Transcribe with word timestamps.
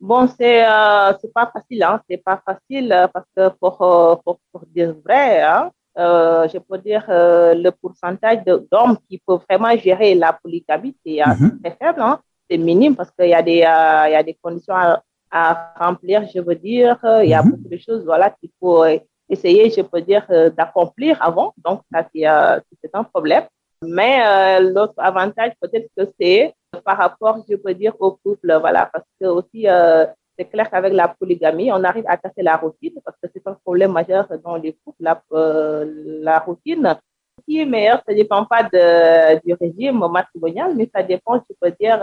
Bon, 0.00 0.28
c'est 0.28 0.64
euh, 0.64 1.12
c'est 1.20 1.32
pas 1.32 1.50
facile, 1.52 1.82
hein. 1.82 2.00
C'est 2.08 2.18
pas 2.22 2.40
facile 2.44 2.92
euh, 2.92 3.08
parce 3.08 3.26
que 3.36 3.48
pour, 3.60 3.82
euh, 3.82 4.14
pour, 4.24 4.38
pour 4.52 4.62
dire 4.66 4.94
vrai, 5.04 5.42
hein, 5.42 5.70
euh, 5.98 6.46
je 6.48 6.58
peux 6.58 6.78
dire 6.78 7.04
euh, 7.08 7.54
le 7.54 7.70
pourcentage 7.72 8.44
d'hommes 8.44 8.96
qui 9.08 9.18
peuvent 9.26 9.40
vraiment 9.48 9.76
gérer 9.76 10.14
la 10.14 10.32
polygamie, 10.32 10.94
c'est 11.04 11.20
Mhm. 11.26 11.60
très 11.62 11.76
faible, 11.80 12.00
hein. 12.00 12.20
C'est 12.48 12.58
minime 12.58 12.94
parce 12.96 13.10
qu'il 13.10 13.28
y 13.28 13.34
a 13.34 13.42
des, 13.42 13.62
euh, 13.62 14.08
il 14.08 14.12
y 14.12 14.14
a 14.14 14.22
des 14.22 14.34
conditions 14.40 14.74
à, 14.74 15.02
à 15.32 15.74
remplir, 15.78 16.22
je 16.32 16.40
veux 16.40 16.54
dire. 16.54 16.96
Il 17.24 17.28
y 17.28 17.34
a 17.34 17.42
Mhm. 17.42 17.50
beaucoup 17.50 17.68
de 17.68 17.76
choses, 17.76 18.04
voilà, 18.04 18.30
qu'il 18.30 18.50
faut 18.60 18.84
essayer, 19.28 19.68
je 19.70 19.82
peux 19.82 20.00
dire, 20.00 20.24
d'accomplir 20.56 21.18
avant. 21.20 21.52
Donc, 21.66 21.82
ça, 21.92 22.06
c'est 22.14 22.26
euh, 22.26 22.60
c'est 22.80 22.94
un 22.94 23.04
problème. 23.04 23.44
Mais 23.82 24.14
euh, 24.24 24.70
l'autre 24.72 24.94
avantage, 24.96 25.52
peut-être 25.60 25.88
que 25.96 26.04
c'est 26.18 26.54
par 26.84 26.98
rapport, 26.98 27.44
je 27.48 27.56
peux 27.56 27.74
dire, 27.74 27.94
au 27.98 28.12
couple, 28.12 28.56
voilà, 28.60 28.88
parce 28.92 29.04
que 29.20 29.26
aussi, 29.26 29.68
euh, 29.68 30.06
c'est 30.38 30.46
clair 30.46 30.70
qu'avec 30.70 30.92
la 30.92 31.08
polygamie, 31.08 31.70
on 31.72 31.82
arrive 31.84 32.04
à 32.06 32.16
casser 32.16 32.42
la 32.42 32.56
routine, 32.56 32.94
parce 33.04 33.16
que 33.22 33.28
c'est 33.34 33.46
un 33.46 33.54
problème 33.54 33.92
majeur 33.92 34.28
dans 34.44 34.56
les 34.56 34.72
couples, 34.84 35.02
la, 35.02 35.20
euh, 35.32 35.84
la 36.22 36.38
routine. 36.38 36.96
Ce 37.38 37.44
qui 37.44 37.60
est 37.60 37.66
meilleur, 37.66 38.02
ça 38.06 38.12
ne 38.12 38.16
dépend 38.16 38.44
pas 38.44 38.62
du 38.64 39.52
régime 39.54 39.98
matrimonial, 40.10 40.74
mais 40.76 40.90
ça 40.94 41.02
dépend, 41.02 41.36
je 41.36 41.54
peux 41.60 41.74
dire, 41.80 42.00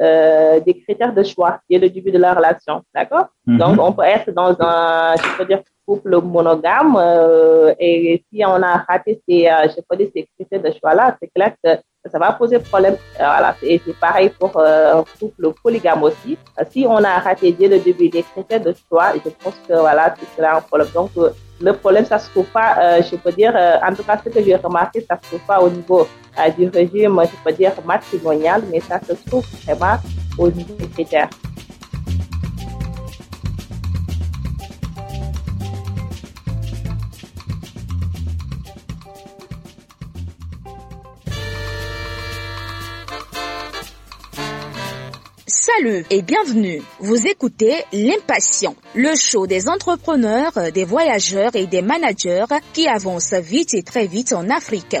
euh, 0.00 0.60
des 0.60 0.80
critères 0.80 1.14
de 1.14 1.22
choix 1.22 1.60
dès 1.68 1.78
le 1.78 1.88
début 1.88 2.10
de 2.10 2.18
la 2.18 2.34
relation, 2.34 2.82
d'accord? 2.94 3.26
Mhm. 3.46 3.58
donc, 3.58 3.80
on 3.80 3.92
peut 3.92 4.02
être 4.02 4.30
dans 4.32 4.56
un, 4.60 5.14
je 5.16 5.36
peux 5.36 5.44
dire, 5.44 5.62
couple 5.86 6.20
monogame 6.22 6.96
euh, 6.96 7.74
et 7.78 8.24
si 8.32 8.42
on 8.44 8.62
a 8.62 8.78
raté 8.88 9.20
ces, 9.28 9.46
euh, 9.46 9.68
je 9.68 9.80
peux 9.88 9.96
dire, 9.96 10.08
ces 10.14 10.26
critères 10.34 10.62
de 10.62 10.70
choix-là, 10.78 11.16
c'est 11.20 11.28
clair 11.28 11.52
que 11.62 11.78
ça 12.10 12.18
va 12.18 12.32
poser 12.32 12.58
problème. 12.58 12.94
Euh, 12.94 13.24
voilà, 13.24 13.54
et 13.62 13.80
c'est 13.84 13.98
pareil 13.98 14.30
pour 14.30 14.56
euh, 14.56 15.00
un 15.00 15.04
couple 15.18 15.52
polygame 15.62 16.02
aussi. 16.02 16.36
Euh, 16.58 16.64
si 16.70 16.86
on 16.88 17.02
a 17.02 17.18
raté 17.18 17.52
dès 17.52 17.68
le 17.68 17.78
début 17.78 18.08
les 18.08 18.22
critères 18.22 18.60
de 18.60 18.74
choix, 18.88 19.12
je 19.14 19.30
pense 19.30 19.54
que 19.68 19.74
voilà, 19.74 20.14
c'est 20.34 20.42
là 20.42 20.56
un 20.56 20.60
problème. 20.60 20.88
Donc, 20.94 21.10
euh, 21.16 21.30
le 21.60 21.72
problème, 21.72 22.04
ça 22.04 22.18
se 22.18 22.30
trouve 22.30 22.46
pas, 22.46 22.76
euh, 22.78 23.02
je 23.02 23.16
peux 23.16 23.32
dire, 23.32 23.52
euh, 23.54 23.76
en 23.86 23.94
tout 23.94 24.02
cas, 24.02 24.18
ce 24.22 24.28
que 24.28 24.42
j'ai 24.42 24.56
remarqué, 24.56 25.04
ça 25.08 25.18
se 25.22 25.28
trouve 25.28 25.46
pas 25.46 25.60
au 25.60 25.70
niveau 25.70 26.06
euh, 26.38 26.50
du 26.50 26.68
régime, 26.68 27.20
je 27.22 27.44
peux 27.44 27.52
dire, 27.56 27.72
matrimonial, 27.84 28.62
mais 28.70 28.80
ça 28.80 29.00
se 29.00 29.12
trouve 29.28 29.46
vraiment 29.64 29.96
au 30.38 30.50
niveau 30.50 30.74
des 30.74 30.88
critères. 30.88 31.28
Et 45.86 46.22
bienvenue. 46.22 46.80
Vous 47.00 47.26
écoutez 47.26 47.74
L'Impatient, 47.92 48.74
le 48.94 49.14
show 49.14 49.46
des 49.46 49.68
entrepreneurs, 49.68 50.72
des 50.72 50.84
voyageurs 50.84 51.54
et 51.54 51.66
des 51.66 51.82
managers 51.82 52.46
qui 52.72 52.88
avancent 52.88 53.34
vite 53.34 53.74
et 53.74 53.82
très 53.82 54.06
vite 54.06 54.32
en 54.32 54.48
Afrique. 54.48 54.96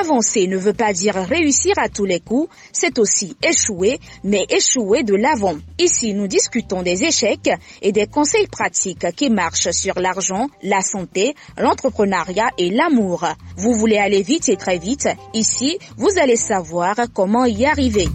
Avancer 0.00 0.46
ne 0.46 0.56
veut 0.56 0.72
pas 0.72 0.94
dire 0.94 1.14
réussir 1.14 1.74
à 1.76 1.90
tous 1.90 2.06
les 2.06 2.20
coups, 2.20 2.48
c'est 2.72 2.98
aussi 2.98 3.36
échouer, 3.42 4.00
mais 4.22 4.46
échouer 4.48 5.02
de 5.02 5.14
l'avant. 5.14 5.56
Ici, 5.78 6.14
nous 6.14 6.26
discutons 6.26 6.82
des 6.82 7.04
échecs 7.04 7.50
et 7.82 7.92
des 7.92 8.06
conseils 8.06 8.46
pratiques 8.46 9.12
qui 9.14 9.28
marchent 9.28 9.72
sur 9.72 9.98
l'argent, 10.00 10.48
la 10.62 10.80
santé, 10.80 11.34
l'entrepreneuriat 11.58 12.48
et 12.56 12.70
l'amour. 12.70 13.26
Vous 13.58 13.74
voulez 13.74 13.98
aller 13.98 14.22
vite 14.22 14.48
et 14.48 14.56
très 14.56 14.78
vite 14.78 15.08
Ici, 15.34 15.78
vous 15.98 16.18
allez 16.18 16.36
savoir 16.36 16.96
comment 17.12 17.44
y 17.44 17.66
arriver. 17.66 18.08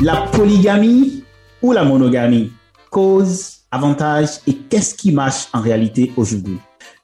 La 0.00 0.28
polygamie 0.30 1.24
ou 1.60 1.72
la 1.72 1.82
monogamie? 1.82 2.52
Cause, 2.88 3.62
avantages 3.72 4.38
et 4.46 4.54
qu'est-ce 4.54 4.94
qui 4.94 5.10
marche 5.10 5.48
en 5.52 5.60
réalité 5.60 6.12
aujourd'hui? 6.16 6.58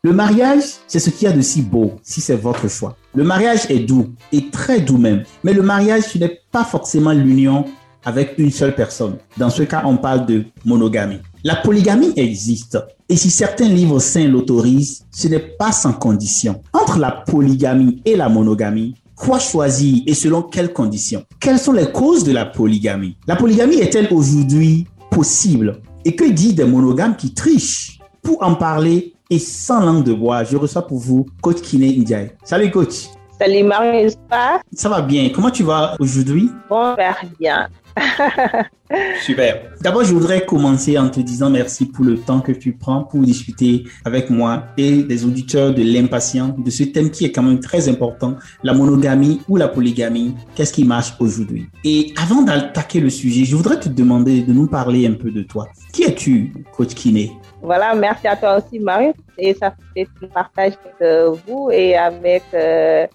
Le 0.05 0.13
mariage, 0.13 0.63
c'est 0.87 1.01
ce 1.01 1.11
qu'il 1.11 1.27
y 1.27 1.31
a 1.31 1.35
de 1.35 1.41
si 1.41 1.63
beau, 1.63 1.95
si 2.05 2.21
c'est 2.21 2.37
votre 2.37 2.69
choix. 2.69 2.97
Le 3.17 3.25
mariage 3.25 3.69
est 3.69 3.81
doux, 3.81 4.13
et 4.31 4.49
très 4.49 4.81
doux 4.81 4.97
même. 4.97 5.25
Mais 5.43 5.53
le 5.53 5.63
mariage, 5.63 6.05
ce 6.05 6.19
n'est 6.19 6.39
pas 6.53 6.63
forcément 6.63 7.13
l'union 7.13 7.65
avec 8.05 8.35
une 8.39 8.53
seule 8.53 8.77
personne. 8.77 9.17
Dans 9.37 9.51
ce 9.51 9.65
cas, 9.65 9.83
on 9.87 9.97
parle 9.97 10.25
de 10.27 10.45
monogamie. 10.65 11.19
La 11.43 11.57
polygamie 11.57 12.13
existe. 12.15 12.79
Et 13.09 13.17
si 13.17 13.29
certains 13.29 13.69
livres 13.69 13.99
saints 13.99 14.29
l'autorisent, 14.29 15.05
ce 15.11 15.27
n'est 15.27 15.41
pas 15.41 15.73
sans 15.73 15.95
condition. 15.95 16.63
Entre 16.73 16.99
la 17.01 17.11
polygamie 17.11 18.01
et 18.05 18.15
la 18.15 18.29
monogamie, 18.29 18.95
Quoi 19.17 19.39
choisir 19.39 20.03
et 20.07 20.15
selon 20.15 20.43
quelles 20.43 20.73
conditions? 20.73 21.25
Quelles 21.39 21.59
sont 21.59 21.73
les 21.73 21.91
causes 21.93 22.25
de 22.25 22.33
la 22.33 22.47
polygamie? 22.47 23.17
La 23.27 23.37
polygamie 23.37 23.77
est-elle 23.77 24.09
aujourd'hui 24.13 24.87
possible? 25.11 25.81
Et 26.05 26.17
que 26.17 26.29
dit 26.31 26.53
des 26.53 26.65
monogames 26.65 27.17
qui 27.17 27.33
trichent? 27.33 28.01
Pour 28.23 28.43
en 28.43 28.55
parler 28.55 29.15
et 29.31 29.39
sans 29.39 29.81
langue 29.81 30.05
de 30.05 30.13
bois, 30.13 30.45
je 30.45 30.57
reçois 30.57 30.87
pour 30.87 30.99
vous 30.99 31.27
coach 31.43 31.61
Kine 31.61 32.01
Ndiaye. 32.01 32.33
Salut 32.43 32.71
coach. 32.71 33.09
Salut 33.39 33.63
Marie, 33.65 34.15
pas 34.29 34.61
Ça 34.73 34.89
va 34.89 35.03
bien. 35.03 35.31
Comment 35.35 35.51
tu 35.51 35.63
vas 35.63 35.95
aujourd'hui? 35.99 36.51
Bon, 36.69 36.95
bien. 37.39 37.69
Super. 39.23 39.71
D'abord, 39.81 40.05
je 40.05 40.13
voudrais 40.13 40.45
commencer 40.45 40.99
en 40.99 41.09
te 41.09 41.21
disant 41.21 41.51
merci 41.51 41.87
pour 41.87 42.05
le 42.05 42.19
temps 42.19 42.41
que 42.41 42.53
tu 42.53 42.73
prends 42.73 43.05
pour 43.05 43.23
discuter 43.23 43.85
avec 44.05 44.31
moi 44.31 44.65
et 44.77 45.03
des 45.03 45.25
auditeurs 45.25 45.75
de 45.75 45.83
l'impatient 45.83 46.57
de 46.59 46.71
ce 46.71 46.85
thème 46.85 47.11
qui 47.11 47.25
est 47.25 47.33
quand 47.33 47.43
même 47.43 47.61
très 47.61 47.89
important, 47.89 48.37
la 48.63 48.75
monogamie 48.75 49.41
ou 49.49 49.57
la 49.57 49.69
polygamie. 49.69 50.35
Qu'est-ce 50.55 50.73
qui 50.73 50.85
marche 50.85 51.15
aujourd'hui? 51.21 51.67
Et 51.85 52.13
avant 52.21 52.43
d'attaquer 52.43 53.01
le 53.01 53.11
sujet, 53.11 53.45
je 53.45 53.57
voudrais 53.57 53.81
te 53.81 53.89
demander 53.89 54.43
de 54.43 54.53
nous 54.53 54.67
parler 54.67 55.07
un 55.07 55.15
peu 55.15 55.31
de 55.31 55.43
toi. 55.43 55.69
Qui 55.93 56.05
es-tu, 56.05 56.53
coach 56.77 56.95
Kiné? 56.95 57.33
Voilà, 57.65 57.95
merci 57.95 58.29
à 58.29 58.37
toi 58.37 58.59
aussi, 58.59 58.79
Marie. 58.79 59.13
Et 59.39 59.55
ça 59.55 59.73
fait 59.95 60.07
le 60.21 60.29
partage 60.29 60.75
avec 61.01 61.41
vous 61.47 61.71
et 61.73 61.97
avec 61.97 62.43
euh, 62.53 63.07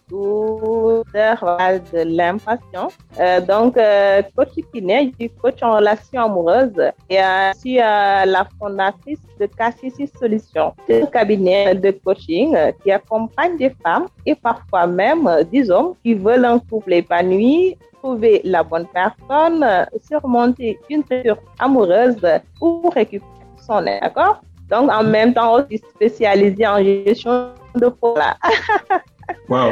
voilà, 1.39 1.77
de 1.77 2.17
l'impatient. 2.17 2.87
Euh, 3.19 3.41
donc, 3.41 3.77
euh, 3.77 4.23
coach 4.35 4.49
Kiné, 4.73 5.13
suis 5.19 5.29
coach 5.29 5.61
en 5.61 5.75
relation 5.75 6.23
amoureuse 6.23 6.73
et 7.11 7.19
euh, 7.19 7.51
je 7.53 7.59
suis 7.59 7.79
euh, 7.79 8.25
la 8.25 8.47
fondatrice 8.57 9.19
de 9.39 9.45
KCC 9.45 10.09
Solutions. 10.19 10.73
Un 10.89 11.05
cabinet 11.05 11.75
de 11.75 11.91
coaching 11.91 12.55
euh, 12.55 12.71
qui 12.83 12.91
accompagne 12.91 13.55
des 13.55 13.71
femmes 13.83 14.07
et 14.25 14.33
parfois 14.33 14.87
même 14.87 15.29
des 15.51 15.69
hommes 15.69 15.93
qui 16.03 16.15
veulent 16.15 16.45
un 16.45 16.57
couple 16.57 16.93
épanoui, 16.93 17.77
trouver 18.01 18.41
la 18.43 18.63
bonne 18.63 18.87
personne, 18.87 19.63
surmonter 20.07 20.79
une 20.89 21.03
rupture 21.07 21.37
amoureuse 21.59 22.17
ou 22.59 22.89
récupérer 22.89 23.38
aide, 23.69 23.99
d'accord? 24.01 24.41
Donc, 24.69 24.89
en 24.91 25.03
même 25.03 25.33
temps, 25.33 25.55
aussi 25.55 25.81
spécialisé 25.95 26.67
en 26.67 26.83
gestion 26.83 27.49
de 27.75 27.87
problèmes. 27.87 28.35
Wow. 29.47 29.69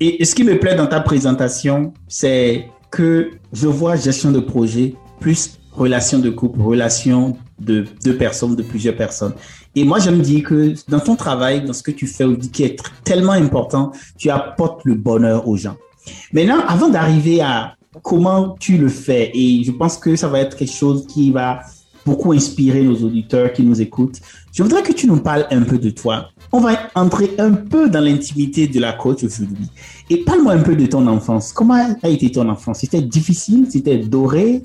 Et, 0.00 0.24
ce 0.24 0.34
qui 0.34 0.42
me 0.42 0.58
plaît 0.58 0.74
dans 0.74 0.86
ta 0.86 1.00
présentation, 1.00 1.92
c'est 2.08 2.68
que 2.90 3.30
je 3.52 3.66
vois 3.66 3.96
gestion 3.96 4.32
de 4.32 4.40
projet 4.40 4.94
plus 5.20 5.58
relation 5.72 6.18
de 6.18 6.30
couple, 6.30 6.60
relation 6.60 7.36
de 7.58 7.84
deux 8.04 8.16
personnes, 8.16 8.56
de 8.56 8.62
plusieurs 8.62 8.96
personnes. 8.96 9.34
Et 9.74 9.84
moi, 9.84 9.98
j'aime 9.98 10.20
dire 10.20 10.42
que 10.42 10.74
dans 10.88 11.00
ton 11.00 11.16
travail, 11.16 11.64
dans 11.64 11.72
ce 11.72 11.82
que 11.82 11.90
tu 11.90 12.06
fais, 12.06 12.24
qui 12.52 12.64
est 12.64 12.80
tellement 13.04 13.32
important, 13.32 13.92
tu 14.18 14.30
apportes 14.30 14.84
le 14.84 14.94
bonheur 14.94 15.46
aux 15.46 15.56
gens. 15.56 15.76
Maintenant, 16.32 16.60
avant 16.66 16.88
d'arriver 16.88 17.40
à 17.40 17.76
comment 18.02 18.56
tu 18.58 18.78
le 18.78 18.88
fais, 18.88 19.30
et 19.34 19.62
je 19.64 19.72
pense 19.72 19.96
que 19.96 20.16
ça 20.16 20.28
va 20.28 20.40
être 20.40 20.56
quelque 20.56 20.72
chose 20.72 21.06
qui 21.06 21.30
va 21.30 21.60
beaucoup 22.06 22.32
inspirer 22.32 22.82
nos 22.82 22.94
auditeurs 23.04 23.52
qui 23.52 23.62
nous 23.62 23.82
écoutent, 23.82 24.20
je 24.54 24.62
voudrais 24.62 24.82
que 24.82 24.92
tu 24.92 25.06
nous 25.08 25.18
parles 25.20 25.46
un 25.50 25.62
peu 25.62 25.76
de 25.76 25.90
toi. 25.90 26.28
On 26.52 26.60
va 26.60 26.70
entrer 26.94 27.30
un 27.38 27.52
peu 27.52 27.90
dans 27.90 28.00
l'intimité 28.00 28.68
de 28.68 28.80
la 28.80 28.92
coach 28.92 29.24
aujourd'hui. 29.24 29.68
Et 30.08 30.18
parle-moi 30.24 30.52
un 30.52 30.62
peu 30.62 30.76
de 30.76 30.86
ton 30.86 31.04
enfance. 31.08 31.52
Comment 31.52 31.96
a 32.02 32.08
été 32.08 32.30
ton 32.30 32.48
enfance? 32.48 32.78
C'était 32.78 33.02
difficile? 33.02 33.66
C'était 33.68 33.98
doré? 33.98 34.62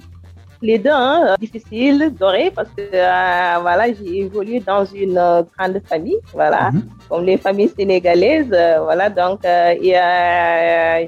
Les 0.63 0.77
deux, 0.77 0.91
hein, 0.93 1.35
difficile, 1.39 2.13
doré, 2.19 2.51
parce 2.55 2.69
que 2.77 2.83
euh, 2.93 3.57
voilà, 3.61 3.87
j'ai 3.91 4.19
évolué 4.19 4.59
dans 4.59 4.85
une 4.85 5.17
euh, 5.17 5.41
grande 5.57 5.81
famille, 5.89 6.19
voilà, 6.35 6.69
Mhm. 6.71 6.83
comme 7.09 7.23
les 7.25 7.37
familles 7.37 7.71
sénégalaises, 7.75 8.53
euh, 8.53 8.79
voilà. 8.83 9.09
Donc, 9.09 9.39
et, 9.43 9.95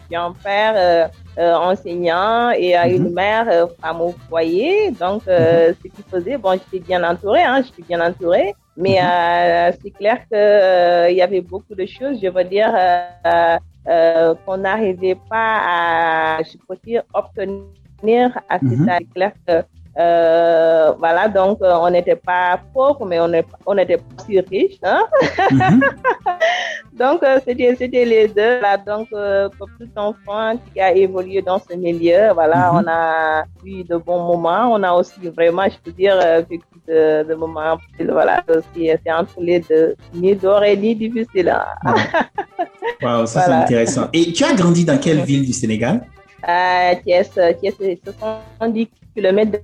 j'ai 0.09 0.15
un 0.15 0.33
père 0.43 1.11
euh, 1.39 1.55
enseignant 1.55 2.51
et 2.51 2.75
Mhm. 2.75 2.95
une 2.95 3.09
mère 3.13 3.47
euh, 3.49 3.67
femme 3.81 4.01
au 4.01 4.15
foyer. 4.29 4.91
Donc, 4.91 5.23
euh, 5.27 5.73
ce 5.83 5.87
qui 5.87 6.03
faisait, 6.11 6.37
bon, 6.37 6.53
j'étais 6.53 6.79
bien 6.79 7.03
entourée, 7.03 7.43
hein, 7.43 7.61
j'étais 7.63 7.83
bien 7.83 8.01
entourée. 8.01 8.53
Mais 8.75 8.99
Mhm. 9.01 9.07
euh, 9.07 9.71
c'est 9.81 9.91
clair 9.91 10.17
que 10.31 10.35
euh, 10.35 11.09
il 11.11 11.17
y 11.17 11.21
avait 11.21 11.41
beaucoup 11.41 11.75
de 11.75 11.85
choses, 11.85 12.19
je 12.21 12.27
veux 12.27 12.43
dire, 12.43 12.71
euh, 12.75 13.57
euh, 13.89 14.35
qu'on 14.45 14.57
n'arrivait 14.57 15.15
pas 15.29 15.59
à, 16.37 16.43
je 16.43 16.57
peux 16.67 16.77
dire, 16.85 17.03
obtenir 17.13 18.31
à 18.49 18.59
cet 18.59 18.61
Mhm. 18.61 18.85
C'est 18.87 19.07
clair 19.15 19.31
que 19.47 19.63
euh, 19.99 20.91
voilà, 20.97 21.27
donc 21.27 21.61
euh, 21.61 21.75
on 21.81 21.89
n'était 21.89 22.15
pas 22.15 22.59
pauvre, 22.73 23.05
mais 23.05 23.19
on 23.19 23.75
n'était 23.75 23.97
pas 23.97 24.23
si 24.25 24.39
riche. 24.39 24.79
Hein? 24.83 25.03
Donc, 26.99 27.23
euh, 27.23 27.39
c'était, 27.45 27.75
c'était 27.75 28.05
les 28.05 28.27
deux. 28.27 28.59
Là, 28.61 28.77
donc, 28.77 29.07
euh, 29.13 29.49
pour 29.57 29.67
tout 29.79 29.89
enfant 29.95 30.57
qui 30.73 30.79
a 30.79 30.93
évolué 30.93 31.41
dans 31.41 31.59
ce 31.59 31.75
milieu, 31.75 32.31
voilà, 32.33 32.71
Mhm. 32.71 32.77
on 32.79 32.87
a 32.87 33.43
eu 33.65 33.83
de 33.83 33.97
bons 33.97 34.23
moments. 34.31 34.71
On 34.71 34.81
a 34.83 34.93
aussi 34.93 35.19
vraiment, 35.35 35.63
je 35.65 35.77
peux 35.83 35.91
dire, 35.91 36.15
euh, 36.23 36.41
vécu 36.49 36.63
de, 36.87 37.23
de 37.29 37.33
moments, 37.35 37.77
voilà, 38.09 38.43
aussi, 38.49 38.89
c'est 39.03 39.11
entre 39.11 39.35
les 39.39 39.59
deux, 39.61 39.95
ni 40.13 40.35
d'or 40.35 40.63
et 40.63 40.77
ni 40.77 40.95
difficile. 40.95 41.49
hein. 41.49 41.65
Wow, 43.01 43.25
ça 43.25 43.41
c'est 43.41 43.51
intéressant. 43.51 44.07
Et 44.13 44.31
tu 44.31 44.43
as 44.43 44.53
grandi 44.53 44.85
dans 44.85 44.97
quelle 44.97 45.21
ville 45.21 45.45
du 45.45 45.53
Sénégal? 45.53 46.05
Euh, 46.47 46.93
Thiès, 47.03 47.29
euh, 47.37 47.53
Thiès, 47.53 47.73
c'est 47.79 47.99
70 48.03 48.87
km 49.15 49.51
de 49.51 49.59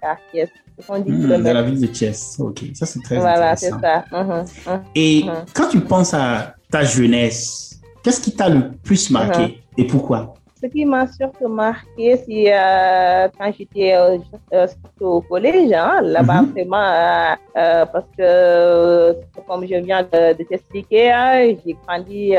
car 0.00 0.16
Thiès, 0.30 0.48
70 0.80 1.10
Hmm, 1.10 1.28
Dans 1.42 1.52
la 1.54 1.62
ville 1.62 1.80
de 1.80 1.86
Thiès. 1.86 2.36
Ok, 2.40 2.62
ça 2.74 2.86
c'est 2.86 3.00
très 3.02 3.18
Voilà, 3.18 3.54
c'est 3.56 3.72
intéressant. 3.72 4.04
ça. 4.10 4.22
Mhm, 4.24 4.44
mhm. 4.74 4.82
Et 4.94 5.24
quand 5.54 5.68
tu 5.68 5.80
penses 5.80 6.14
à 6.14 6.54
ta 6.70 6.82
jeunesse, 6.84 7.80
qu'est-ce 8.02 8.20
qui 8.20 8.32
t'a 8.34 8.48
le 8.48 8.72
plus 8.82 9.10
marqué 9.10 9.42
Mhm. 9.42 9.52
et 9.78 9.86
pourquoi? 9.86 10.34
Ce 10.60 10.66
qui 10.70 10.84
m'a 10.86 11.06
surtout 11.12 11.48
marqué, 11.48 12.16
c'est 12.26 12.52
euh, 12.54 13.28
quand 13.38 13.52
j'étais 13.56 13.94
euh, 13.94 14.16
euh, 14.54 14.66
au 15.00 15.20
collège, 15.20 15.70
hein, 15.74 16.00
là-bas 16.02 16.42
vraiment, 16.52 17.36
euh, 17.56 17.84
parce 17.92 18.06
que 18.16 19.14
comme 19.46 19.66
je 19.66 19.74
viens 19.76 20.02
de, 20.02 20.32
de 20.38 20.42
t'expliquer, 20.44 21.12
hein, 21.12 21.54
j'ai 21.64 21.76
grandi, 21.86 22.34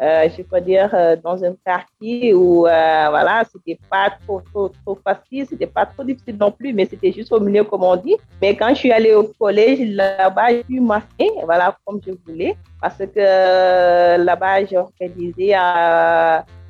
euh, 0.00 0.18
euh, 0.18 0.28
je 0.36 0.42
peux 0.42 0.60
dire, 0.60 0.90
euh, 0.94 1.16
dans 1.16 1.42
un 1.44 1.54
quartier 1.64 2.34
où, 2.34 2.66
euh, 2.66 3.06
voilà, 3.10 3.42
c'était 3.50 3.78
pas 3.90 4.10
trop, 4.24 4.40
trop, 4.52 4.68
trop 4.68 4.98
facile, 5.04 5.46
c'était 5.48 5.66
pas 5.66 5.86
trop 5.86 6.04
difficile 6.04 6.36
non 6.38 6.50
plus, 6.50 6.72
mais 6.72 6.86
c'était 6.86 7.12
juste 7.12 7.32
au 7.32 7.40
milieu, 7.40 7.64
comme 7.64 7.84
on 7.84 7.96
dit. 7.96 8.16
Mais 8.40 8.56
quand 8.56 8.70
je 8.70 8.74
suis 8.74 8.92
allée 8.92 9.14
au 9.14 9.24
collège, 9.38 9.80
là-bas, 9.80 10.48
j'ai 10.50 10.64
pu 10.64 10.80
marquer, 10.80 11.30
voilà, 11.44 11.76
comme 11.84 12.00
je 12.06 12.12
voulais, 12.26 12.56
parce 12.80 12.98
que 12.98 13.04
euh, 13.16 14.16
là-bas, 14.18 14.64
j'ai 14.64 14.78
organisé 14.78 15.54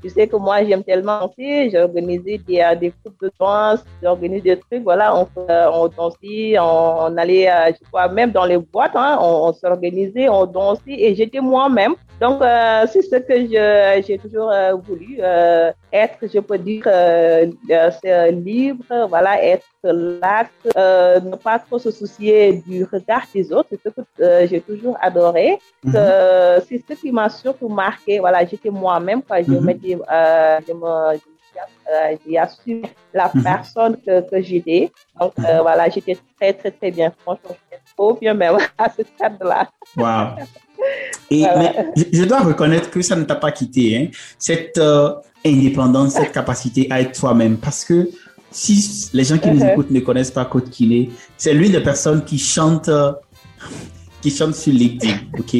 tu 0.02 0.08
sais 0.10 0.26
que 0.26 0.36
moi, 0.36 0.64
j'aime 0.64 0.82
tellement 0.84 1.20
danser. 1.20 1.68
J'ai 1.70 1.80
organisé 1.80 2.38
des, 2.38 2.62
des 2.80 2.92
groupes 3.04 3.20
de 3.22 3.30
danse, 3.38 3.84
j'ai 4.02 4.08
organisé 4.08 4.54
des 4.54 4.60
trucs. 4.60 4.82
Voilà, 4.82 5.16
on, 5.16 5.26
euh, 5.50 5.70
on 5.72 5.88
dansait, 5.88 6.58
on, 6.58 7.04
on 7.06 7.16
allait, 7.16 7.50
euh, 7.50 7.72
je 7.78 7.86
crois, 7.88 8.08
même 8.08 8.30
dans 8.32 8.44
les 8.44 8.58
boîtes, 8.58 8.94
hein, 8.94 9.18
on, 9.20 9.48
on 9.48 9.52
s'organisait, 9.52 10.28
on 10.28 10.46
dansait 10.46 10.82
et 10.86 11.14
j'étais 11.14 11.40
moi-même. 11.40 11.94
Donc, 12.20 12.42
euh, 12.42 12.84
c'est 12.90 13.02
ce 13.02 13.14
que 13.16 13.36
je- 13.46 14.02
j'ai 14.04 14.18
toujours 14.18 14.50
euh, 14.50 14.74
voulu, 14.74 15.18
euh, 15.20 15.70
être, 15.92 16.18
je 16.22 16.40
peux 16.40 16.58
dire, 16.58 16.82
c'est 18.02 18.32
libre, 18.32 18.84
voilà, 19.08 19.42
être 19.42 19.64
lax, 19.84 20.50
ne 20.74 21.36
pas 21.36 21.58
trop 21.60 21.78
se 21.78 21.90
soucier 21.90 22.54
du 22.66 22.84
regard 22.84 23.22
des 23.32 23.52
autres. 23.52 23.68
C'est 23.70 23.80
ce 23.84 23.88
que 23.90 24.46
j'ai 24.48 24.60
toujours 24.60 24.96
adoré. 25.00 25.58
Mhm. 25.84 25.92
Euh, 25.94 26.60
c'est 26.68 26.82
ce 26.88 26.94
qui 27.00 27.12
m'a 27.12 27.28
surtout 27.28 27.68
marqué. 27.68 28.18
Voilà, 28.18 28.44
j'étais 28.44 28.70
moi-même 28.70 29.22
je 29.46 29.52
m'étais, 29.52 29.87
euh, 29.87 29.87
je 29.92 29.96
me, 29.96 30.66
je 30.66 30.72
me- 30.74 31.18
euh, 31.90 32.16
j'ai 32.26 32.38
assumé 32.38 32.82
la 33.14 33.30
Mhm. 33.34 33.42
personne 33.42 33.96
que, 34.04 34.20
que 34.30 34.40
j'étais. 34.42 34.92
Donc 35.20 35.32
euh, 35.38 35.56
Mhm. 35.56 35.62
voilà, 35.62 35.88
j'étais 35.88 36.16
très 36.38 36.52
très 36.52 36.70
très 36.70 36.90
bien. 36.90 37.12
Franchement, 37.22 37.50
j'étais 37.50 37.82
trop 37.96 38.14
bien 38.14 38.34
même 38.34 38.56
à 38.76 38.88
ce 38.90 39.02
stade-là. 39.04 39.68
Wow. 39.96 40.36
Et 41.30 41.40
Voilà. 41.42 41.58
mais 41.58 42.04
je, 42.12 42.24
dois 42.24 42.40
reconnaître 42.40 42.90
que 42.90 43.02
ça 43.02 43.14
ne 43.16 43.24
t'a 43.24 43.34
pas 43.34 43.52
quitté, 43.52 43.96
hein, 43.96 44.06
cette 44.38 44.78
euh, 44.78 45.14
indépendance, 45.44 46.14
cette 46.14 46.32
capacité 46.32 46.86
à 46.90 47.00
être 47.00 47.18
toi-même. 47.18 47.58
Parce 47.58 47.84
que 47.84 48.08
si 48.50 49.10
les 49.12 49.24
gens 49.24 49.36
qui 49.38 49.50
nous 49.50 49.62
Mhm. 49.62 49.70
écoutent 49.70 49.90
ne 49.90 50.00
connaissent 50.00 50.30
pas 50.30 50.44
Côte 50.46 50.70
Kiné, 50.70 51.10
c'est 51.36 51.52
l'une 51.52 51.72
des 51.72 51.82
personnes 51.82 52.24
qui 52.24 52.38
chante, 52.38 52.88
euh, 52.88 53.12
qui 54.22 54.30
chante 54.30 54.54
sur 54.54 54.72
LinkedIn, 54.72 55.18
ok? 55.38 55.56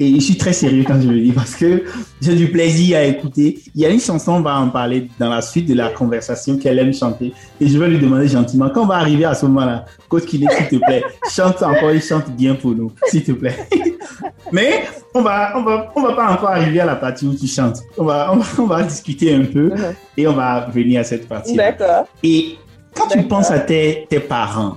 Et 0.00 0.12
je 0.16 0.20
suis 0.20 0.36
très 0.36 0.52
sérieux 0.52 0.82
quand 0.86 1.00
je 1.00 1.08
le 1.08 1.20
dis 1.20 1.30
parce 1.30 1.54
que 1.54 1.84
j'ai 2.20 2.34
du 2.34 2.48
plaisir 2.50 2.98
à 2.98 3.04
écouter. 3.04 3.60
Il 3.76 3.80
y 3.82 3.86
a 3.86 3.90
une 3.90 4.00
chanson, 4.00 4.32
on 4.32 4.40
va 4.40 4.58
en 4.58 4.68
parler 4.68 5.08
dans 5.20 5.30
la 5.30 5.40
suite 5.40 5.68
de 5.68 5.74
la 5.74 5.90
conversation 5.90 6.56
qu'elle 6.58 6.80
aime 6.80 6.92
chanter. 6.92 7.32
Et 7.60 7.68
je 7.68 7.78
vais 7.78 7.86
lui 7.88 7.98
demander 7.98 8.26
gentiment, 8.26 8.70
quand 8.70 8.82
on 8.82 8.86
va 8.86 8.96
arriver 8.96 9.24
à 9.24 9.34
ce 9.34 9.46
moment-là, 9.46 9.84
Côte 10.08 10.26
Kiné, 10.26 10.46
s'il 10.56 10.80
te 10.80 10.84
plaît, 10.84 11.04
chante 11.30 11.62
encore 11.62 11.90
et 11.90 12.00
chante 12.00 12.28
bien 12.30 12.54
pour 12.56 12.72
nous, 12.72 12.90
s'il 13.06 13.22
te 13.22 13.32
plaît. 13.32 13.56
Mais 14.52 14.84
on 15.14 15.22
va, 15.22 15.56
on 15.56 15.62
va, 15.62 15.92
on 15.94 16.02
va 16.02 16.12
pas 16.14 16.32
encore 16.32 16.50
arriver 16.50 16.80
à 16.80 16.86
la 16.86 16.96
partie 16.96 17.26
où 17.26 17.34
tu 17.34 17.46
chantes. 17.46 17.78
On 17.96 18.04
va, 18.04 18.30
on 18.32 18.36
va, 18.36 18.46
on 18.58 18.66
va 18.66 18.82
discuter 18.82 19.32
un 19.34 19.44
peu 19.44 19.68
Mhm. 19.70 19.94
et 20.16 20.26
on 20.26 20.32
va 20.32 20.68
venir 20.74 21.00
à 21.00 21.04
cette 21.04 21.28
partie. 21.28 21.54
D'accord. 21.54 22.06
Et 22.22 22.56
quand 22.94 23.06
tu 23.08 23.22
penses 23.22 23.50
à 23.50 23.60
tes, 23.60 24.06
tes 24.10 24.20
parents, 24.20 24.76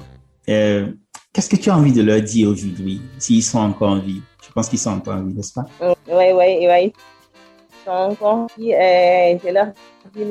euh, 0.50 0.88
qu'est-ce 1.34 1.50
que 1.50 1.56
tu 1.56 1.70
as 1.72 1.78
envie 1.78 1.92
de 1.92 2.02
leur 2.04 2.22
dire 2.22 2.50
aujourd'hui, 2.50 3.02
s'ils 3.18 3.44
sont 3.44 3.60
encore 3.60 3.92
en 3.92 4.00
vie? 4.00 4.22
Pense 4.58 4.70
qu'ils 4.70 4.80
sont 4.80 4.90
encore 4.94 5.14
en 5.14 5.22
vie, 5.22 5.36
n'est-ce 5.36 5.54
pas? 5.54 5.66
Oui, 5.80 6.32
oui, 6.34 6.68
oui. 6.68 6.94
Donc, 7.86 8.18
on 8.22 8.48
dit, 8.58 8.74
euh, 8.74 9.38
je 9.38 9.50
leur 9.54 9.68
dis 10.16 10.26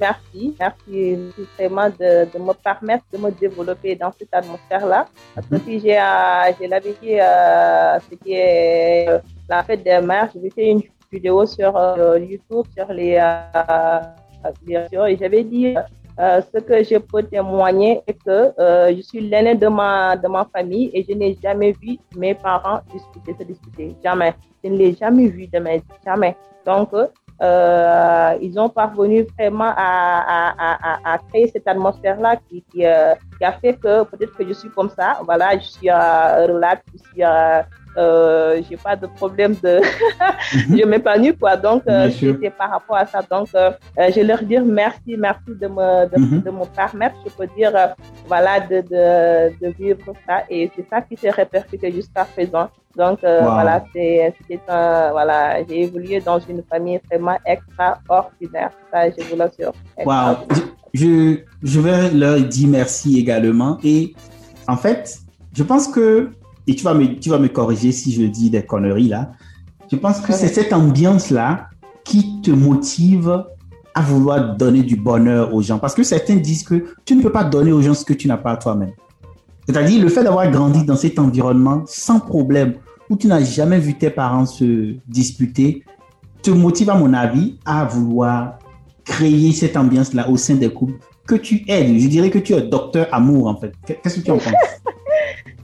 merci. 0.00 0.56
Merci 0.58 1.16
vraiment 1.56 1.88
de, 1.88 2.24
de 2.28 2.38
me 2.42 2.52
permettre 2.54 3.04
de 3.12 3.18
me 3.18 3.30
développer 3.30 3.94
dans 3.94 4.10
cette 4.18 4.34
atmosphère-là. 4.34 5.06
Parce 5.32 5.46
que 5.46 5.54
Mhm. 5.54 5.60
si 5.64 5.78
j'ai, 5.78 5.96
euh, 5.96 6.68
l'avais 6.68 6.94
dit, 7.00 7.20
euh, 7.20 8.00
c'était 8.10 9.06
euh, 9.10 9.18
la 9.48 9.62
fête 9.62 9.84
des 9.84 10.00
mères, 10.00 10.28
j'ai 10.34 10.50
fait 10.50 10.70
une 10.72 10.82
vidéo 11.12 11.46
sur 11.46 11.76
euh, 11.76 12.18
YouTube, 12.18 12.66
sur 12.76 12.92
les, 12.92 13.14
euh, 13.14 15.06
et 15.06 15.16
j'avais 15.16 15.44
dit, 15.44 15.76
euh, 16.18 16.40
ce 16.52 16.58
que 16.60 16.82
je 16.82 16.98
peux 16.98 17.22
témoigner 17.22 18.02
est 18.06 18.14
que 18.14 18.52
euh, 18.58 18.94
je 18.96 19.02
suis 19.02 19.20
l'aîné 19.20 19.54
de 19.54 19.68
ma, 19.68 20.16
de 20.16 20.28
ma 20.28 20.44
famille 20.54 20.90
et 20.92 21.04
je 21.08 21.14
n'ai 21.14 21.38
jamais 21.42 21.72
vu 21.72 21.98
mes 22.16 22.34
parents 22.34 22.80
discuter, 22.92 23.34
se 23.38 23.44
disputer. 23.44 23.96
Jamais. 24.02 24.34
Je 24.62 24.70
ne 24.70 24.76
l'ai 24.76 24.94
jamais 24.94 25.28
vu 25.28 25.46
de 25.46 25.58
vie. 25.58 25.82
Jamais. 26.04 26.36
Donc, 26.66 26.90
euh, 27.40 28.38
ils 28.42 28.58
ont 28.58 28.68
parvenu 28.68 29.24
vraiment 29.38 29.72
à, 29.76 30.52
à, 30.56 31.10
à, 31.10 31.14
à 31.14 31.18
créer 31.28 31.46
cette 31.48 31.68
atmosphère-là 31.68 32.36
qui, 32.48 32.64
qui, 32.70 32.84
euh, 32.84 33.14
qui 33.38 33.44
a 33.44 33.52
fait 33.52 33.74
que 33.74 34.02
peut-être 34.02 34.36
que 34.36 34.46
je 34.46 34.54
suis 34.54 34.70
comme 34.70 34.90
ça. 34.90 35.20
Voilà, 35.24 35.56
je 35.56 35.64
suis 35.64 35.88
euh, 35.88 36.46
relax, 36.46 36.82
je 36.92 36.98
suis, 36.98 37.22
euh, 37.96 38.60
j'ai 38.68 38.76
pas 38.76 38.96
de 38.96 39.06
problème 39.06 39.54
de, 39.62 39.80
je 40.52 40.84
m'épanouis 40.86 41.36
quoi. 41.36 41.56
Donc, 41.56 41.82
euh, 41.88 42.10
c'est 42.18 42.50
par 42.50 42.70
rapport 42.70 42.96
à 42.96 43.06
ça. 43.06 43.20
Donc, 43.30 43.48
euh, 43.54 43.70
euh, 43.98 44.10
je 44.14 44.20
leur 44.20 44.42
dire 44.42 44.64
merci, 44.64 45.16
merci 45.18 45.50
de 45.60 45.66
me, 45.68 46.06
de, 46.10 46.18
Mhm. 46.20 46.42
de 46.42 46.50
me 46.50 46.64
permettre, 46.66 47.16
je 47.24 47.30
peux 47.32 47.46
dire, 47.56 47.72
euh, 47.74 47.86
voilà, 48.26 48.60
de, 48.60 48.80
de, 48.80 49.52
de 49.60 49.68
vivre 49.78 50.12
ça. 50.26 50.42
Et 50.50 50.70
c'est 50.74 50.86
ça 50.88 51.00
qui 51.00 51.16
s'est 51.16 51.30
répercuté 51.30 51.90
jusqu'à 51.92 52.24
présent. 52.24 52.68
Donc, 52.96 53.22
euh, 53.22 53.42
Wow. 53.44 53.52
voilà, 53.52 53.84
c'est, 53.92 54.34
c'est 54.48 54.60
un, 54.68 55.10
voilà, 55.12 55.62
j'ai 55.68 55.82
évolué 55.82 56.20
dans 56.20 56.38
une 56.40 56.62
famille 56.70 57.00
vraiment 57.10 57.38
extraordinaire. 57.46 58.70
Ça, 58.92 59.08
je 59.10 59.22
vous 59.30 59.36
l'assure. 59.36 59.72
Wow. 60.04 60.36
Je, 60.94 61.38
je 61.62 61.80
vais 61.80 62.10
leur 62.10 62.40
dire 62.40 62.68
merci 62.68 63.18
également. 63.18 63.78
Et 63.84 64.14
en 64.66 64.76
fait, 64.76 65.18
je 65.56 65.62
pense 65.62 65.86
que, 65.88 66.30
et 66.68 66.76
tu 66.76 66.84
vas 66.84 66.94
me, 66.94 67.18
tu 67.18 67.30
vas 67.30 67.38
me 67.38 67.48
corriger 67.48 67.90
si 67.90 68.12
je 68.12 68.22
dis 68.22 68.50
des 68.50 68.62
conneries 68.62 69.08
là, 69.08 69.32
je 69.90 69.96
pense 69.96 70.20
que 70.20 70.32
c'est 70.34 70.48
cette 70.48 70.72
ambiance-là 70.72 71.70
qui 72.04 72.42
te 72.42 72.50
motive 72.50 73.44
à 73.94 74.02
vouloir 74.02 74.54
donner 74.54 74.82
du 74.82 74.96
bonheur 74.96 75.54
aux 75.54 75.62
gens. 75.62 75.78
Parce 75.78 75.94
que 75.94 76.02
certains 76.02 76.36
disent 76.36 76.62
que 76.62 76.94
tu 77.04 77.16
ne 77.16 77.22
peux 77.22 77.32
pas 77.32 77.42
donner 77.42 77.72
aux 77.72 77.80
gens 77.80 77.94
ce 77.94 78.04
que 78.04 78.12
tu 78.12 78.28
n'as 78.28 78.36
pas 78.36 78.56
toi-même. 78.56 78.92
C'est-à-dire 79.66 80.00
le 80.02 80.08
fait 80.08 80.22
d'avoir 80.22 80.50
grandi 80.50 80.84
dans 80.84 80.96
cet 80.96 81.18
environnement 81.18 81.82
sans 81.86 82.20
problème, 82.20 82.74
où 83.10 83.16
tu 83.16 83.26
n'as 83.26 83.42
jamais 83.42 83.78
vu 83.78 83.94
tes 83.94 84.10
parents 84.10 84.46
se 84.46 84.94
disputer, 85.08 85.84
te 86.42 86.50
motive, 86.50 86.90
à 86.90 86.94
mon 86.94 87.14
avis, 87.14 87.58
à 87.64 87.86
vouloir 87.86 88.58
créer 89.04 89.52
cette 89.52 89.76
ambiance-là 89.76 90.28
au 90.28 90.36
sein 90.36 90.54
des 90.54 90.70
couples 90.70 90.98
que 91.26 91.34
tu 91.34 91.64
aides. 91.66 91.98
Je 91.98 92.08
dirais 92.08 92.30
que 92.30 92.38
tu 92.38 92.52
es 92.52 92.60
docteur 92.60 93.08
amour, 93.10 93.46
en 93.46 93.56
fait. 93.56 93.72
Qu'est-ce 93.86 94.20
que 94.20 94.24
tu 94.24 94.30
en 94.30 94.36
penses? 94.36 94.52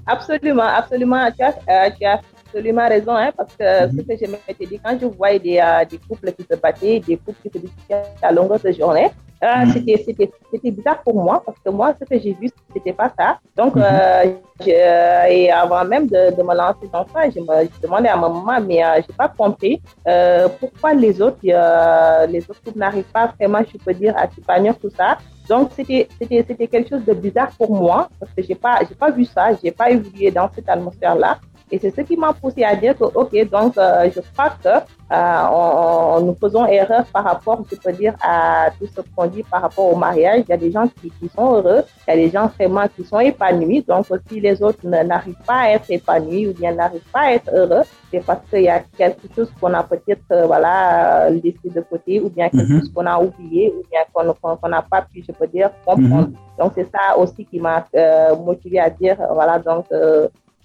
Absolument, 0.06 0.62
absolument. 0.80 1.30
Tu 1.36 1.42
as, 1.44 1.54
euh, 1.68 1.90
tu 1.98 2.04
as 2.06 2.20
absolument 2.46 2.88
raison, 2.88 3.14
hein, 3.16 3.32
parce 3.36 3.52
que 3.58 3.86
Mhm. 3.86 3.92
ce 3.96 4.02
que 4.02 4.16
je 4.26 4.30
m'étais 4.30 4.66
dit, 4.66 4.78
quand 4.84 4.96
je 5.00 5.06
voyais 5.06 5.38
des, 5.38 5.58
euh, 5.58 5.84
des 5.90 5.98
couples 5.98 6.30
qui 6.32 6.44
se 6.50 6.56
battaient, 6.56 7.00
des 7.00 7.16
couples 7.16 7.40
qui 7.42 7.50
se 7.50 7.58
disputaient 7.58 8.02
à 8.22 8.30
longueur 8.32 8.60
de 8.60 8.70
journée, 8.72 9.10
euh, 9.42 9.46
Mhm. 9.64 9.70
c'était, 9.72 10.02
c'était, 10.06 10.30
c'était 10.52 10.70
bizarre 10.70 11.00
pour 11.02 11.14
moi, 11.14 11.42
parce 11.44 11.58
que 11.64 11.70
moi, 11.70 11.94
ce 11.98 12.04
que 12.04 12.18
j'ai 12.22 12.32
vu, 12.34 12.48
c'était 12.74 12.92
pas 12.92 13.10
ça. 13.18 13.38
Donc, 13.56 13.74
Mhm. 13.76 13.82
euh, 13.82 14.24
je- 14.64 14.70
euh, 14.70 15.24
et 15.36 15.50
avant 15.50 15.84
même 15.84 16.06
de, 16.06 16.22
de 16.36 16.42
me 16.42 16.54
lancer 16.54 16.86
dans 16.92 17.06
ça, 17.12 17.28
je 17.34 17.40
me 17.40 17.54
je 17.64 17.80
demandais 17.82 18.08
à 18.08 18.16
ma 18.16 18.28
maman, 18.28 18.60
mais 18.60 18.84
euh, 18.84 18.96
j'ai 19.04 19.14
pas 19.22 19.28
compris 19.28 19.80
euh, 20.06 20.48
pourquoi 20.60 20.94
les 20.94 21.20
autres, 21.20 21.38
euh, 21.48 22.26
les 22.26 22.40
autres 22.48 22.62
couples 22.64 22.78
n'arrivent 22.78 23.10
pas 23.12 23.26
vraiment, 23.38 23.60
je 23.70 23.76
peux 23.84 23.94
dire, 23.94 24.14
à 24.16 24.28
s'épanouir 24.30 24.74
tout 24.78 24.90
ça. 24.98 25.18
Donc, 25.48 25.72
c'était, 25.76 26.08
quelque 26.18 26.88
chose 26.88 27.04
de 27.04 27.12
bizarre 27.12 27.50
pour 27.56 27.74
moi, 27.74 28.08
parce 28.18 28.32
que 28.32 28.42
j'ai 28.42 28.54
pas, 28.54 28.80
j'ai 28.88 28.94
pas 28.94 29.10
vu 29.10 29.24
ça, 29.24 29.50
j'ai 29.62 29.70
pas 29.70 29.90
évolué 29.90 30.30
dans 30.30 30.50
cette 30.54 30.68
atmosphère-là. 30.68 31.38
Et 31.70 31.78
c'est 31.78 31.90
ce 31.90 32.02
qui 32.02 32.16
m'a 32.16 32.32
poussé 32.32 32.62
à 32.62 32.76
dire 32.76 32.96
que, 32.96 33.04
OK, 33.04 33.50
donc 33.50 33.76
euh, 33.78 34.10
je 34.14 34.20
crois 34.32 34.50
que 34.62 34.68
euh, 35.12 35.48
on, 35.50 36.20
nous 36.20 36.34
faisons 36.34 36.66
erreur 36.66 37.04
par 37.06 37.24
rapport, 37.24 37.64
je 37.70 37.76
peux 37.76 37.92
dire, 37.92 38.14
à 38.22 38.68
tout 38.78 38.86
ce 38.86 39.00
qu'on 39.14 39.26
dit 39.26 39.42
par 39.42 39.62
rapport 39.62 39.92
au 39.92 39.96
mariage. 39.96 40.44
Il 40.46 40.50
y 40.50 40.52
a 40.52 40.56
des 40.56 40.70
gens 40.70 40.86
qui, 40.88 41.10
qui 41.10 41.28
sont 41.28 41.54
heureux, 41.54 41.82
il 42.06 42.10
y 42.10 42.12
a 42.12 42.16
des 42.16 42.30
gens 42.30 42.50
vraiment 42.58 42.86
qui 42.94 43.04
sont 43.04 43.20
épanouis. 43.20 43.82
Donc, 43.82 44.06
si 44.28 44.40
les 44.40 44.62
autres 44.62 44.86
n'arrivent 44.86 45.34
pas 45.46 45.60
à 45.60 45.70
être 45.70 45.90
épanouis 45.90 46.48
ou 46.48 46.52
bien 46.52 46.72
n'arrivent 46.74 47.10
pas 47.12 47.20
à 47.20 47.32
être 47.32 47.50
heureux, 47.52 47.82
c'est 48.10 48.24
parce 48.24 48.48
qu'il 48.50 48.62
y 48.62 48.68
a 48.68 48.80
quelque 48.96 49.26
chose 49.34 49.50
qu'on 49.60 49.72
a 49.72 49.82
peut-être 49.82 50.22
euh, 50.32 50.46
voilà, 50.46 51.30
laissé 51.30 51.70
de 51.74 51.80
côté 51.80 52.20
ou 52.20 52.28
bien 52.28 52.48
quelque 52.50 52.72
mhm. 52.72 52.80
chose 52.80 52.92
qu'on 52.94 53.06
a 53.06 53.18
oublié 53.18 53.72
ou 53.76 53.82
bien 53.90 54.00
qu'on 54.12 54.68
n'a 54.68 54.82
pas 54.82 55.02
pu, 55.02 55.24
je 55.26 55.32
peux 55.32 55.46
dire, 55.46 55.70
comprendre. 55.84 56.28
Mhm. 56.28 56.34
Donc, 56.58 56.72
c'est 56.74 56.88
ça 56.90 57.16
aussi 57.18 57.44
qui 57.44 57.58
m'a 57.58 57.84
euh, 57.96 58.36
motivé 58.36 58.78
à 58.78 58.90
dire, 58.90 59.16
voilà, 59.32 59.58
donc, 59.58 59.86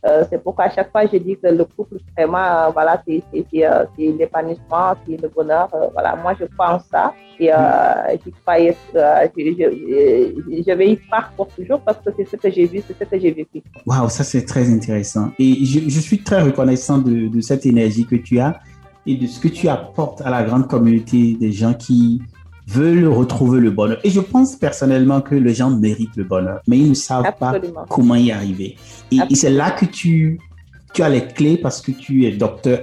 euh, 0.06 0.20
euh, 0.20 0.24
c'est 0.30 0.42
pourquoi 0.42 0.66
à 0.66 0.70
chaque 0.70 0.92
fois 0.92 1.06
je 1.12 1.18
dis 1.18 1.38
que 1.38 1.48
le 1.48 1.66
couple 1.66 1.98
vraiment 2.16 2.38
euh, 2.38 2.70
voilà 2.70 3.02
c'est 3.06 3.24
euh, 3.64 3.86
l'épanouissement 3.98 4.94
c'est 5.06 5.22
le 5.22 5.28
bonheur 5.30 5.70
voilà. 5.94 6.16
Moi 6.16 6.34
je 6.40 6.46
pense 6.58 6.84
ça 6.92 7.14
et 7.40 7.48
je 7.48 8.30
croyais 8.42 8.76
je, 8.94 10.64
je, 10.68 10.74
vais 10.74 10.92
y 10.92 10.98
croire 10.98 11.32
pour 11.36 11.48
toujours 11.48 11.82
parce 11.82 11.98
que 12.00 12.10
c'est 12.16 12.30
ce 12.30 12.36
que 12.36 12.50
j'ai 12.50 12.66
vu 12.66 12.82
c'est 12.86 12.98
ce 12.98 13.04
que 13.10 13.20
j'ai 13.20 13.32
vécu. 13.32 13.62
Waouh 13.86 14.10
ça 14.10 14.24
c'est 14.24 14.46
très 14.46 14.72
intéressant. 14.72 15.32
Et 15.40 15.66
je, 15.66 15.80
je, 15.90 16.00
suis 16.00 16.20
très 16.24 16.42
reconnaissant 16.42 16.98
de, 16.98 17.28
de 17.28 17.42
cette 17.42 17.66
énergie 17.66 18.06
que 18.06 18.16
tu 18.16 18.40
as 18.40 18.60
et 19.06 19.16
de 19.16 19.28
ce 19.28 19.40
que 19.40 19.48
tu 19.48 19.68
apportes 19.68 20.22
à 20.22 20.30
la 20.30 20.44
grande 20.44 20.68
communauté 20.68 21.36
des 21.40 21.52
gens 21.52 21.74
qui 21.74 22.22
veulent 22.70 23.08
retrouver 23.08 23.60
le 23.60 23.72
bonheur. 23.72 24.00
Et 24.04 24.10
je 24.10 24.20
pense 24.20 24.56
personnellement 24.56 25.22
que 25.22 25.36
les 25.36 25.54
gens 25.54 25.72
méritent 25.72 26.16
le 26.16 26.24
bonheur, 26.24 26.60
mais 26.68 26.78
ils 26.78 26.90
ne 26.90 26.94
savent 26.94 27.34
pas 27.40 27.54
comment 27.90 28.16
y 28.16 28.32
arriver. 28.32 28.78
Et, 29.12 29.36
c'est 29.36 29.50
là 29.50 29.72
que 29.72 29.86
tu, 29.86 30.40
tu 30.94 31.02
as 31.02 31.10
les 31.10 31.26
clés 31.26 31.58
parce 31.58 31.82
que 31.82 31.92
tu 31.92 32.26
es 32.26 32.32
docteur 32.32 32.80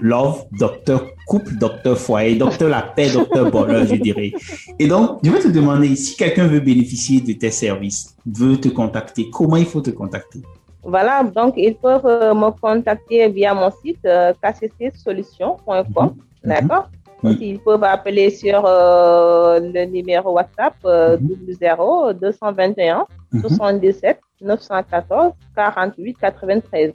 love, 0.00 0.46
docteur 0.58 1.06
couple, 1.26 1.56
docteur 1.56 1.96
foyer, 1.98 2.36
docteur 2.36 2.70
la 2.70 2.82
paix, 2.82 3.10
docteur 3.12 3.50
bonheur, 3.50 3.86
je 3.86 3.96
dirais. 3.96 4.32
Et 4.78 4.88
donc, 4.88 5.20
je 5.22 5.30
vais 5.30 5.40
te 5.40 5.48
demander, 5.48 5.94
si 5.94 6.16
quelqu'un 6.16 6.46
veut 6.46 6.60
bénéficier 6.60 7.20
de 7.20 7.32
tes 7.34 7.50
services, 7.50 8.16
veut 8.26 8.56
te 8.58 8.68
contacter, 8.68 9.28
comment 9.30 9.56
il 9.56 9.66
faut 9.66 9.82
te 9.82 9.90
contacter? 9.90 10.40
Voilà, 10.82 11.22
donc 11.22 11.54
ils 11.58 11.74
peuvent 11.74 12.06
euh, 12.06 12.32
me 12.32 12.50
contacter 12.58 13.28
via 13.28 13.52
mon 13.52 13.70
site 13.70 14.04
euh, 14.06 14.32
mhm. 14.32 16.10
d'accord? 16.42 16.88
Ils 17.22 17.58
peuvent 17.58 17.84
appeler 17.84 18.30
sur 18.30 18.64
euh, 18.64 19.60
le 19.60 19.84
numéro 19.86 20.32
WhatsApp 20.32 20.74
euh, 20.84 21.18
00 21.60 22.12
221 22.14 23.06
77 23.40 24.20
914 24.40 25.32
48 25.54 26.16
93. 26.20 26.92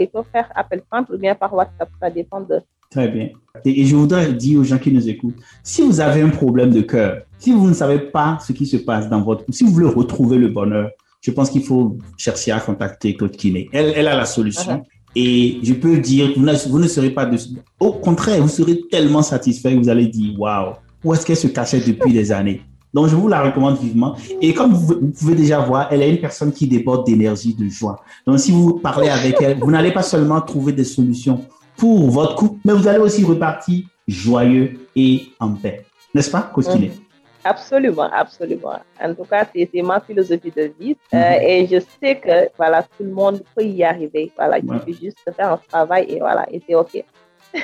il 0.00 0.08
faut 0.12 0.24
faire 0.32 0.50
appel 0.54 0.82
simple 0.90 1.14
ou 1.14 1.18
bien 1.18 1.34
par 1.34 1.54
WhatsApp, 1.54 1.88
ça 2.00 2.10
dépend 2.10 2.40
de. 2.40 2.60
Très 2.90 3.08
bien. 3.08 3.28
Et, 3.64 3.84
je 3.84 3.94
voudrais 3.94 4.32
dire 4.32 4.60
aux 4.60 4.64
gens 4.64 4.78
qui 4.78 4.90
nous 4.90 5.08
écoutent, 5.08 5.36
si 5.62 5.82
vous 5.82 6.00
avez 6.00 6.22
un 6.22 6.30
problème 6.30 6.70
de 6.70 6.80
cœur, 6.80 7.22
si 7.38 7.52
vous 7.52 7.68
ne 7.68 7.74
savez 7.74 7.98
pas 7.98 8.38
ce 8.40 8.52
qui 8.52 8.66
se 8.66 8.78
passe 8.78 9.08
dans 9.08 9.20
votre, 9.20 9.44
si 9.50 9.64
vous 9.64 9.72
voulez 9.72 9.88
retrouver 9.88 10.38
le 10.38 10.48
bonheur, 10.48 10.90
je 11.20 11.30
pense 11.30 11.50
qu'il 11.50 11.64
faut 11.64 11.98
chercher 12.16 12.52
à 12.52 12.60
contacter 12.60 13.14
Claude 13.14 13.36
Kiné. 13.36 13.68
Elle, 13.72 13.92
elle 13.94 14.08
a 14.08 14.16
la 14.16 14.24
solution. 14.24 14.84
Et 15.14 15.58
je 15.62 15.74
peux 15.74 15.98
dire 15.98 16.34
que 16.34 16.68
vous, 16.68 16.78
ne 16.78 16.86
serez 16.86 17.10
pas 17.10 17.26
dessus. 17.26 17.50
Au 17.80 17.92
contraire, 17.92 18.42
vous 18.42 18.48
serez 18.48 18.80
tellement 18.90 19.22
satisfait 19.22 19.74
que 19.74 19.78
vous 19.78 19.88
allez 19.88 20.06
dire, 20.06 20.38
waouh, 20.38 20.74
où 21.04 21.14
est-ce 21.14 21.24
qu'elle 21.24 21.36
se 21.36 21.48
cachait 21.48 21.80
depuis 21.80 22.12
des 22.12 22.30
années? 22.32 22.62
Donc, 22.92 23.08
je 23.08 23.16
vous 23.16 23.28
la 23.28 23.42
recommande 23.42 23.78
vivement. 23.78 24.16
Et 24.40 24.54
comme 24.54 24.72
vous, 24.72 25.12
pouvez 25.18 25.34
déjà 25.34 25.60
voir, 25.60 25.88
elle 25.90 26.02
est 26.02 26.10
une 26.10 26.20
personne 26.20 26.52
qui 26.52 26.66
déborde 26.66 27.06
d'énergie, 27.06 27.54
de 27.54 27.68
joie. 27.68 28.02
Donc, 28.26 28.38
si 28.38 28.50
vous 28.50 28.78
parlez 28.78 29.08
avec 29.08 29.36
elle, 29.40 29.58
vous 29.58 29.70
n'allez 29.70 29.92
pas 29.92 30.02
seulement 30.02 30.40
trouver 30.40 30.72
des 30.72 30.84
solutions 30.84 31.44
pour 31.76 32.10
votre 32.10 32.34
couple, 32.34 32.60
mais 32.64 32.72
vous 32.72 32.88
allez 32.88 32.98
aussi 32.98 33.24
repartir 33.24 33.84
joyeux 34.06 34.78
et 34.96 35.28
en 35.38 35.50
paix. 35.50 35.84
N'est-ce 36.14 36.30
pas, 36.30 36.50
Costinet? 36.54 36.92
Absolument, 37.44 38.10
absolument. 38.12 38.80
En 39.00 39.14
tout 39.14 39.24
cas, 39.24 39.46
c'est 39.54 39.82
ma 39.82 40.00
philosophie 40.00 40.52
de 40.54 40.72
vie 40.78 40.96
euh, 41.14 41.16
mhm. 41.16 41.42
et 41.42 41.66
je 41.66 41.80
sais 42.00 42.16
que 42.16 42.50
voilà, 42.56 42.82
tout 42.82 43.04
le 43.04 43.10
monde 43.10 43.42
peut 43.54 43.64
y 43.64 43.84
arriver. 43.84 44.32
Voilà, 44.36 44.58
il 44.58 44.66
faut 44.66 44.92
juste 44.92 45.18
faire 45.36 45.52
un 45.52 45.60
travail 45.68 46.06
et 46.08 46.18
voilà, 46.18 46.46
et 46.50 46.60
c'est 46.66 46.74
OK. 46.74 47.04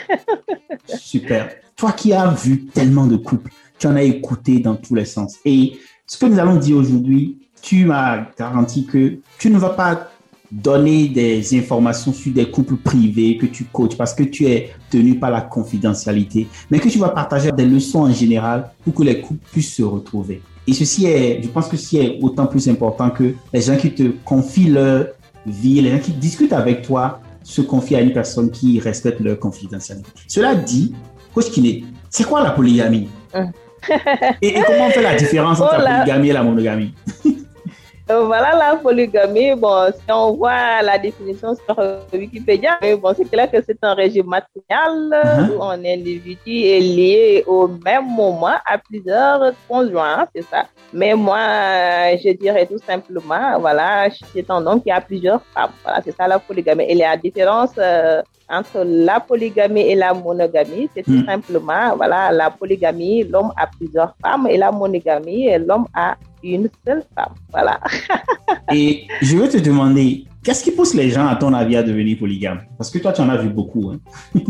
Super. 0.86 1.50
Toi 1.76 1.92
qui 1.92 2.12
as 2.12 2.28
vu 2.28 2.66
tellement 2.66 3.06
de 3.06 3.16
couples, 3.16 3.50
tu 3.78 3.86
en 3.86 3.96
as 3.96 4.02
écouté 4.02 4.60
dans 4.60 4.76
tous 4.76 4.94
les 4.94 5.04
sens. 5.04 5.38
Et 5.44 5.78
ce 6.06 6.18
que 6.18 6.26
nous 6.26 6.38
allons 6.38 6.56
dire 6.56 6.76
aujourd'hui, 6.76 7.48
tu 7.60 7.86
m'as 7.86 8.26
garanti 8.38 8.86
que 8.86 9.18
tu 9.38 9.50
ne 9.50 9.58
vas 9.58 9.70
pas 9.70 10.10
donner 10.50 11.08
des 11.08 11.58
informations 11.58 12.12
sur 12.12 12.32
des 12.32 12.50
couples 12.50 12.76
privés 12.76 13.36
que 13.36 13.46
tu 13.46 13.64
coaches 13.64 13.96
parce 13.96 14.14
que 14.14 14.24
tu 14.24 14.46
es 14.46 14.70
tenu 14.90 15.18
par 15.18 15.30
la 15.30 15.40
confidentialité, 15.40 16.46
mais 16.70 16.78
que 16.78 16.88
tu 16.88 16.98
vas 16.98 17.08
partager 17.08 17.50
des 17.52 17.64
leçons 17.64 18.02
en 18.02 18.12
général 18.12 18.70
pour 18.84 18.94
que 18.94 19.02
les 19.02 19.20
couples 19.20 19.44
puissent 19.50 19.74
se 19.74 19.82
retrouver. 19.82 20.42
Et 20.66 20.72
ceci 20.72 21.06
est, 21.06 21.42
je 21.42 21.48
pense 21.48 21.68
que 21.68 21.76
ceci 21.76 21.98
est 21.98 22.18
autant 22.22 22.46
plus 22.46 22.68
important 22.68 23.10
que 23.10 23.34
les 23.52 23.60
gens 23.60 23.76
qui 23.76 23.92
te 23.92 24.04
confient 24.24 24.70
leur 24.70 25.08
vie, 25.46 25.80
les 25.80 25.90
gens 25.90 25.98
qui 25.98 26.12
discutent 26.12 26.52
avec 26.52 26.82
toi 26.82 27.20
se 27.42 27.60
confient 27.60 27.96
à 27.96 28.00
une 28.00 28.12
personne 28.12 28.50
qui 28.50 28.80
respecte 28.80 29.20
leur 29.20 29.38
confidentialité. 29.38 30.08
Cela 30.26 30.54
dit, 30.54 30.94
Coach 31.34 31.50
Kiné, 31.50 31.84
c'est 32.08 32.24
quoi 32.24 32.42
la 32.42 32.52
polygamie? 32.52 33.08
Hum. 33.34 33.50
et, 34.40 34.54
comment 34.66 34.86
on 34.86 34.90
fait 34.90 35.02
la 35.02 35.14
différence 35.14 35.60
entre 35.60 35.76
la 35.78 35.98
polygamie 35.98 36.30
et 36.30 36.32
la 36.32 36.42
monogamie? 36.42 36.94
Euh, 38.10 38.24
voilà 38.24 38.54
la 38.54 38.76
polygamie. 38.76 39.54
Bon, 39.54 39.90
si 39.90 40.12
on 40.12 40.34
voit 40.34 40.82
la 40.82 40.98
définition 40.98 41.54
sur 41.54 41.74
Wikipédia, 42.12 42.78
bon, 43.00 43.14
c'est 43.16 43.24
clair 43.24 43.50
que 43.50 43.62
c'est 43.62 43.78
un 43.82 43.94
régime 43.94 44.26
matrimonial 44.26 45.24
uh-huh. 45.24 45.56
où 45.56 45.62
un 45.62 45.82
individu 45.84 46.52
est 46.66 46.80
lié 46.80 47.44
au 47.46 47.66
même 47.66 48.06
moment 48.06 48.58
à 48.66 48.76
plusieurs 48.76 49.54
conjoints, 49.66 50.26
c'est 50.34 50.42
ça. 50.42 50.66
Mais 50.92 51.14
moi, 51.14 51.38
je 52.16 52.30
dirais 52.36 52.66
tout 52.66 52.78
simplement, 52.86 53.58
voilà, 53.58 54.08
c'est 54.34 54.50
un 54.50 54.66
homme 54.66 54.82
qui 54.82 54.90
a 54.90 55.00
plusieurs 55.00 55.40
femmes. 55.54 55.72
Voilà, 55.82 56.02
c'est 56.04 56.14
ça 56.14 56.28
la 56.28 56.38
polygamie. 56.38 56.84
Et 56.84 56.94
la 56.94 57.16
différence 57.16 57.72
euh, 57.78 58.20
entre 58.48 58.84
la 58.84 59.20
polygamie 59.20 59.82
et 59.82 59.94
la 59.94 60.12
monogamie, 60.12 60.88
c'est 60.94 61.02
tout 61.02 61.12
hmm. 61.12 61.26
simplement, 61.26 61.96
voilà, 61.96 62.30
la 62.32 62.50
polygamie, 62.50 63.24
l'homme 63.24 63.52
a 63.56 63.66
plusieurs 63.66 64.14
femmes 64.22 64.46
et 64.48 64.56
la 64.56 64.70
monogamie, 64.70 65.48
l'homme 65.58 65.86
a 65.94 66.16
une 66.42 66.68
seule 66.86 67.02
femme. 67.14 67.34
Voilà. 67.50 67.80
et 68.72 69.06
je 69.22 69.36
veux 69.36 69.48
te 69.48 69.58
demander, 69.58 70.24
qu'est-ce 70.42 70.62
qui 70.62 70.72
pousse 70.72 70.94
les 70.94 71.10
gens, 71.10 71.26
à 71.26 71.36
ton 71.36 71.52
avis, 71.54 71.76
à 71.76 71.82
devenir 71.82 72.18
polygames? 72.18 72.62
Parce 72.76 72.90
que 72.90 72.98
toi, 72.98 73.12
tu 73.12 73.20
en 73.20 73.28
as 73.30 73.38
vu 73.38 73.48
beaucoup. 73.48 73.90
Hein? 73.90 74.00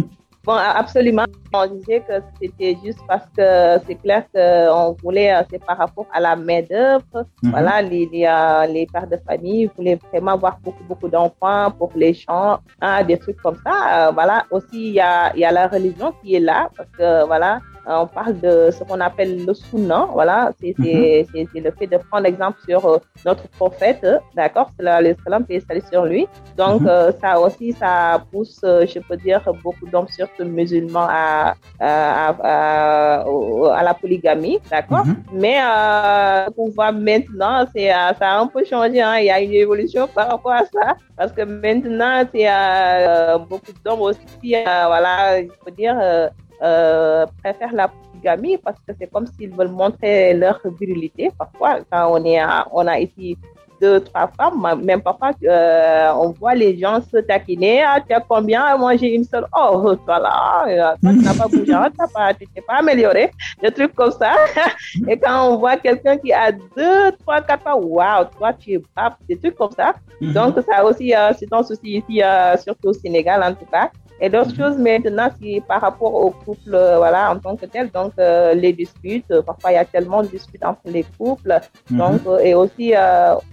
Bon, 0.45 0.53
absolument. 0.53 1.25
On 1.55 1.67
disait 1.67 2.01
que 2.01 2.13
c'était 2.41 2.77
juste 2.85 2.99
parce 3.09 3.25
que 3.37 3.83
c'est 3.87 3.95
clair 3.95 4.25
qu'on 4.35 4.95
voulait, 5.03 5.35
euh, 5.35 5.43
c'est 5.51 5.65
par 5.65 5.79
rapport 5.79 6.07
à 6.13 6.21
la 6.21 6.37
main-d'œuvre. 6.37 7.25
Mhm. 7.43 7.51
Voilà, 7.51 7.81
les, 7.81 8.07
les, 8.13 8.27
euh, 8.27 8.67
les, 8.67 8.87
pères 8.87 9.07
de 9.07 9.17
famille 9.27 9.71
voulaient 9.75 9.99
vraiment 10.11 10.33
avoir 10.33 10.59
beaucoup, 10.63 10.85
beaucoup 10.85 11.09
d'enfants 11.09 11.71
pour 11.79 11.93
les 11.97 12.13
gens, 12.13 12.59
hein, 12.83 13.05
des 13.05 13.17
trucs 13.17 13.41
comme 13.41 13.57
ça. 13.65 14.09
Euh, 14.09 14.11
voilà, 14.13 14.45
aussi, 14.51 14.89
il 14.89 14.95
y 14.95 15.01
a, 15.01 15.35
y 15.35 15.45
a 15.45 15.53
la 15.53 15.67
religion 15.67 16.13
qui 16.23 16.35
est 16.35 16.41
là 16.41 16.69
parce 16.77 16.91
que, 16.91 17.25
voilà, 17.27 17.57
euh, 17.57 17.74
on 17.87 18.07
parle 18.07 18.41
de 18.41 18.71
ce 18.71 18.83
qu'on 18.85 19.01
appelle 19.01 19.45
le 19.45 19.55
sunnah, 19.55 20.09
voilà, 20.13 20.53
c'est 20.61 20.75
mhm. 20.79 21.47
le 21.55 21.71
fait 21.73 21.87
de 21.87 21.99
prendre 21.99 22.27
exemple 22.27 22.59
sur 22.67 22.85
euh, 22.87 22.99
notre 23.27 23.47
prophète, 23.49 24.07
d'accord, 24.35 24.71
c'est 24.79 25.03
l'islam 25.03 25.45
qui 25.47 25.55
est 25.55 25.91
sur 25.91 26.05
lui. 26.05 26.27
Donc, 26.57 26.83
mhm. 26.83 26.89
euh, 26.89 27.13
ça 27.21 27.39
aussi, 27.39 27.73
ça 27.73 28.23
pousse, 28.33 28.61
je 28.63 28.99
peux 29.01 29.17
dire, 29.17 29.43
beaucoup 29.63 29.87
d'hommes, 29.87 30.09
surtout 30.09 30.45
musulmans, 30.45 31.07
à, 31.09 31.55
à, 31.81 33.23
à, 33.23 33.83
la 33.83 33.95
polygamie, 33.95 34.59
d'accord. 34.71 35.05
Mhm. 35.05 35.17
Mais 35.33 35.59
on 36.57 36.69
voit 36.71 36.93
maintenant, 36.93 37.67
c'est 37.75 37.89
ça 37.89 38.15
a 38.21 38.39
un 38.39 38.47
peu 38.47 38.65
changé, 38.65 39.01
hein, 39.01 39.17
il 39.19 39.27
y 39.27 39.31
a 39.31 39.41
une 39.41 39.53
évolution 39.53 40.09
par 40.09 40.29
rapport 40.29 40.53
à 40.53 40.65
ça, 40.65 40.97
parce 41.17 41.33
que 41.33 41.43
maintenant, 41.43 42.23
c'est 42.33 42.49
beaucoup 43.49 43.73
d'hommes 43.85 44.01
aussi, 44.01 44.55
voilà, 44.87 45.43
je 45.43 45.49
peux 45.65 45.71
dire, 45.71 46.31
euh, 46.63 47.27
préfèrent 47.43 47.73
la 47.73 47.89
polygamie 47.89 48.59
parce 48.59 48.79
que 48.87 48.93
c'est 48.99 49.11
comme 49.11 49.27
s'ils 49.27 49.51
veulent 49.51 49.69
montrer 49.69 50.35
leur 50.35 50.61
virilité. 50.79 51.31
Parfois, 51.37 51.81
quand 51.91 52.13
on, 52.13 52.25
est 52.25 52.41
on 52.73 52.87
a 52.87 52.99
ici 52.99 53.37
deux, 53.81 54.01
trois 54.01 54.31
femmes, 54.37 54.81
même 54.83 55.03
parfois, 55.03 55.33
euh, 55.45 56.13
on 56.15 56.31
voit 56.31 56.55
les 56.55 56.79
gens 56.79 57.01
se 57.01 57.19
taquiner. 57.19 57.83
Ah, 57.83 57.99
tu 58.07 58.15
as 58.15 58.21
combien 58.21 58.77
Moi, 58.77 58.97
j'ai 58.97 59.15
une 59.15 59.25
seule? 59.25 59.47
Oh, 59.57 59.95
voilà, 60.07 60.65
euh, 60.69 60.97
toi, 61.03 61.13
tu 61.13 61.19
n'as 61.19 61.35
pas 61.35 61.49
bougé, 61.49 61.73
hein, 61.73 61.91
tu 62.39 62.47
t'es 62.47 62.61
pas 62.61 62.75
amélioré. 62.75 63.31
Des 63.63 63.73
trucs 63.73 63.95
comme 63.95 64.13
ça. 64.13 64.33
Et 65.09 65.19
quand 65.19 65.51
on 65.51 65.59
voit 65.59 65.77
quelqu'un 65.77 66.17
qui 66.17 66.33
a 66.33 66.53
deux, 66.53 67.13
trois, 67.21 67.41
quatre 67.43 67.63
femmes, 67.63 67.85
waouh, 67.85 68.25
toi, 68.39 68.53
tu 68.53 68.75
es 68.75 68.83
pas, 68.95 69.17
des 69.29 69.37
trucs 69.37 69.57
comme 69.57 69.73
ça. 69.73 69.95
Mhm. 70.21 70.33
Donc, 70.33 70.55
ça 70.71 70.85
aussi, 70.85 71.13
c'est 71.39 71.53
un 71.53 71.63
souci 71.63 71.99
ici, 71.99 72.23
surtout 72.63 72.89
au 72.89 72.93
Sénégal, 72.93 73.43
en 73.43 73.55
tout 73.55 73.67
cas. 73.71 73.91
Et 74.21 74.29
d'autres 74.31 74.55
choses 74.55 74.79
maintenant, 74.79 75.29
qui 75.41 75.61
par 75.61 75.81
rapport 75.81 76.15
au 76.15 76.31
couple, 76.31 76.73
euh, 76.75 76.99
voilà, 76.99 77.33
en 77.33 77.39
tant 77.39 77.57
que 77.57 77.67
tel, 77.67 77.91
donc 77.91 78.13
euh, 78.19 78.55
les 78.55 78.73
disputes, 78.73 79.31
euh, 79.33 79.43
parfois 79.43 79.73
il 79.73 79.75
y 79.75 79.79
a 79.79 79.85
tellement 79.85 80.23
de 80.23 80.29
disputes 80.29 80.65
entre 80.65 80.83
les 80.87 81.05
couples, 81.19 81.61
Mhm. 81.91 81.99
donc 81.99 82.21
et 82.43 82.55
aussi 82.55 82.95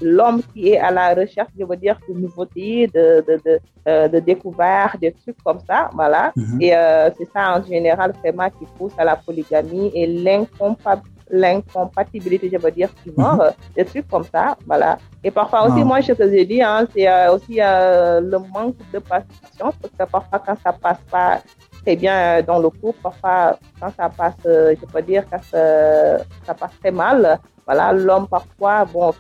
l'homme 0.02 0.42
qui 0.54 0.70
est 0.70 0.80
à 0.80 0.92
la 0.92 1.14
recherche, 1.16 1.50
je 1.58 1.66
veux 1.66 1.76
dire, 1.76 1.98
de 2.08 2.14
nouveautés, 2.14 2.88
de 2.94 3.24
de 3.28 3.36
de, 3.46 4.08
de 4.14 4.20
découvertes, 4.20 5.00
des 5.00 5.12
trucs 5.12 5.42
comme 5.44 5.60
ça, 5.68 5.90
voilà. 5.94 6.32
Mhm. 6.36 6.62
Et 6.62 6.70
c'est 7.18 7.30
ça 7.34 7.58
en 7.58 7.64
général 7.64 8.14
vraiment 8.22 8.50
qui 8.50 8.66
pousse 8.78 8.94
à 8.98 9.04
la 9.04 9.16
polygamie 9.16 9.92
et 9.96 10.06
l'incompatibilité, 10.06 11.21
je 11.32 12.58
veux 12.58 12.72
dire, 12.72 12.90
qui 13.04 13.12
meurt, 13.18 13.56
des 13.76 13.86
trucs 13.86 14.08
comme 14.08 14.24
ça, 14.24 14.58
voilà. 14.66 14.98
Et 15.24 15.32
parfois 15.32 15.64
aussi, 15.68 15.82
Ah. 15.82 15.86
moi, 15.86 16.02
ce 16.02 16.14
que 16.14 16.30
j'ai 16.30 16.46
dit, 16.46 16.62
hein, 16.62 16.86
c'est 16.94 17.08
euh, 17.08 17.34
aussi 17.34 17.60
euh, 17.60 18.20
le 18.22 18.40
manque 18.40 18.76
de 18.94 19.00
patience, 19.00 19.76
parce 19.82 19.94
que 19.98 20.12
parfois, 20.12 20.40
quand 20.46 20.58
ça 20.64 20.74
passe 20.74 21.00
pas 21.10 21.42
très 21.84 21.96
bien 21.96 22.16
euh, 22.16 22.42
dans 22.42 22.60
le 22.60 22.70
couple, 22.70 23.00
parfois, 23.02 23.58
quand 23.80 23.92
ça 23.96 24.10
passe, 24.10 24.34
je 24.46 24.86
peux 24.92 25.02
dire, 25.02 25.24
quand 25.30 25.44
ça, 25.44 26.18
ça 26.46 26.54
passe 26.54 26.78
très 26.82 26.92
mal, 26.92 27.40
voilà, 27.66 27.94
l'homme, 27.94 28.28
parfois, 28.28 28.86
bon, 28.86 29.14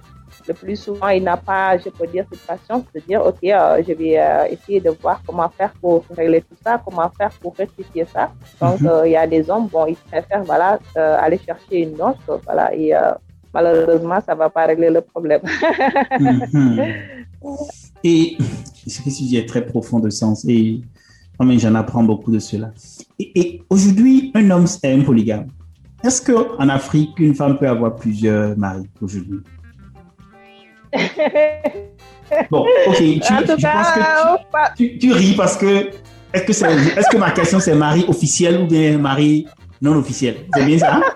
le 0.48 0.53
plus 0.53 0.75
souvent, 0.75 1.10
il 1.10 1.24
n'a 1.24 1.38
pas, 1.38 1.77
je 1.77 1.89
peux 1.89 2.07
dire, 2.07 2.25
cette 2.31 2.45
patience 2.45 2.83
de 2.93 3.00
dire, 3.01 3.21
OK, 3.25 3.43
euh, 3.43 3.81
je 3.88 3.93
vais 3.93 4.19
euh, 4.19 4.45
essayer 4.50 4.79
de 4.79 4.89
voir 5.01 5.21
comment 5.25 5.50
faire 5.50 5.74
pour 5.81 6.03
régler 6.15 6.41
tout 6.41 6.55
ça, 6.63 6.81
comment 6.83 7.10
faire 7.17 7.31
pour 7.41 7.55
rectifier 7.55 8.05
ça. 8.05 8.31
Donc, 8.62 8.81
Mhm. 8.81 8.88
euh, 8.88 9.07
il 9.07 9.12
y 9.12 9.17
a 9.17 9.27
des 9.27 9.50
hommes, 9.50 9.67
bon, 9.67 9.86
ils 9.86 9.95
préfèrent, 9.95 10.43
voilà, 10.43 10.79
aller 10.95 11.39
chercher 11.45 11.79
une 11.79 12.01
autre, 12.01 12.39
voilà, 12.45 12.74
et 12.75 12.93
malheureusement, 13.53 14.19
ça 14.25 14.36
va 14.36 14.50
pas 14.50 14.65
régler 14.65 14.89
le 14.89 15.01
problème. 15.01 15.41
Mhm. 16.19 16.81
Et 18.03 18.38
ce 18.88 19.01
dis 19.03 19.38
est 19.38 19.48
très 19.48 19.65
profond 19.65 20.00
de 20.00 20.10
sens 20.10 20.45
et 20.48 20.81
moi, 21.39 21.57
j'en 21.57 21.75
apprends 21.75 22.03
beaucoup 22.03 22.31
de 22.31 22.39
cela. 22.39 22.71
Et, 23.17 23.39
et 23.39 23.63
aujourd'hui, 23.69 24.31
un 24.36 24.50
homme 24.51 24.65
est 24.83 24.93
un 24.93 25.01
polygame. 25.01 25.48
Est-ce 26.03 26.21
qu'en 26.31 26.69
Afrique, 26.69 27.19
une 27.19 27.36
femme 27.36 27.57
peut 27.57 27.67
avoir 27.67 27.95
plusieurs 27.95 28.57
maris 28.57 28.89
aujourd'hui? 29.01 29.39
Bon, 32.50 32.65
ok. 32.88 32.95
Tu, 32.98 33.33
en 33.33 33.38
tout 33.39 33.55
que 33.57 34.77
tu, 34.77 34.89
tu- 34.89 35.00
tu 35.00 35.13
ris 35.13 35.33
parce 35.36 35.57
que 35.57 35.89
est-ce 36.33 36.43
que, 36.45 36.53
c'est- 36.53 36.71
est-ce 36.98 37.10
que 37.10 37.17
ma 37.17 37.31
question 37.31 37.60
c'est 37.60 37.75
mari 37.75 38.05
officiel 38.07 38.62
ou 38.62 38.65
bien 38.67 38.98
mari 38.98 39.48
non 39.81 39.98
officiel? 39.98 40.45
C'est 40.53 40.63
bien 40.65 40.77
ça? 40.77 41.00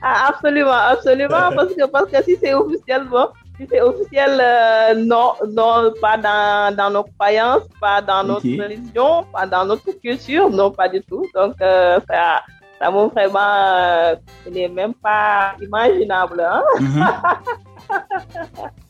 Ah, 0.00 0.28
absolument, 0.28 0.70
absolument, 0.70 1.50
parce 1.56 1.74
que, 1.74 1.84
parce 1.86 2.08
que 2.10 2.22
si 2.22 2.36
c'est 2.40 2.54
officiel, 2.54 3.04
bon, 3.10 3.26
si 3.58 3.66
c'est 3.68 3.80
officiel, 3.80 4.38
euh, 4.40 4.94
non, 4.94 5.32
non, 5.48 5.92
pas 6.00 6.16
dans, 6.16 6.76
dans 6.76 6.90
nos 6.90 7.02
croyances, 7.18 7.64
pas 7.80 8.00
dans 8.00 8.22
notre 8.22 8.46
religion, 8.46 9.24
pas 9.32 9.46
dans 9.46 9.64
notre 9.64 9.90
culture, 10.00 10.48
non, 10.50 10.70
pas 10.70 10.88
du 10.88 11.00
tout. 11.02 11.26
Donc, 11.34 11.54
euh, 11.60 11.98
ça, 12.08 12.42
ça 12.80 12.90
vaut 12.90 13.08
vraiment, 13.08 13.40
euh, 13.40 14.14
ce 14.44 14.50
n'est 14.50 14.68
même 14.68 14.94
pas 14.94 15.54
imaginable, 15.60 16.40
hein? 16.48 16.62
Mhm. 16.78 17.04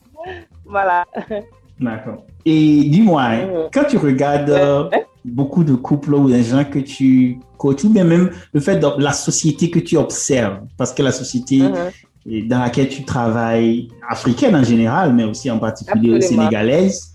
Voilà. 0.65 1.05
D'accord. 1.79 2.25
Et 2.45 2.83
dis-moi, 2.89 3.21
hein, 3.23 3.45
Mhm. 3.47 3.69
quand 3.73 3.85
tu 3.89 3.97
regardes 3.97 4.49
euh, 4.49 4.89
beaucoup 5.25 5.63
de 5.63 5.75
couples 5.75 6.13
ou 6.13 6.29
des 6.29 6.43
gens 6.43 6.65
que 6.65 6.79
tu 6.79 7.39
coaches, 7.57 7.83
ou 7.85 7.89
bien 7.89 8.03
même 8.03 8.31
le 8.53 8.59
fait 8.59 8.77
de 8.79 8.87
la 9.01 9.13
société 9.13 9.69
que 9.69 9.79
tu 9.79 9.97
observes, 9.97 10.61
parce 10.77 10.93
que 10.93 11.01
la 11.03 11.11
société 11.11 11.59
Mhm. 11.61 12.47
dans 12.47 12.59
laquelle 12.59 12.89
tu 12.89 13.03
travailles, 13.05 13.87
africaine 14.09 14.55
en 14.55 14.63
général, 14.63 15.13
mais 15.13 15.23
aussi 15.23 15.49
en 15.49 15.59
particulier 15.59 16.15
Absolument. 16.15 16.43
sénégalaise, 16.43 17.13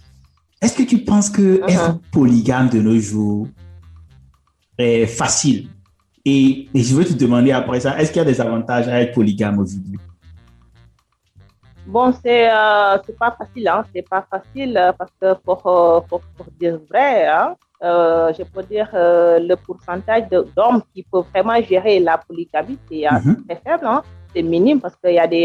est-ce 0.63 0.75
que 0.77 0.83
tu 0.83 0.99
penses 0.99 1.29
que 1.31 1.61
Mhm. 1.63 1.69
être 1.69 1.99
polygame 2.11 2.69
de 2.71 2.81
nos 2.81 2.99
jours 2.99 3.49
est 4.79 5.07
facile? 5.07 5.69
Et, 6.25 6.69
et 6.73 6.83
je 6.83 6.95
veux 6.95 7.05
te 7.05 7.13
demander 7.13 7.53
après 7.53 7.81
ça, 7.81 7.99
est-ce 8.01 8.11
qu'il 8.11 8.19
y 8.23 8.25
a 8.25 8.25
des 8.25 8.41
avantages 8.41 8.89
à 8.89 9.01
être 9.03 9.13
polygame 9.15 9.59
aujourd'hui? 9.59 9.99
Bon, 11.87 12.13
c'est 12.23 12.51
euh, 12.51 12.97
c'est 13.05 13.19
pas 13.19 13.31
facile, 13.39 13.69
hein. 13.69 13.85
C'est 13.95 14.09
pas 14.09 14.25
facile 14.31 14.77
euh, 14.77 14.93
parce 14.93 15.11
que 15.21 15.35
pour, 15.35 15.67
euh, 15.67 16.01
pour, 16.09 16.21
pour 16.37 16.47
dire 16.59 16.79
vrai, 16.91 17.27
hein, 17.27 17.55
euh, 17.83 18.33
je 18.33 18.43
peux 18.43 18.63
dire 18.63 18.89
euh, 18.95 19.39
le 19.39 19.55
pourcentage 19.57 20.25
d'hommes 20.57 20.83
qui 20.95 21.03
peuvent 21.03 21.27
vraiment 21.35 21.61
gérer 21.63 22.01
la 22.01 22.17
polygamie, 22.19 22.79
c'est 22.91 23.07
euh, 23.07 23.11
Mhm. 23.23 23.45
très 23.47 23.57
faible, 23.65 23.87
hein. 23.87 24.03
C'est 24.35 24.43
minime 24.43 24.81
parce 24.81 24.97
qu'il 24.97 25.13
y 25.15 25.19
a 25.19 25.27
des 25.27 25.43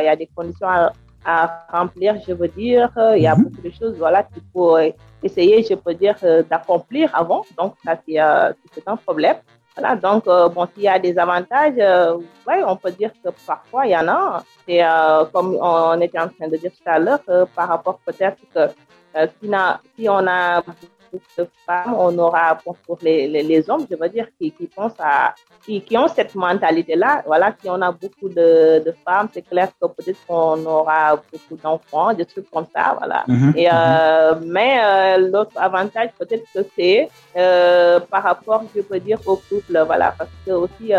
il 0.00 0.04
y 0.08 0.08
a 0.08 0.16
des 0.16 0.28
conditions 0.34 0.66
à, 0.68 0.92
à 1.24 1.66
remplir, 1.70 2.16
je 2.26 2.32
veux 2.32 2.48
dire. 2.48 2.90
Il 3.16 3.22
y 3.22 3.26
a 3.26 3.36
Mhm. 3.36 3.44
beaucoup 3.44 3.62
de 3.62 3.70
choses, 3.70 3.94
voilà, 3.98 4.22
qu'il 4.24 4.42
faut 4.52 4.76
essayer, 5.22 5.62
je 5.62 5.74
peux 5.74 5.94
dire, 5.94 6.16
d'accomplir 6.50 7.10
avant. 7.14 7.44
Donc 7.58 7.74
ça 7.84 7.96
c'est 8.04 8.18
euh, 8.18 8.52
c'est 8.74 8.88
un 8.88 8.96
problème. 8.96 9.36
Voilà, 9.76 9.96
donc 9.96 10.26
euh, 10.26 10.48
bon, 10.48 10.66
s'il 10.74 10.82
y 10.82 10.88
a 10.88 10.98
des 10.98 11.18
avantages, 11.18 11.74
euh, 11.78 12.18
ouais, 12.46 12.62
on 12.66 12.76
peut 12.76 12.90
dire 12.92 13.10
que 13.24 13.30
parfois 13.46 13.86
il 13.86 13.92
y 13.92 13.96
en 13.96 14.06
a. 14.08 14.44
C'est 14.68 14.84
euh, 14.84 15.24
comme 15.32 15.56
on 15.60 15.98
était 16.00 16.18
en 16.18 16.28
train 16.28 16.48
de 16.48 16.56
dire 16.58 16.70
tout 16.72 16.90
à 16.90 16.98
l'heure, 16.98 17.20
euh, 17.28 17.46
par 17.54 17.68
rapport 17.68 17.98
peut-être 18.04 18.36
que 18.54 18.68
euh, 19.16 19.26
si, 19.96 20.08
on 20.08 20.26
a 20.26 20.62
de 21.38 21.46
femmes, 21.66 21.94
on 21.96 22.16
aura 22.18 22.58
pour 22.64 22.98
les, 23.02 23.28
les, 23.28 23.42
les 23.42 23.70
hommes, 23.70 23.86
je 23.90 23.96
veux 23.96 24.08
dire, 24.08 24.26
qui, 24.38 24.50
qui 24.50 24.66
pensent 24.66 24.98
à, 24.98 25.34
qui, 25.64 25.80
qui 25.80 25.96
ont 25.96 26.08
cette 26.08 26.34
mentalité-là. 26.34 27.22
Voilà, 27.26 27.54
si 27.60 27.68
on 27.68 27.80
a 27.82 27.92
beaucoup 27.92 28.28
de, 28.28 28.82
de 28.84 28.94
femmes, 29.04 29.28
c'est 29.32 29.42
clair 29.42 29.68
que 29.80 29.86
peut-être 29.86 30.18
qu'on 30.26 30.64
aura 30.66 31.16
beaucoup 31.16 31.56
d'enfants, 31.62 32.12
des 32.14 32.24
trucs 32.24 32.50
comme 32.50 32.66
ça, 32.74 32.96
voilà. 32.98 33.24
Mhm. 33.28 33.52
Et, 33.56 33.68
euh, 33.72 34.34
mais 34.44 34.80
euh, 34.82 35.30
l'autre 35.30 35.56
avantage, 35.56 36.10
peut-être 36.18 36.44
que 36.54 36.60
c'est 36.76 37.08
euh, 37.36 38.00
par 38.00 38.22
rapport, 38.22 38.62
je 38.74 38.80
peux 38.80 39.00
dire, 39.00 39.18
au 39.26 39.36
couple, 39.36 39.82
voilà, 39.86 40.14
parce 40.16 40.30
que 40.44 40.52
aussi, 40.52 40.92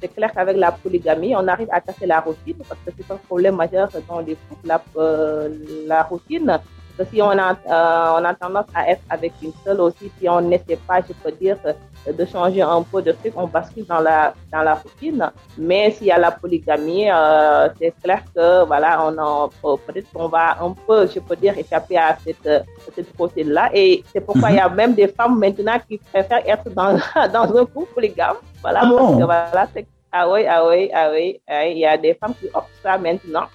c'est 0.00 0.08
clair 0.08 0.32
qu'avec 0.32 0.56
la 0.56 0.72
polygamie, 0.72 1.34
on 1.36 1.46
arrive 1.46 1.68
à 1.70 1.80
casser 1.80 2.06
la 2.06 2.20
routine, 2.20 2.56
parce 2.68 2.80
que 2.84 2.90
c'est 2.96 3.12
un 3.12 3.16
problème 3.16 3.56
majeur 3.56 3.88
dans 4.08 4.20
les 4.20 4.36
couples, 4.48 4.66
la, 4.66 4.80
euh, 4.96 5.48
la 5.86 6.02
routine. 6.04 6.58
Que 7.00 7.06
si 7.06 7.22
on 7.22 7.30
a, 7.30 7.52
euh, 7.52 8.20
on 8.20 8.24
a 8.26 8.34
tendance 8.34 8.66
à 8.74 8.90
être 8.90 9.00
avec 9.08 9.32
une 9.42 9.52
seule 9.64 9.80
aussi, 9.80 10.12
si 10.18 10.28
on 10.28 10.42
n'essaie 10.42 10.76
pas, 10.86 11.00
je 11.00 11.14
peux 11.14 11.32
dire, 11.32 11.56
euh, 11.64 11.72
de 12.12 12.24
changer 12.26 12.60
un 12.60 12.82
peu 12.82 13.00
de 13.00 13.12
truc, 13.12 13.32
on 13.36 13.46
bascule 13.46 13.86
dans 13.86 14.00
la, 14.00 14.34
dans 14.52 14.60
la 14.60 14.74
routine. 14.74 15.30
Mais 15.56 15.92
s'il 15.92 16.08
y 16.08 16.10
a 16.10 16.18
la 16.18 16.30
polygamie, 16.30 17.08
euh, 17.10 17.70
c'est 17.78 17.94
clair 18.02 18.20
que, 18.36 18.64
voilà, 18.66 19.02
on 19.06 19.16
en, 19.16 19.48
peut-être 19.86 20.12
qu'on 20.12 20.28
va 20.28 20.58
un 20.60 20.74
peu, 20.86 21.06
je 21.06 21.20
peux 21.20 21.36
dire, 21.36 21.56
échapper 21.56 21.96
à 21.96 22.18
cette, 22.22 22.66
cette 22.94 23.08
routine-là. 23.18 23.70
Et 23.72 24.04
c'est 24.12 24.20
pourquoi 24.20 24.50
Mhm. 24.50 24.54
il 24.54 24.58
y 24.58 24.60
a 24.60 24.68
même 24.68 24.92
des 24.92 25.08
femmes 25.08 25.38
maintenant 25.38 25.78
qui 25.88 25.96
préfèrent 26.12 26.46
être 26.46 26.68
dans, 26.68 26.92
dans 27.32 27.56
un 27.56 27.64
couple 27.64 27.94
polygame. 27.94 28.36
Voilà, 28.60 28.80
Ah 28.82 28.90
parce 28.94 29.12
bon? 29.12 29.18
que 29.20 29.24
voilà, 29.24 29.66
c'est, 29.74 29.86
ah 30.12 30.28
oui, 30.30 30.44
ah 30.46 30.66
oui, 30.68 30.90
ah 30.92 31.08
oui, 31.10 31.40
ah 31.48 31.60
oui, 31.64 31.70
il 31.72 31.78
y 31.78 31.86
a 31.86 31.96
des 31.96 32.12
femmes 32.12 32.34
qui 32.38 32.46
optent 32.52 32.68
ça 32.82 32.98
maintenant. 32.98 33.46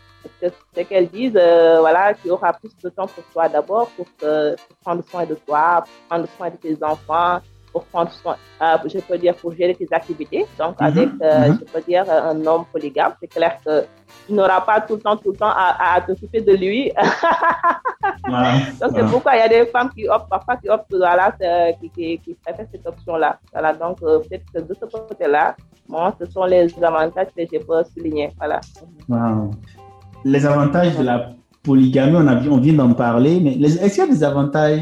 C'est 0.73 0.85
qu'elles 0.85 1.09
disent, 1.09 1.37
euh, 1.37 1.79
voilà, 1.79 2.13
qu'il 2.13 2.27
y 2.27 2.31
aura 2.31 2.53
plus 2.53 2.71
de 2.83 2.89
temps 2.89 3.07
pour 3.07 3.23
toi 3.33 3.47
d'abord, 3.49 3.89
pour, 3.95 4.05
te- 4.21 4.55
pour 4.55 4.77
prendre 4.83 5.03
soin 5.09 5.25
de 5.25 5.35
toi, 5.35 5.83
pour 5.85 6.07
prendre 6.09 6.27
soin 6.35 6.49
de 6.49 6.57
tes 6.57 6.77
enfants, 6.83 7.39
pour 7.71 7.83
prendre 7.85 8.11
soin, 8.11 8.35
euh, 8.61 8.77
je 8.85 8.99
peux 8.99 9.17
dire, 9.17 9.35
pour 9.35 9.53
gérer 9.53 9.75
tes 9.75 9.87
activités. 9.91 10.45
Donc, 10.59 10.75
Mhm, 10.79 10.87
avec, 10.87 11.09
euh, 11.21 11.47
mhm. 11.49 11.59
je 11.59 11.65
peux 11.65 11.81
dire, 11.81 12.05
un 12.09 12.45
homme 12.45 12.65
polygame, 12.71 13.13
c'est 13.19 13.27
clair 13.27 13.57
que 13.65 13.85
tu 14.27 14.33
n'auras 14.33 14.61
pas 14.61 14.81
tout 14.81 14.95
le 14.95 15.01
temps, 15.01 15.17
tout 15.17 15.31
le 15.31 15.37
temps 15.37 15.51
à, 15.55 15.95
à 15.95 16.01
t'occuper 16.01 16.41
de 16.41 16.53
lui. 16.53 16.91
Voilà, 18.27 18.53
Donc, 18.53 18.63
c'est 18.79 18.89
voilà. 18.89 19.09
pourquoi 19.09 19.35
il 19.35 19.39
y 19.39 19.41
a 19.41 19.47
des 19.49 19.65
femmes 19.67 19.91
qui 19.95 20.07
optent, 20.07 20.29
parfois 20.29 20.57
qui 20.57 20.67
optent, 20.69 20.85
voilà, 20.95 21.31
qui, 21.79 21.89
qui, 21.91 22.19
qui 22.19 22.33
préfèrent 22.43 22.65
cette 22.71 22.85
option-là. 22.87 23.37
Voilà, 23.53 23.73
donc, 23.73 23.97
euh, 24.03 24.19
peut-être 24.19 24.45
que 24.53 24.59
de 24.61 24.73
ce 24.73 24.85
côté-là, 24.85 25.55
moi, 25.87 26.15
ce 26.19 26.25
sont 26.27 26.45
les 26.45 26.67
avantages 26.83 27.27
que 27.35 27.43
je 27.51 27.59
peux 27.59 27.83
souligner. 27.93 28.31
Voilà. 28.39 28.61
Wow. 29.07 29.51
Les 30.25 30.43
avantages 30.43 30.97
de 30.97 31.03
la 31.03 31.29
polygamie, 31.61 32.17
on, 32.49 32.57
vient 32.57 32.73
d'en 32.73 32.93
parler, 32.93 33.39
mais 33.39 33.53
est-ce 33.61 33.93
qu'il 33.93 34.05
y 34.05 34.07
a 34.07 34.11
des 34.11 34.23
avantages 34.23 34.81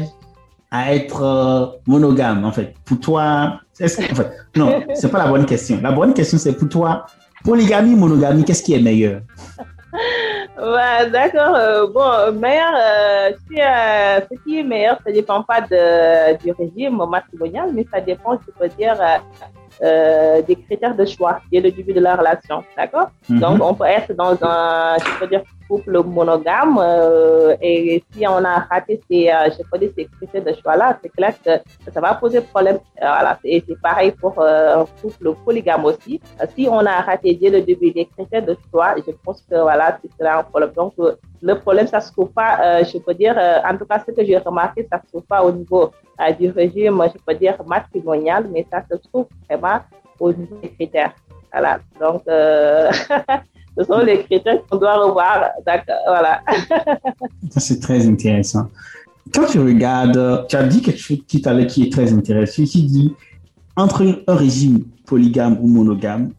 à 0.70 0.94
être 0.94 1.22
euh, 1.22 1.66
monogame, 1.86 2.46
en 2.46 2.50
fait? 2.50 2.74
Pour 2.86 2.98
toi, 2.98 3.60
fait, 3.76 4.10
non, 4.56 4.82
c'est 4.94 5.10
pas 5.10 5.18
la 5.18 5.26
bonne 5.26 5.44
question. 5.44 5.78
La 5.82 5.92
bonne 5.92 6.14
question, 6.14 6.38
c'est 6.38 6.54
pour 6.54 6.70
toi, 6.70 7.04
polygamie, 7.44 7.94
monogamie, 7.94 8.42
qu'est-ce 8.42 8.62
qui 8.62 8.72
est 8.72 8.80
meilleur? 8.80 9.20
D'accord. 11.12 11.54
Euh, 11.56 11.86
bon, 11.88 12.40
meilleur, 12.40 12.72
euh, 12.74 13.30
ce 13.38 14.34
qui 14.44 14.58
est 14.58 14.64
meilleur, 14.64 14.98
ça 15.04 15.12
dépend 15.12 15.42
pas 15.42 15.60
de, 15.60 16.38
du 16.42 16.52
régime 16.52 17.02
matrimonial, 17.06 17.68
mais 17.74 17.86
ça 17.92 18.00
dépend, 18.00 18.38
je 18.46 18.50
peux 18.58 18.74
dire, 18.78 18.96
euh, 19.82 20.42
des 20.42 20.56
critères 20.56 20.94
de 20.94 21.04
choix 21.04 21.40
dès 21.50 21.60
le 21.60 21.70
début 21.70 21.92
de 21.92 22.00
la 22.00 22.16
relation. 22.16 22.62
D'accord? 22.76 23.08
Mhm. 23.28 23.40
Donc, 23.40 23.62
on 23.62 23.74
peut 23.74 23.84
être 23.84 24.12
dans 24.14 24.36
un, 24.42 24.96
je 24.98 25.18
peux 25.18 25.26
dire, 25.26 25.42
couple 25.68 26.02
monogame 26.04 26.78
euh, 26.78 27.56
et 27.60 28.04
si 28.12 28.26
on 28.26 28.44
a 28.44 28.58
raté 28.70 29.00
ces, 29.08 29.30
euh, 29.30 29.48
je 29.50 29.62
peux 29.70 29.78
dire, 29.78 29.90
ces 29.96 30.04
critères 30.04 30.44
de 30.44 30.52
choix-là, 30.60 30.98
c'est 31.02 31.08
clair 31.08 31.34
que 31.42 31.52
ça 31.90 32.00
va 32.00 32.14
poser 32.14 32.40
problème. 32.42 32.76
Euh, 32.76 33.06
voilà, 33.06 33.38
et 33.44 33.64
c'est 33.66 33.80
pareil 33.80 34.12
pour 34.12 34.38
euh, 34.38 34.82
un 34.82 34.86
couple 35.00 35.34
polygame 35.44 35.84
aussi. 35.84 36.20
Si 36.54 36.68
on 36.70 36.84
a 36.84 37.00
raté 37.00 37.34
dès 37.34 37.50
le 37.50 37.62
début 37.62 37.90
des 37.92 38.06
critères 38.06 38.44
de 38.44 38.56
choix, 38.70 38.94
je 38.96 39.12
pense 39.24 39.42
que 39.50 39.56
voilà, 39.60 39.98
c'est 40.02 40.22
là 40.22 40.38
un 40.40 40.42
problème. 40.42 40.72
Donc, 40.76 40.92
le 41.44 41.54
problème, 41.58 41.86
ça 41.86 42.00
se 42.00 42.10
trouve 42.12 42.30
pas, 42.30 42.58
euh, 42.62 42.84
je 42.84 42.98
peux 42.98 43.14
dire, 43.14 43.34
euh, 43.38 43.58
en 43.68 43.76
tout 43.76 43.84
cas, 43.84 44.02
ce 44.06 44.12
que 44.12 44.24
j'ai 44.24 44.38
remarqué, 44.38 44.86
ça 44.90 45.00
se 45.02 45.08
trouve 45.08 45.26
pas 45.26 45.42
au 45.42 45.52
niveau 45.52 45.90
euh, 46.20 46.32
du 46.32 46.50
régime, 46.50 47.02
je 47.12 47.18
peux 47.24 47.34
dire, 47.34 47.56
matrimonial, 47.66 48.48
mais 48.52 48.66
ça 48.70 48.82
se 48.90 48.96
trouve 49.08 49.26
vraiment 49.48 49.80
au 50.20 50.32
niveau 50.32 50.56
des 50.62 50.70
critères. 50.70 51.14
Voilà. 51.52 51.80
Donc, 52.00 52.22
ce 52.26 53.84
sont 53.84 53.98
les 53.98 54.22
critères 54.24 54.64
qu'on 54.68 54.78
doit 54.78 54.96
revoir. 54.96 55.50
Voilà. 56.06 56.42
ça, 57.50 57.60
c'est 57.60 57.80
très 57.80 58.06
intéressant. 58.06 58.68
Quand 59.32 59.46
tu 59.46 59.58
regardes, 59.58 60.46
tu 60.48 60.56
as 60.56 60.64
dit 60.64 60.82
quelque 60.82 61.00
chose 61.00 61.18
qui, 61.26 61.40
qui 61.40 61.82
est 61.82 61.92
très 61.92 62.12
intéressant. 62.12 62.62
Tu 62.64 62.82
dis, 62.82 63.14
entre 63.76 64.22
un 64.26 64.34
régime 64.34 64.84
polygame 65.06 65.58
ou 65.60 65.66
monogame, 65.66 66.30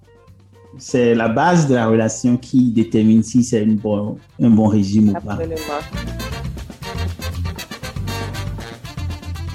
c'est 0.77 1.15
la 1.15 1.29
base 1.29 1.67
de 1.67 1.75
la 1.75 1.87
relation 1.87 2.37
qui 2.37 2.71
détermine 2.71 3.23
si 3.23 3.43
c'est 3.43 3.61
un 3.61 3.73
bon, 3.73 4.17
un 4.41 4.49
bon 4.49 4.67
régime 4.67 5.09
ou 5.09 5.13
pas. 5.13 5.37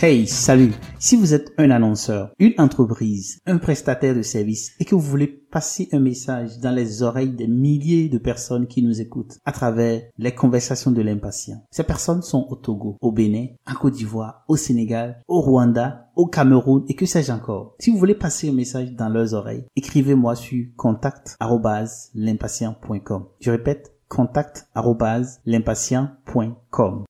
Hey, 0.02 0.26
salut! 0.26 0.72
Si 0.98 1.14
vous 1.14 1.34
êtes 1.34 1.52
un 1.58 1.70
annonceur, 1.70 2.30
une 2.38 2.54
entreprise, 2.56 3.38
un 3.44 3.58
prestataire 3.58 4.14
de 4.14 4.22
services 4.22 4.72
et 4.80 4.86
que 4.86 4.94
vous 4.94 5.00
voulez 5.02 5.26
passer 5.26 5.90
un 5.92 6.00
message 6.00 6.58
dans 6.58 6.74
les 6.74 7.02
oreilles 7.02 7.36
des 7.36 7.46
milliers 7.46 8.08
de 8.08 8.16
personnes 8.16 8.66
qui 8.66 8.82
nous 8.82 9.02
écoutent 9.02 9.36
à 9.44 9.52
travers 9.52 10.00
les 10.16 10.34
conversations 10.34 10.90
de 10.90 11.02
l'impatient. 11.02 11.62
Ces 11.70 11.82
personnes 11.82 12.22
sont 12.22 12.46
au 12.48 12.56
Togo, 12.56 12.96
au 13.02 13.12
Bénin, 13.12 13.48
en 13.70 13.74
Côte 13.74 13.92
d'Ivoire, 13.92 14.42
au 14.48 14.56
Sénégal, 14.56 15.20
au 15.28 15.42
Rwanda, 15.42 16.08
au 16.16 16.28
Cameroun 16.28 16.82
et 16.88 16.94
que 16.94 17.04
sais-je 17.04 17.30
encore. 17.30 17.74
Si 17.78 17.90
vous 17.90 17.98
voulez 17.98 18.14
passer 18.14 18.48
un 18.48 18.54
message 18.54 18.92
dans 18.92 19.10
leurs 19.10 19.34
oreilles, 19.34 19.66
écrivez-moi 19.76 20.34
sur 20.34 20.64
contact@l'impatient.com. 20.78 23.26
Je 23.38 23.50
répète, 23.50 23.92
contact@l'impatient.com. 24.08 27.04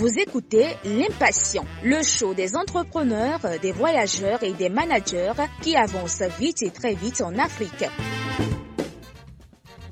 Vous 0.00 0.18
écoutez 0.18 0.64
L'Impatient, 0.86 1.66
le 1.84 2.02
show 2.02 2.32
des 2.32 2.56
entrepreneurs, 2.56 3.40
des 3.60 3.70
voyageurs 3.70 4.42
et 4.42 4.54
des 4.54 4.70
managers 4.70 5.34
qui 5.60 5.76
avancent 5.76 6.22
vite 6.38 6.62
et 6.62 6.70
très 6.70 6.94
vite 6.94 7.20
en 7.20 7.36
Afrique. 7.36 7.84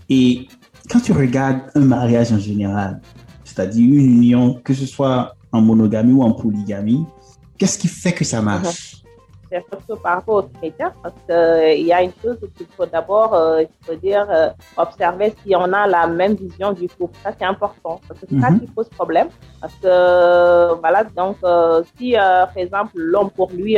Et 0.08 0.48
quand 0.90 1.00
tu 1.00 1.12
regardes 1.12 1.60
un 1.74 1.80
mariage 1.80 2.32
en 2.32 2.38
général, 2.38 3.02
c'est-à-dire 3.44 3.84
une 3.84 4.22
union, 4.22 4.54
que 4.64 4.72
ce 4.72 4.86
soit 4.86 5.36
en 5.52 5.60
monogamie 5.60 6.14
ou 6.14 6.22
en 6.22 6.32
polygamie, 6.32 7.04
qu'est-ce 7.58 7.76
qui 7.76 7.88
fait 7.88 8.12
que 8.12 8.24
ça 8.24 8.40
marche? 8.40 9.02
C'est 9.50 9.64
surtout 9.68 9.96
par 9.96 10.16
rapport 10.16 10.36
aux 10.36 10.58
critères, 10.58 10.92
parce 11.02 11.14
qu'il 11.26 11.34
euh, 11.34 11.74
y 11.74 11.92
a 11.92 12.02
une 12.02 12.12
chose 12.22 12.38
qu'il 12.56 12.66
faut 12.76 12.86
d'abord, 12.86 13.34
euh, 13.34 13.62
il 13.62 13.86
faut 13.86 13.94
dire, 13.94 14.26
euh, 14.30 14.50
observer 14.76 15.34
si 15.42 15.54
on 15.56 15.72
a 15.72 15.86
la 15.86 16.06
même 16.06 16.34
vision 16.34 16.72
du 16.72 16.88
couple. 16.88 17.16
Ça, 17.22 17.32
c'est 17.38 17.44
important, 17.44 18.00
parce 18.06 18.20
que 18.20 18.26
c'est 18.28 18.40
ça 18.40 18.50
mhm. 18.50 18.60
qui 18.60 18.66
pose 18.66 18.88
problème. 18.88 19.28
Parce 19.60 19.74
que, 19.74 20.74
voilà, 20.80 21.04
donc, 21.04 21.36
si, 21.96 22.12
par 22.12 22.56
exemple, 22.56 22.92
l'homme, 22.94 23.30
pour 23.30 23.50
lui, 23.50 23.76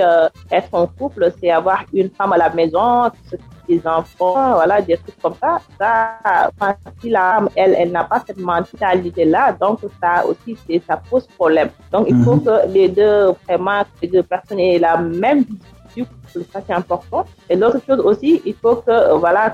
être 0.50 0.68
en 0.72 0.86
couple, 0.86 1.32
c'est 1.40 1.50
avoir 1.50 1.84
une 1.92 2.10
femme 2.10 2.32
à 2.32 2.38
la 2.38 2.50
maison, 2.50 3.10
des 3.70 3.86
enfants, 3.86 4.54
voilà, 4.54 4.80
des 4.82 4.96
trucs 4.96 5.20
comme 5.22 5.34
ça. 5.40 5.60
Ça, 5.78 6.50
si 7.00 7.10
la 7.10 7.34
femme, 7.34 7.48
elle, 7.54 7.74
elle 7.78 7.92
n'a 7.92 8.04
pas 8.04 8.22
cette 8.26 8.38
mentalité-là, 8.38 9.52
donc 9.52 9.78
ça 10.02 10.26
aussi, 10.26 10.56
ça 10.86 10.96
pose 11.10 11.26
problème. 11.38 11.70
Donc, 11.92 12.06
il 12.08 12.16
faut 12.24 12.34
mhm. 12.34 12.44
que 12.44 12.68
les 12.68 12.88
deux, 12.88 13.32
vraiment, 13.46 13.82
les 14.02 14.08
deux 14.08 14.22
personnes 14.22 14.60
aient 14.60 14.78
la 14.78 14.96
même 14.98 15.44
vision 15.44 15.70
ça 16.52 16.60
c'est 16.66 16.72
important. 16.72 17.24
Et 17.48 17.56
l'autre 17.56 17.80
chose 17.86 18.00
aussi, 18.00 18.40
il 18.44 18.54
faut 18.54 18.76
que 18.76 19.14
voilà 19.14 19.50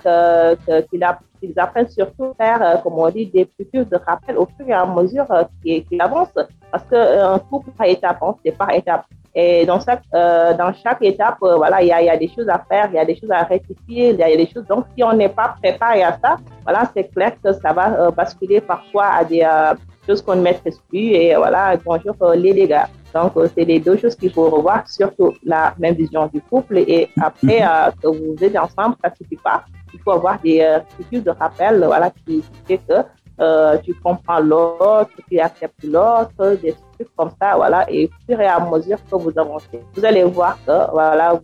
qu'ils 0.87 1.59
apprennent 1.59 1.89
surtout 1.89 2.25
à 2.25 2.35
faire, 2.35 2.63
euh, 2.63 2.77
comme 2.83 2.99
on 2.99 3.09
dit, 3.11 3.27
des 3.27 3.49
futurs 3.57 3.87
de 3.87 3.97
rappel 3.97 4.37
au 4.37 4.47
fur 4.57 4.69
et 4.69 4.73
à 4.73 4.87
mesure 4.87 5.31
euh, 5.31 5.45
qu'ils 5.65 6.01
avancent. 6.01 6.39
Parce 6.71 6.85
que 6.85 6.95
euh, 6.95 7.35
un 7.35 7.39
couple 7.39 7.71
par 7.71 7.87
étape, 7.87 8.23
c'est 8.45 8.53
par 8.53 8.71
étape. 8.71 9.05
Et 9.39 9.67
dans 9.67 9.79
chaque, 9.79 10.03
euh, 10.15 10.55
dans 10.55 10.73
chaque 10.73 11.03
étape, 11.03 11.37
euh, 11.43 11.57
voilà, 11.57 11.83
il 11.83 11.89
y 11.89 11.93
a, 11.93 12.01
y 12.01 12.09
a, 12.09 12.17
des 12.17 12.29
choses 12.35 12.49
à 12.49 12.59
faire, 12.71 12.89
il 12.91 12.97
y 12.97 12.99
a 12.99 13.05
des 13.05 13.17
choses 13.17 13.31
à 13.31 13.43
rectifier, 13.43 14.11
il 14.11 14.17
y 14.17 14.23
a, 14.23 14.35
des 14.35 14.49
choses. 14.51 14.65
Donc, 14.67 14.87
si 14.97 15.05
on 15.05 15.13
n'est 15.13 15.29
pas 15.29 15.57
préparé 15.63 16.03
à 16.03 16.19
ça, 16.23 16.39
voilà, 16.65 16.91
c'est 16.95 17.13
clair 17.13 17.33
que 17.45 17.53
ça 17.53 17.75
va 17.75 18.01
euh, 18.01 18.11
basculer 18.11 18.63
parfois 18.63 19.09
à 19.09 19.25
des 19.25 19.43
euh, 19.43 19.75
choses 20.07 20.23
qu'on 20.23 20.37
ne 20.37 20.41
maîtrise 20.41 20.81
plus 20.89 21.11
et 21.13 21.35
voilà, 21.35 21.77
bonjour 21.85 22.17
les 22.35 22.55
dégâts. 22.55 22.87
Donc, 23.13 23.33
c'est 23.55 23.65
les 23.67 23.79
deux 23.79 23.99
choses 23.99 24.17
qu'il 24.17 24.33
faut 24.33 24.49
revoir, 24.49 24.89
surtout 24.89 25.35
la 25.45 25.75
même 25.79 25.95
vision 25.95 26.31
du 26.33 26.41
couple. 26.41 26.79
Et 26.79 27.11
après, 27.21 27.61
que 28.03 28.09
vous 28.09 28.37
êtes 28.43 28.57
ensemble, 28.57 28.97
ça 29.05 29.13
suffit 29.15 29.37
pas. 29.37 29.65
Il 29.93 30.01
faut 30.01 30.13
avoir 30.13 30.39
des 30.41 30.61
euh, 30.61 31.21
de 31.21 31.31
rappel, 31.31 31.85
voilà, 31.85 32.11
qui, 32.11 32.43
qui 32.43 32.61
fait 32.67 32.79
que 32.79 32.95
euh, 33.39 33.77
tu 33.85 33.95
comprends 33.95 34.41
l'autre, 34.41 35.11
tu 35.29 35.39
acceptes 35.39 35.85
l'autre, 35.85 36.59
des 36.63 36.75
trucs 36.95 37.15
comme 37.17 37.31
ça, 37.41 37.57
voilà. 37.57 37.91
Et 37.91 38.07
au 38.07 38.11
fur 38.27 38.41
et 38.41 38.47
à 38.47 38.61
mesure 38.61 38.99
que 39.11 39.17
vous 39.17 39.33
avancez, 39.37 39.81
vous 39.95 40.05
allez 40.05 40.25
voir 40.25 40.59
que, 40.67 40.91
voilà, 40.91 41.41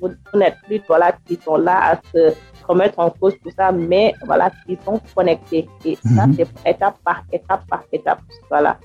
vous, 0.00 0.08
n'êtes 0.34 0.56
plus, 0.66 0.80
voilà, 0.86 1.16
qui 1.26 1.38
sont 1.42 1.56
là 1.56 1.92
à 1.92 2.00
se 2.12 2.34
remettre 2.68 2.98
en 2.98 3.10
cause 3.10 3.34
tout 3.42 3.50
ça, 3.56 3.72
mais 3.72 4.14
voilà, 4.26 4.50
qui 4.66 4.76
sont 4.84 5.00
connectés. 5.14 5.66
Et 5.84 5.96
ça, 5.96 6.26
mhm. 6.26 6.34
c'est 6.36 6.70
étape 6.70 6.98
par 7.02 7.22
étape 7.32 7.66
par 7.66 7.84
étape, 7.92 8.20
voilà. 8.50 8.78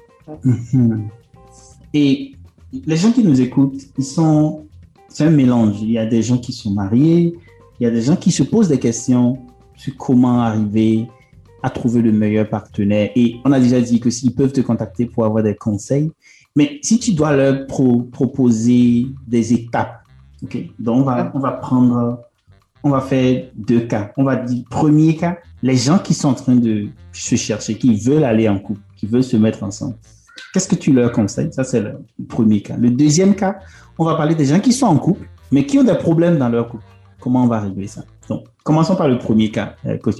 Mhm. 0.43 1.09
Et 1.93 2.35
les 2.71 2.95
gens 2.95 3.11
qui 3.11 3.23
nous 3.23 3.41
écoutent, 3.41 3.81
ils 3.97 4.05
sont, 4.05 4.67
c'est 5.09 5.25
un 5.25 5.31
mélange. 5.31 5.81
Il 5.81 5.91
y 5.91 5.97
a 5.97 6.05
des 6.05 6.21
gens 6.21 6.37
qui 6.37 6.53
sont 6.53 6.71
mariés, 6.71 7.37
il 7.79 7.83
y 7.83 7.87
a 7.87 7.91
des 7.91 8.01
gens 8.01 8.15
qui 8.15 8.31
se 8.31 8.43
posent 8.43 8.69
des 8.69 8.79
questions 8.79 9.37
sur 9.75 9.97
comment 9.97 10.39
arriver 10.41 11.09
à 11.63 11.69
trouver 11.69 12.01
le 12.01 12.11
meilleur 12.11 12.49
partenaire. 12.49 13.11
Et 13.15 13.37
on 13.45 13.51
a 13.51 13.59
déjà 13.59 13.79
dit 13.81 13.99
que 13.99 14.09
s'ils 14.09 14.33
peuvent 14.33 14.51
te 14.51 14.61
contacter 14.61 15.05
pour 15.05 15.25
avoir 15.25 15.43
des 15.43 15.55
conseils, 15.55 16.11
mais 16.55 16.79
si 16.81 16.99
tu 16.99 17.13
dois 17.13 17.35
leur 17.35 17.65
proposer 17.67 19.07
des 19.27 19.53
étapes, 19.53 20.03
ok, 20.43 20.57
donc 20.79 21.01
on 21.01 21.03
va, 21.03 21.31
on 21.33 21.39
va 21.39 21.51
prendre, 21.51 22.19
on 22.83 22.89
va 22.89 23.01
faire 23.01 23.45
deux 23.55 23.81
cas. 23.81 24.11
On 24.17 24.23
va 24.23 24.35
dire, 24.35 24.63
premier 24.69 25.15
cas, 25.15 25.37
les 25.63 25.77
gens 25.77 25.99
qui 25.99 26.13
sont 26.13 26.29
en 26.29 26.33
train 26.33 26.55
de 26.55 26.87
se 27.13 27.35
chercher, 27.35 27.75
qui 27.75 27.95
veulent 27.95 28.23
aller 28.23 28.49
en 28.49 28.59
couple, 28.59 28.81
qui 28.97 29.05
veulent 29.05 29.23
se 29.23 29.37
mettre 29.37 29.63
ensemble. 29.63 29.95
Qu'est-ce 30.53 30.67
que 30.67 30.75
tu 30.75 30.91
leur 30.91 31.11
conseilles? 31.11 31.53
Ça, 31.53 31.63
c'est 31.63 31.79
le 31.79 31.99
premier 32.27 32.61
cas. 32.61 32.75
Le 32.75 32.89
deuxième 32.89 33.35
cas, 33.35 33.59
on 33.97 34.03
va 34.03 34.15
parler 34.15 34.35
des 34.35 34.45
gens 34.45 34.59
qui 34.59 34.73
sont 34.73 34.87
en 34.87 34.97
couple, 34.97 35.29
mais 35.51 35.65
qui 35.65 35.79
ont 35.79 35.83
des 35.83 35.95
problèmes 35.95 36.37
dans 36.37 36.49
leur 36.49 36.67
couple. 36.67 36.83
Comment 37.19 37.43
on 37.43 37.47
va 37.47 37.59
régler 37.61 37.87
ça? 37.87 38.03
Donc, 38.27 38.45
commençons 38.63 38.95
par 38.95 39.07
le 39.07 39.17
premier 39.17 39.51
cas, 39.51 39.75
euh, 39.85 39.97
Coach 39.97 40.15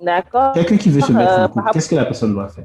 D'accord. 0.00 0.52
Quelqu'un 0.52 0.76
qui 0.76 0.90
veut 0.90 1.00
se 1.00 1.12
mettre 1.12 1.32
en 1.32 1.42
euh, 1.42 1.48
couple, 1.48 1.70
qu'est-ce 1.72 1.88
que 1.88 1.94
la 1.94 2.04
personne 2.04 2.32
doit 2.32 2.48
faire? 2.48 2.64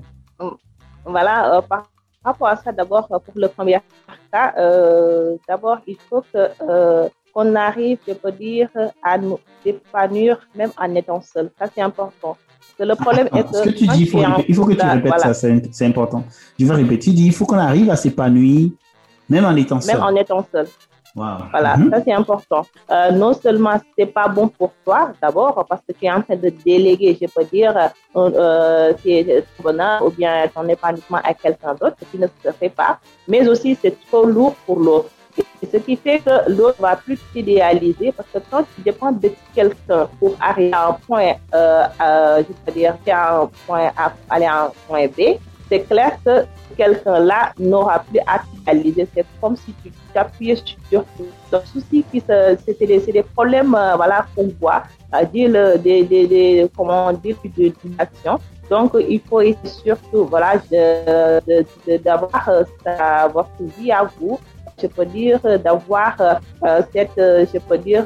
Voilà, 1.06 1.58
euh, 1.58 1.62
par 1.62 1.84
rapport 2.24 2.48
à 2.48 2.56
ça, 2.56 2.72
d'abord, 2.72 3.08
pour 3.08 3.34
le 3.36 3.48
premier 3.48 3.80
cas, 4.32 4.54
euh, 4.58 5.36
d'abord, 5.48 5.80
il 5.86 5.98
faut 6.10 6.24
que 6.34 7.10
qu'on 7.34 7.54
arrive, 7.56 7.98
je 8.08 8.14
peux 8.14 8.32
dire, 8.32 8.70
à 9.04 9.18
nous 9.18 9.38
épanouir 9.66 10.48
même 10.56 10.72
en 10.78 10.96
étant 10.96 11.20
seul. 11.20 11.52
Ça, 11.60 11.66
c'est 11.74 11.82
important. 11.82 12.38
Que 12.78 12.84
le 12.84 12.96
problème 12.96 13.28
est 13.34 13.44
que. 13.44 13.58
Ce 13.58 13.64
que 13.64 13.70
tu 13.70 13.88
dis, 13.88 14.04
il 14.04 14.10
faut, 14.10 14.20
il 14.48 14.56
faut 14.56 14.66
que 14.66 14.74
tu 14.74 14.86
répètes 14.86 15.20
ça, 15.20 15.34
c'est 15.34 15.86
important. 15.86 16.24
Je 16.58 16.66
vais 16.66 16.74
répéter. 16.74 17.00
Tu 17.00 17.10
dis, 17.12 17.26
il 17.28 17.34
faut 17.34 17.46
qu'on 17.46 17.58
arrive 17.58 17.90
à 17.90 17.98
s'épanouir 17.98 18.70
même 19.30 19.46
en 19.46 19.56
étant 19.56 19.82
seul. 19.82 19.96
Même 19.96 20.04
en 20.04 20.16
étant 20.16 20.46
seul. 20.52 20.68
Voilà, 21.16 21.78
mhm. 21.78 21.92
ça 21.92 22.02
c'est 22.04 22.14
important. 22.14 22.66
Euh, 22.92 23.12
non 23.12 23.34
seulement 23.34 23.80
c'est 23.98 24.06
pas 24.06 24.28
bon 24.28 24.50
pour 24.50 24.72
toi 24.84 25.12
d'abord 25.22 25.66
parce 25.70 25.82
que 25.88 25.94
tu 25.94 26.06
es 26.06 26.12
en 26.12 26.22
train 26.22 26.36
de 26.36 26.50
déléguer, 26.50 27.18
je 27.20 27.28
peux 27.28 27.46
dire, 27.46 27.74
euh, 27.78 28.30
euh 28.36 28.94
tes 29.02 29.44
bonheur 29.64 30.06
ou 30.06 30.10
bien 30.10 30.46
ton 30.54 30.68
épanouissement 30.68 31.22
à 31.24 31.34
quelqu'un 31.34 31.74
d'autre, 31.74 31.96
qui 32.12 32.18
ne 32.20 32.28
se 32.28 32.52
fait 32.52 32.70
pas, 32.70 33.00
mais 33.30 33.48
aussi 33.48 33.78
c'est 33.82 33.96
trop 34.08 34.26
lourd 34.26 34.56
pour 34.66 34.80
l'autre. 34.80 35.10
Ce 35.72 35.78
qui 35.78 35.96
fait 35.96 36.20
que 36.20 36.50
l'autre 36.50 36.82
va 36.82 36.96
plus 36.96 37.20
t'idéaliser 37.34 38.12
parce 38.12 38.30
que 38.34 38.40
quand 38.50 38.64
tu 38.76 38.82
dépends 38.82 39.12
de 39.12 39.32
quelqu'un 39.54 40.08
pour 40.20 40.36
arriver 40.40 40.74
à 40.74 40.90
un 40.90 40.94
point, 40.94 41.34
euh, 41.54 41.84
euh, 42.02 42.44
je 42.48 42.54
peux 42.66 42.72
dire, 42.72 42.96
à 43.12 43.42
un 43.42 43.50
point 43.66 43.92
A, 43.98 44.14
aller 44.30 44.46
à 44.46 44.66
un 44.66 44.72
point 44.88 45.08
B, 45.08 45.38
c'est 45.70 45.82
clair 45.82 46.18
que 46.24 46.46
quelqu'un-là 46.78 47.52
n'aura 47.60 48.00
plus 48.00 48.20
à 48.28 48.42
réaliser. 48.66 49.08
C'est 49.14 49.26
comme 49.42 49.56
si 49.56 49.74
tu 49.84 49.92
t'appuyais 50.16 50.56
sur. 50.90 51.04
Le 51.52 51.60
souci, 51.72 52.04
c'est 52.12 52.80
des, 52.80 53.00
des, 53.00 53.24
problèmes 53.24 53.76
euh, 53.76 53.96
voilà, 53.96 54.26
qu'on 54.36 54.50
voit, 54.60 54.84
c'est-à-dire 55.12 55.80
des, 55.80 56.04
des, 56.04 56.28
des, 56.28 56.70
comment 56.76 57.12
dire, 57.14 57.38
de 57.58 57.72
l'action. 57.98 58.40
Donc, 58.70 58.92
il 59.08 59.22
faut 59.22 59.42
surtout 59.64 60.26
voilà, 60.26 60.54
d'avoir 62.06 62.50
euh, 62.50 63.28
votre 63.32 63.62
vie 63.78 63.92
à 63.92 64.10
vous. 64.18 64.40
Je 64.82 64.88
peux 64.88 65.06
dire 65.06 65.40
d'avoir 65.64 66.20
euh, 66.20 66.82
cette, 66.92 67.12
je 67.18 67.60
peux 67.60 67.78
dire, 67.78 68.06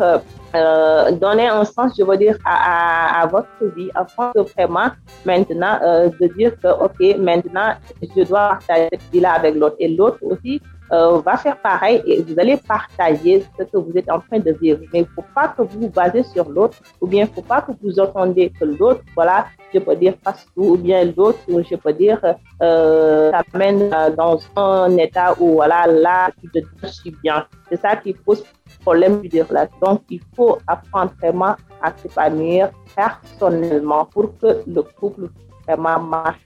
euh, 0.55 1.11
donner 1.11 1.47
un 1.47 1.63
sens, 1.63 1.93
je 1.97 2.03
veux 2.03 2.17
dire, 2.17 2.35
à, 2.43 3.21
à, 3.21 3.27
votre 3.27 3.65
vie, 3.75 3.89
afin 3.93 4.31
que 4.33 4.39
vraiment, 4.39 4.89
maintenant, 5.23 5.77
euh, 5.83 6.09
de 6.19 6.27
dire 6.35 6.53
que, 6.59 6.67
OK, 6.67 7.17
maintenant, 7.19 7.75
je 8.01 8.23
dois 8.23 8.57
partager 8.57 8.87
cette 8.91 9.11
vie-là 9.13 9.33
avec 9.33 9.55
l'autre. 9.55 9.75
Et 9.79 9.89
l'autre 9.89 10.17
aussi, 10.23 10.59
euh, 10.91 11.19
va 11.21 11.37
faire 11.37 11.57
pareil 11.57 12.01
et 12.05 12.21
vous 12.21 12.39
allez 12.39 12.57
partager 12.57 13.45
ce 13.57 13.63
que 13.63 13.77
vous 13.77 13.91
êtes 13.95 14.09
en 14.09 14.19
train 14.19 14.39
de 14.39 14.51
vivre. 14.51 14.79
Mais 14.91 14.99
il 14.99 15.01
ne 15.01 15.07
faut 15.15 15.25
pas 15.35 15.49
que 15.49 15.61
vous 15.61 15.79
vous 15.81 15.89
basez 15.89 16.23
sur 16.23 16.49
l'autre 16.49 16.77
ou 17.01 17.07
bien 17.07 17.25
il 17.25 17.29
ne 17.29 17.33
faut 17.33 17.41
pas 17.41 17.61
que 17.61 17.71
vous 17.81 17.99
entendez 17.99 18.51
que 18.57 18.65
l'autre, 18.65 19.01
voilà, 19.15 19.45
je 19.73 19.79
peux 19.79 19.95
dire 19.95 20.15
passe 20.23 20.45
tout 20.55 20.63
ou 20.73 20.77
bien 20.77 21.05
l'autre, 21.15 21.39
je 21.47 21.75
peux 21.75 21.93
dire, 21.93 22.19
euh, 22.61 23.31
t'amène 23.31 23.89
dans 24.15 24.39
un 24.55 24.97
état 24.97 25.35
où, 25.39 25.53
voilà, 25.55 25.85
là, 25.87 26.29
tu 26.39 26.49
te 26.49 26.87
suis 26.87 27.15
bien. 27.23 27.45
C'est 27.69 27.79
ça 27.79 27.95
qui 27.95 28.13
pose 28.13 28.43
problème 28.81 29.21
du 29.21 29.41
relation. 29.41 29.75
Donc, 29.81 30.01
il 30.09 30.21
faut 30.35 30.57
apprendre 30.67 31.11
vraiment 31.21 31.55
à 31.81 31.93
s'épanouir 31.97 32.71
personnellement 32.95 34.05
pour 34.05 34.37
que 34.39 34.63
le 34.67 34.81
couple 34.81 35.29
vraiment 35.67 35.99
marche. 35.99 36.45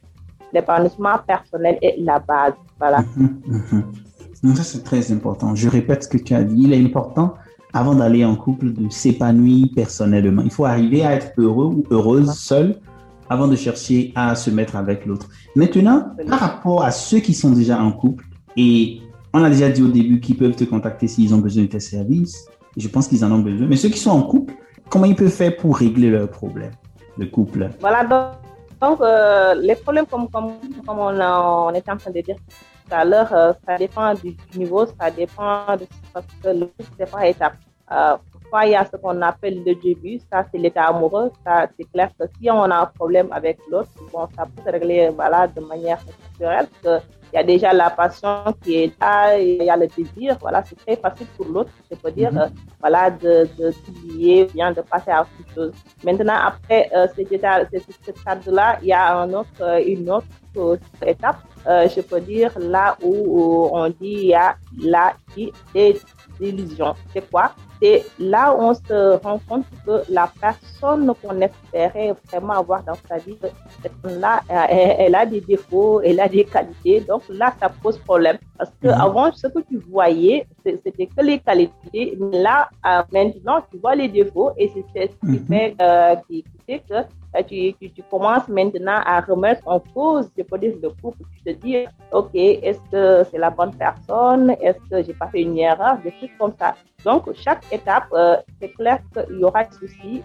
L'épanouissement 0.52 1.18
personnel 1.26 1.78
est 1.82 1.96
la 2.00 2.20
base. 2.20 2.54
Voilà. 2.78 3.00
Mhm, 3.16 4.03
Ça, 4.44 4.64
c'est 4.64 4.84
très 4.84 5.12
important. 5.12 5.56
Je 5.56 5.70
répète 5.70 6.04
ce 6.04 6.08
que 6.10 6.18
tu 6.18 6.34
as 6.34 6.44
dit. 6.44 6.64
Il 6.64 6.74
est 6.74 6.84
important, 6.84 7.36
avant 7.72 7.96
d'aller 7.96 8.26
en 8.26 8.36
couple, 8.36 8.74
de 8.74 8.90
s'épanouir 8.90 9.68
personnellement. 9.74 10.42
Il 10.44 10.52
faut 10.52 10.66
arriver 10.66 11.06
à 11.06 11.14
être 11.14 11.32
heureux 11.38 11.68
ou 11.68 11.84
heureuse 11.92 12.34
seul 12.34 12.76
avant 13.30 13.48
de 13.48 13.56
chercher 13.56 14.12
à 14.16 14.36
se 14.36 14.52
mettre 14.52 14.76
avec 14.76 15.06
l'autre. 15.06 15.30
Maintenant, 15.56 16.14
par 16.30 16.40
rapport 16.40 16.84
à 16.84 16.92
ceux 16.92 17.20
qui 17.20 17.34
sont 17.34 17.52
déjà 17.52 17.82
en 17.82 17.92
couple, 17.92 18.26
et 18.58 19.02
on 19.34 19.44
a 19.44 19.50
déjà 19.50 19.70
dit 19.70 19.82
au 19.82 19.88
début 19.88 20.20
qu'ils 20.20 20.38
peuvent 20.38 20.56
te 20.56 20.66
contacter 20.66 21.08
s'ils 21.08 21.34
ont 21.34 21.40
besoin 21.40 21.64
de 21.64 21.70
tes 21.70 21.80
services, 21.80 22.46
je 22.78 22.88
pense 22.88 23.08
qu'ils 23.08 23.24
en 23.24 23.32
ont 23.32 23.40
besoin, 23.40 23.66
mais 23.68 23.78
ceux 23.78 23.90
qui 23.90 23.98
sont 23.98 24.12
en 24.12 24.24
couple, 24.24 24.54
comment 24.90 25.06
ils 25.06 25.16
peuvent 25.16 25.30
faire 25.30 25.56
pour 25.56 25.78
régler 25.78 26.12
leurs 26.12 26.30
problèmes 26.30 26.74
de 27.18 27.26
couple? 27.26 27.70
Voilà, 27.80 28.04
donc, 28.04 29.00
euh, 29.00 29.56
les 29.56 29.76
problèmes, 29.76 30.06
comme, 30.06 30.30
comme, 30.30 30.52
comme 30.86 31.00
on, 31.00 31.20
a, 31.20 31.70
on, 31.70 31.74
était 31.74 31.92
en 31.92 31.98
train 31.98 32.12
de 32.12 32.20
dire 32.20 32.36
tout 32.86 32.96
à 32.96 33.06
l'heure, 33.06 33.34
euh, 33.34 33.54
ça 33.66 33.78
dépend 33.78 34.14
du 34.14 34.36
niveau, 34.56 34.86
ça 34.86 35.10
dépend 35.12 35.76
de 35.78 35.86
parce 36.14 36.26
que 36.42 36.50
le 36.50 36.70
c'est 36.98 37.10
pas 37.10 37.28
étape. 37.28 37.56
Euh, 37.92 38.18
il 38.66 38.70
y 38.70 38.76
a 38.76 38.86
ce 38.86 38.96
qu'on 38.98 39.20
appelle 39.22 39.64
le 39.66 39.74
début, 39.74 40.20
ça 40.32 40.46
c'est 40.52 40.60
l'état 40.60 40.86
amoureux, 40.86 41.32
ça 41.44 41.68
c'est 41.76 41.86
clair 41.92 42.12
que 42.20 42.26
si 42.40 42.52
on 42.52 42.64
a 42.70 42.82
un 42.82 42.86
problème 42.86 43.30
avec 43.32 43.58
l'autre, 43.70 43.90
bon, 44.12 44.28
ça 44.36 44.46
peut 44.46 44.62
se 44.64 44.72
régler 44.72 45.10
voilà, 45.10 45.48
de 45.48 45.60
manière 45.60 46.00
naturelle, 46.22 46.68
il 47.34 47.38
y 47.38 47.40
a 47.40 47.44
déjà 47.44 47.74
la 47.74 47.90
passion 47.90 48.54
qui 48.62 48.76
est 48.76 49.02
là, 49.02 49.36
il 49.40 49.64
y 49.64 49.70
a 49.70 49.76
le 49.76 49.88
désir, 49.88 50.38
voilà, 50.40 50.64
c'est 50.64 50.76
très 50.76 50.96
facile 50.96 51.26
pour 51.36 51.48
l'autre, 51.48 51.72
je 51.90 51.98
peux 51.98 52.12
dire, 52.12 52.32
mm-hmm. 52.32 52.52
voilà, 52.80 53.10
de, 53.10 53.48
de 53.58 54.54
bien 54.54 54.72
de 54.72 54.82
passer 54.82 55.10
à 55.10 55.22
autre 55.22 55.54
chose. 55.56 55.74
Maintenant, 56.04 56.36
après 56.46 56.92
euh, 56.96 57.08
cette, 57.16 58.18
stade-là, 58.18 58.78
il 58.84 58.90
y 58.90 58.94
a 58.94 59.18
un 59.18 59.34
autre, 59.34 59.50
euh, 59.62 59.82
une 59.84 60.08
autre 60.12 60.78
étape, 61.04 61.38
euh, 61.68 61.88
je 61.88 62.02
peux 62.02 62.20
dire, 62.20 62.52
là 62.60 62.98
où, 63.02 63.70
on 63.72 63.90
dit 63.90 63.96
il 64.02 64.26
y 64.28 64.34
a 64.34 64.56
la 64.82 65.14
désillusion. 65.74 66.94
C'est 67.14 67.30
quoi? 67.30 67.52
C'est 67.82 68.06
là 68.20 68.54
où 68.54 68.62
on 68.62 68.74
se 68.74 69.18
rend 69.24 69.40
compte 69.48 69.66
que 69.86 70.04
la 70.10 70.32
personne 70.40 71.12
qu'on 71.22 71.42
espérait 71.42 72.16
vraiment 72.28 72.54
avoir 72.54 72.84
dans 72.84 72.96
sa 73.08 73.18
vie, 73.18 73.38
là 74.04 74.42
elle, 74.50 75.16
a 75.16 75.26
des 75.26 75.42
défauts, 75.42 76.02
elle 76.02 76.20
a 76.20 76.28
des 76.30 76.46
qualités. 76.46 77.02
Donc 77.02 77.24
là, 77.30 77.54
ça 77.60 77.70
pose 77.70 77.98
problème. 78.00 78.38
Parce 78.58 78.72
que 78.82 78.88
mhm. 78.88 79.02
avant, 79.02 79.32
ce 79.34 79.48
que 79.48 79.60
tu 79.60 79.78
voyais, 79.78 80.48
c'était 80.66 81.08
que 81.08 81.22
les 81.24 81.40
qualités. 81.40 82.18
Là, 82.32 82.70
euh, 82.86 83.04
maintenant, 83.12 83.62
tu 83.70 83.78
vois 83.80 83.96
les 83.96 84.08
défauts 84.08 84.52
et 84.58 84.72
c'est 84.94 85.12
ce 85.12 85.28
qui 85.28 85.40
mhm. 85.40 85.46
fait, 85.48 85.76
euh, 85.82 86.16
qui, 86.28 86.44
fait 86.66 86.82
que 86.90 86.96
tu, 87.42 87.74
tu, 87.74 87.92
tu, 87.92 88.04
commences 88.04 88.48
maintenant 88.48 89.00
à 89.06 89.22
remettre 89.22 89.62
en 89.66 89.80
cause, 89.80 90.30
je 90.38 90.44
peux 90.44 90.58
dire, 90.60 90.76
le 90.82 90.90
couple. 90.90 91.24
Tu 91.38 91.54
te 91.54 91.60
dis, 91.62 91.86
OK, 92.12 92.30
est-ce 92.36 92.80
que 92.92 93.28
c'est 93.32 93.40
la 93.40 93.50
bonne 93.50 93.74
personne? 93.76 94.56
Est-ce 94.62 94.80
que 94.90 95.04
j'ai 95.04 95.14
pas 95.14 95.28
fait 95.28 95.42
une 95.42 95.58
erreur? 95.58 95.98
Des 96.04 96.12
choses 96.12 96.30
comme 96.40 96.54
ça. 96.60 96.76
Donc, 97.04 97.34
chaque 97.34 97.64
étape, 97.72 98.06
euh, 98.14 98.38
c'est 98.62 98.70
clair 98.74 99.00
qu'il 99.14 99.40
y 99.40 99.44
aura 99.44 99.64
des 99.64 99.76
soucis. 99.76 100.22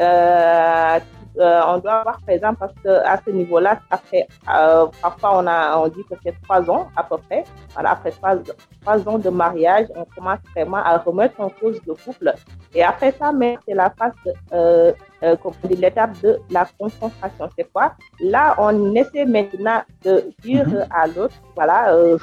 Euh, 0.00 0.98
euh, 1.38 1.60
on 1.66 1.78
doit 1.78 1.94
avoir 1.94 2.20
présent 2.20 2.54
parce 2.54 2.72
qu'à 2.82 3.20
ce 3.24 3.30
niveau-là, 3.30 3.80
euh, 4.12 4.86
parfois 5.02 5.38
on, 5.38 5.46
a, 5.46 5.76
on 5.78 5.88
dit 5.88 6.04
que 6.08 6.14
c'est 6.22 6.34
trois 6.42 6.70
ans 6.70 6.88
à 6.96 7.02
peu 7.02 7.16
près. 7.16 7.44
Voilà, 7.72 7.92
après 7.92 8.12
trois, 8.12 8.36
trois, 8.82 9.08
ans 9.08 9.18
de 9.18 9.30
mariage, 9.30 9.88
on 9.96 10.04
commence 10.04 10.38
vraiment 10.54 10.76
à 10.76 10.98
remettre 10.98 11.40
en 11.40 11.48
cause 11.48 11.80
le 11.86 11.94
couple. 11.94 12.32
Et 12.72 12.84
après 12.84 13.12
ça, 13.12 13.32
mais 13.32 13.58
c'est 13.66 13.74
la 13.74 13.90
phase, 13.90 14.12
euh, 14.52 14.92
euh, 15.24 15.36
l'étape 15.70 16.20
de 16.22 16.38
la 16.50 16.66
concentration. 16.78 17.48
C'est 17.56 17.70
quoi? 17.72 17.94
Là, 18.20 18.54
on 18.58 18.94
essaie 18.94 19.24
maintenant 19.24 19.82
de 20.04 20.30
dire 20.42 20.68
mhm. 20.68 20.86
à 20.90 21.06
l'autre, 21.06 21.34
voilà, 21.54 21.94
euh, 21.94 22.18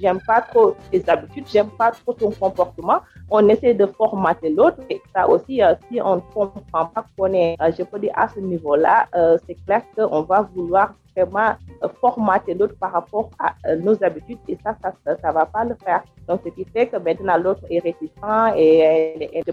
j'aime 0.00 0.20
pas 0.26 0.40
trop 0.42 0.74
tes 0.90 1.02
habitudes, 1.08 1.46
j'aime 1.48 1.70
pas 1.70 1.92
trop 1.92 2.12
ton 2.12 2.30
comportement. 2.30 3.00
On 3.30 3.48
essaie 3.48 3.74
de 3.74 3.86
formater 3.86 4.50
l'autre. 4.50 4.78
Et 4.90 5.00
ça 5.14 5.28
aussi, 5.28 5.62
euh, 5.62 5.74
si 5.90 6.00
on 6.00 6.16
ne 6.16 6.20
comprend 6.20 6.86
pas 6.86 7.04
qu'on 7.16 7.32
est, 7.32 7.56
euh, 7.60 7.70
je 7.76 7.82
peux 7.82 7.98
dire, 7.98 8.12
à 8.14 8.28
ce 8.28 8.40
niveau-là, 8.40 9.06
euh, 9.14 9.36
c'est 9.46 9.56
clair 9.66 9.82
qu'on 9.94 10.22
va 10.22 10.42
vouloir 10.54 10.94
vraiment 11.14 11.54
formater 12.00 12.54
l'autre 12.54 12.76
par 12.78 12.92
rapport 12.92 13.30
à 13.40 13.74
nos 13.76 14.02
habitudes 14.04 14.38
et 14.46 14.56
ça, 14.62 14.76
ça, 14.82 15.16
ça, 15.20 15.32
va 15.32 15.46
pas 15.46 15.64
le 15.64 15.74
faire. 15.84 16.04
Donc, 16.28 16.40
ce 16.44 16.50
qui 16.50 16.64
fait 16.64 16.86
que 16.86 16.96
maintenant 16.96 17.36
l'autre 17.36 17.62
est 17.70 17.80
réticent 17.80 18.54
et, 18.56 18.78
et, 19.32 19.44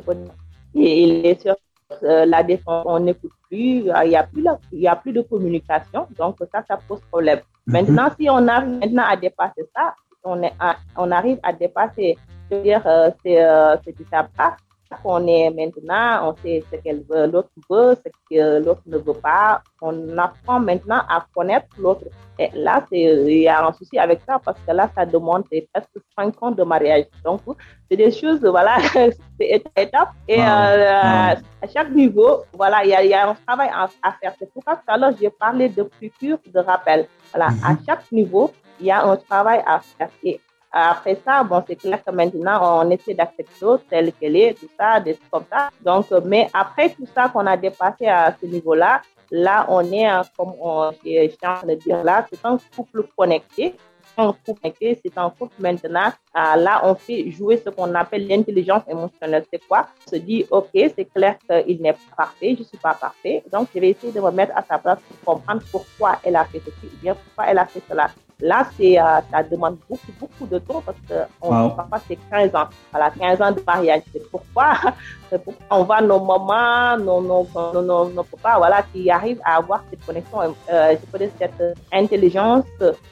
il 0.76 1.26
est 1.26 1.42
sur 1.42 1.56
la 2.02 2.44
défense, 2.44 2.84
on 2.88 3.00
n'écoute 3.00 3.32
plus, 3.48 3.86
il 3.86 3.94
n'y 4.08 4.16
a 4.16 4.24
plus, 4.24 4.46
il 4.72 4.80
y 4.80 4.88
a 4.88 4.96
plus 4.96 5.14
de 5.14 5.22
communication. 5.22 6.08
Donc, 6.18 6.38
ça, 6.52 6.64
ça 6.68 6.78
pose 6.88 7.00
problème. 7.12 7.40
Mhm. 7.68 7.74
Maintenant, 7.74 8.10
si 8.20 8.30
on 8.30 8.48
arrive 8.48 8.80
maintenant 8.80 9.04
à 9.08 9.16
dépasser 9.16 9.70
ça, 9.76 9.96
on, 10.24 10.42
est 10.42 10.54
on 10.98 11.12
arrive 11.12 11.40
à 11.44 11.54
dépasser 11.54 12.18
dire, 12.52 12.82
euh, 12.86 13.10
euh, 13.26 13.78
cette 13.84 14.00
étape-là 14.00 14.58
qu'on 15.02 15.26
est 15.28 15.50
maintenant, 15.50 16.30
on 16.30 16.36
sait 16.42 16.64
ce 16.72 16.78
qu'elle 16.78 17.04
veut, 17.10 17.28
l'autre 17.28 17.50
veut, 17.70 17.96
ce 17.96 18.10
que 18.30 18.64
l'autre 18.64 18.82
ne 18.86 18.98
veut 18.98 19.14
pas. 19.14 19.62
On 19.82 20.18
apprend 20.18 20.60
maintenant 20.60 21.02
à 21.10 21.26
connaître 21.34 21.68
l'autre. 21.78 22.06
Et 22.38 22.50
là, 22.54 22.86
il 22.92 23.30
y 23.30 23.48
a 23.48 23.66
un 23.66 23.74
souci 23.74 23.98
avec 23.98 24.22
ça 24.28 24.40
parce 24.44 24.60
que 24.66 24.72
là, 24.72 24.90
ça 24.96 25.06
demande 25.06 25.46
presque 25.46 25.98
5 26.18 26.44
ans 26.44 26.52
de 26.52 26.64
mariage. 26.64 27.06
Donc, 27.24 27.42
c'est 27.90 27.98
des 27.98 28.12
choses, 28.12 28.40
voilà, 28.42 28.78
c'est 29.40 29.64
étape. 29.78 30.10
Et 30.28 30.42
euh, 30.42 30.46
à 30.46 31.68
chaque 31.74 31.92
niveau, 31.92 32.44
voilà, 32.54 32.84
il 32.84 32.90
y 32.90 32.94
a, 32.94 33.04
y 33.04 33.14
a 33.14 33.30
un 33.30 33.36
travail 33.48 33.70
à, 33.74 33.88
faire. 34.20 34.34
C'est 34.38 34.52
pourquoi 34.52 34.76
tout 34.76 34.84
à 34.88 34.98
l'heure, 34.98 35.14
j'ai 35.20 35.30
parlé 35.30 35.70
de 35.70 35.90
futur, 36.00 36.38
de 36.46 36.60
rappel. 36.60 37.08
Voilà, 37.34 37.52
à 37.64 37.72
mhm. 37.72 37.80
chaque 37.88 38.12
niveau, 38.12 38.52
il 38.80 38.88
y 38.88 38.92
a 38.92 39.04
un 39.04 39.16
travail 39.18 39.64
à 39.66 39.80
faire. 39.80 40.10
Et 40.24 40.40
après 40.78 41.18
ça, 41.24 41.42
bon, 41.42 41.64
c'est 41.66 41.78
clair 41.78 42.04
que 42.04 42.12
maintenant, 42.12 42.84
on 42.84 42.90
essaie 42.90 43.14
d'accepter 43.14 43.54
l'autre 43.62 43.86
telle 43.90 44.12
qu'elle 44.12 44.36
est, 44.36 44.60
tout 44.60 44.68
ça, 44.78 45.00
des 45.00 45.14
trucs 45.14 45.30
comme 45.32 45.46
ça. 45.50 45.70
Donc, 45.80 46.06
mais 46.26 46.50
après 46.54 46.90
tout 46.90 47.08
ça 47.16 47.30
qu'on 47.30 47.48
a 47.48 47.56
dépassé 47.56 48.08
à 48.08 48.36
ce 48.40 48.46
niveau-là, 48.46 49.02
là, 49.32 49.66
on 49.70 49.82
est, 49.90 50.06
comme 50.38 50.54
on, 50.60 50.92
je 50.92 51.68
de 51.68 51.76
dire 51.76 52.04
là, 52.04 52.26
c'est 52.30 52.46
un 52.46 52.58
couple 52.76 53.08
connecté. 53.18 53.74
Un 54.18 54.34
couple 54.34 54.60
connecté, 54.60 55.00
c'est 55.02 55.18
un 55.18 55.30
couple 55.30 55.56
maintenant. 55.60 56.12
Euh, 56.36 56.56
là, 56.58 56.82
on 56.84 56.96
fait 56.96 57.32
jouer 57.32 57.56
ce 57.56 57.70
qu'on 57.70 57.96
appelle 57.96 58.28
l'intelligence 58.28 58.84
émotionnelle. 58.90 59.46
C'est 59.50 59.66
quoi? 59.66 59.88
On 60.06 60.12
se 60.12 60.18
dit, 60.18 60.46
OK, 60.52 60.72
c'est 60.74 61.06
clair 61.06 61.38
qu'il 61.50 61.82
n'est 61.82 61.94
pas 61.94 62.16
parfait, 62.18 62.54
je 62.54 62.60
ne 62.60 62.66
suis 62.66 62.78
pas 62.78 62.96
parfait. 62.96 63.46
Donc, 63.50 63.70
je 63.74 63.80
vais 63.80 63.92
essayer 63.92 64.12
de 64.12 64.20
me 64.20 64.32
mettre 64.32 64.52
à 64.58 64.62
sa 64.62 64.78
place 64.78 65.00
pour 65.24 65.36
comprendre 65.36 65.64
pourquoi 65.72 66.20
elle 66.22 66.36
a 66.36 66.44
fait 66.44 66.60
ceci 66.60 66.94
ou 66.94 66.98
bien 67.02 67.16
pourquoi 67.16 67.46
elle 67.50 67.60
a 67.60 67.66
fait 67.66 67.82
cela. 67.90 68.10
Là, 68.42 68.68
c'est, 68.78 69.00
euh, 69.00 69.22
ça 69.32 69.44
demande 69.44 69.78
beaucoup, 69.90 70.12
beaucoup 70.20 70.46
de 70.46 70.60
temps 70.60 70.82
parce 70.86 70.98
que 71.08 71.14
on, 71.42 71.70
parfois 71.70 72.00
c'est 72.08 72.18
15 72.30 72.54
ans. 72.56 72.68
Voilà, 72.92 73.10
15 73.12 73.42
ans 73.42 73.52
de 73.52 73.62
mariage. 73.66 74.02
C'est 74.12 74.30
pourquoi, 74.30 74.74
pourquoi 75.30 75.66
on 75.70 75.84
voit 75.84 76.02
nos 76.02 76.20
mamans, 76.20 76.98
nos, 76.98 77.22
nos, 77.22 77.48
nos, 77.82 78.10
nos, 78.10 78.24
papas, 78.24 78.58
voilà, 78.58 78.84
qui 78.92 79.10
arrivent 79.10 79.42
à 79.46 79.58
avoir 79.58 79.84
cette 79.90 80.06
connexion, 80.06 80.56
euh, 80.72 80.96
cette 81.40 81.78
intelligence 81.94 82.66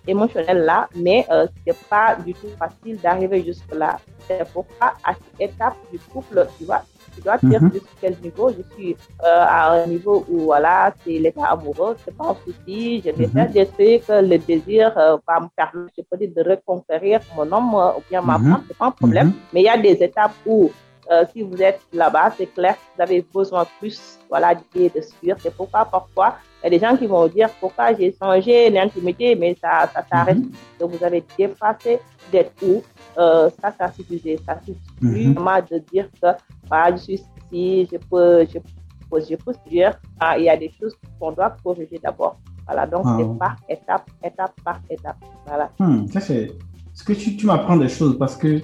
émotionnelle-là, 0.06 0.90
mais 0.96 1.26
euh, 1.32 1.48
c'est 1.66 1.78
pas 1.88 2.16
du 2.16 2.34
tout 2.34 2.50
facile 2.60 3.00
d'arriver 3.00 3.44
jusque-là. 3.44 3.98
C'est 4.28 4.46
pourquoi, 4.52 4.94
à 5.04 5.14
cette 5.14 5.52
étape 5.52 5.76
du 5.92 6.00
couple, 6.00 6.46
tu 6.58 6.66
vois, 6.66 6.84
tu 7.16 7.22
dois 7.26 7.38
dire 7.50 7.62
mm 7.62 7.70
-hmm. 7.70 7.82
quel 8.02 8.16
niveau 8.26 8.48
je 8.58 8.64
suis 8.74 8.92
euh, 9.28 9.58
à 9.58 9.62
un 9.82 9.86
niveau 9.94 10.18
où 10.32 10.38
voilà 10.52 10.76
c'est 11.00 11.18
l'état 11.24 11.48
amoureux 11.56 11.94
c'est 12.04 12.16
pas 12.20 12.28
un 12.34 12.38
souci 12.46 12.80
je 13.06 13.10
vais 13.18 13.28
mhm. 13.28 13.34
faire 13.36 13.50
des 13.58 13.68
trucs 13.76 14.08
le 14.32 14.38
désir 14.50 14.86
euh, 14.98 15.18
va 15.28 15.36
me 15.44 15.50
permettre 15.60 15.94
je 15.98 16.02
peux 16.08 16.18
dire 16.22 16.34
de 16.38 16.44
reconquérir 16.52 17.18
mon 17.36 17.48
homme 17.56 17.72
euh, 17.84 17.98
ou 17.98 18.02
bien 18.10 18.22
ma 18.32 18.38
mhm. 18.38 18.46
femme 18.50 18.64
c'est 18.68 18.78
pas 18.82 18.88
un 18.92 18.96
problème 19.02 19.30
mhm. 19.32 19.52
mais 19.52 19.60
il 19.64 19.68
y 19.72 19.74
a 19.78 19.80
des 19.88 19.98
étapes 20.08 20.38
où 20.54 20.60
euh, 21.12 21.26
si 21.34 21.42
vous 21.42 21.62
êtes 21.62 21.82
là-bas, 21.92 22.32
c'est 22.38 22.46
clair 22.48 22.76
que 22.76 22.80
vous 22.96 23.02
avez 23.02 23.26
besoin 23.34 23.66
plus 23.80 24.20
voilà, 24.30 24.56
de 24.56 25.02
suivre. 25.02 25.38
C'est 25.42 25.54
pourquoi 25.56 25.86
parfois, 25.86 26.38
il 26.62 26.66
y 26.66 26.68
a 26.68 26.70
des 26.70 26.80
gens 26.80 26.96
qui 26.96 27.08
vont 27.08 27.28
dire 27.28 27.50
pourquoi 27.60 27.94
j'ai 27.94 28.16
changé 28.22 28.70
l'intimité, 28.70 29.36
mais 29.36 29.56
ça, 29.62 29.90
ça 29.94 30.04
s'arrête. 30.10 30.38
que 30.80 30.86
vous 30.86 31.04
avez 31.04 31.24
dépassé 31.38 32.00
d'être 32.32 32.54
où 32.62 32.82
euh, 33.18 33.50
ça, 33.62 33.74
ça 33.78 33.92
suffisait. 33.92 34.38
Ça 34.46 34.58
suffit 34.66 34.80
mm 35.02 35.34
-hmm. 35.34 35.70
de 35.72 35.78
dire 35.92 36.08
que 36.22 36.30
ah, 36.74 36.92
je 36.92 36.98
suis 36.98 37.14
ici, 37.14 37.88
je 37.92 37.98
peux, 37.98 38.46
je 38.46 38.60
peux, 39.10 39.22
je 39.30 39.36
peux 39.36 39.54
dire, 39.70 40.00
ah, 40.20 40.38
il 40.38 40.46
y 40.46 40.50
a 40.50 40.58
des 40.58 40.72
choses 40.80 40.96
qu'on 41.20 41.32
doit 41.32 41.56
corriger 41.64 42.00
d'abord. 42.04 42.38
Voilà, 42.66 42.88
donc 42.88 43.06
c'est 43.18 43.38
par 43.38 43.58
étape, 43.70 44.10
étape 44.24 44.54
par 44.64 44.80
étape. 44.90 45.18
Voilà. 45.46 45.70
Hmm, 45.80 46.08
ça, 46.08 46.20
c'est 46.20 46.52
ce 46.94 47.04
que 47.04 47.14
tu, 47.14 47.36
tu 47.36 47.46
m'apprends 47.46 47.78
des 47.78 47.90
choses? 47.90 48.18
Parce 48.18 48.36
que 48.36 48.62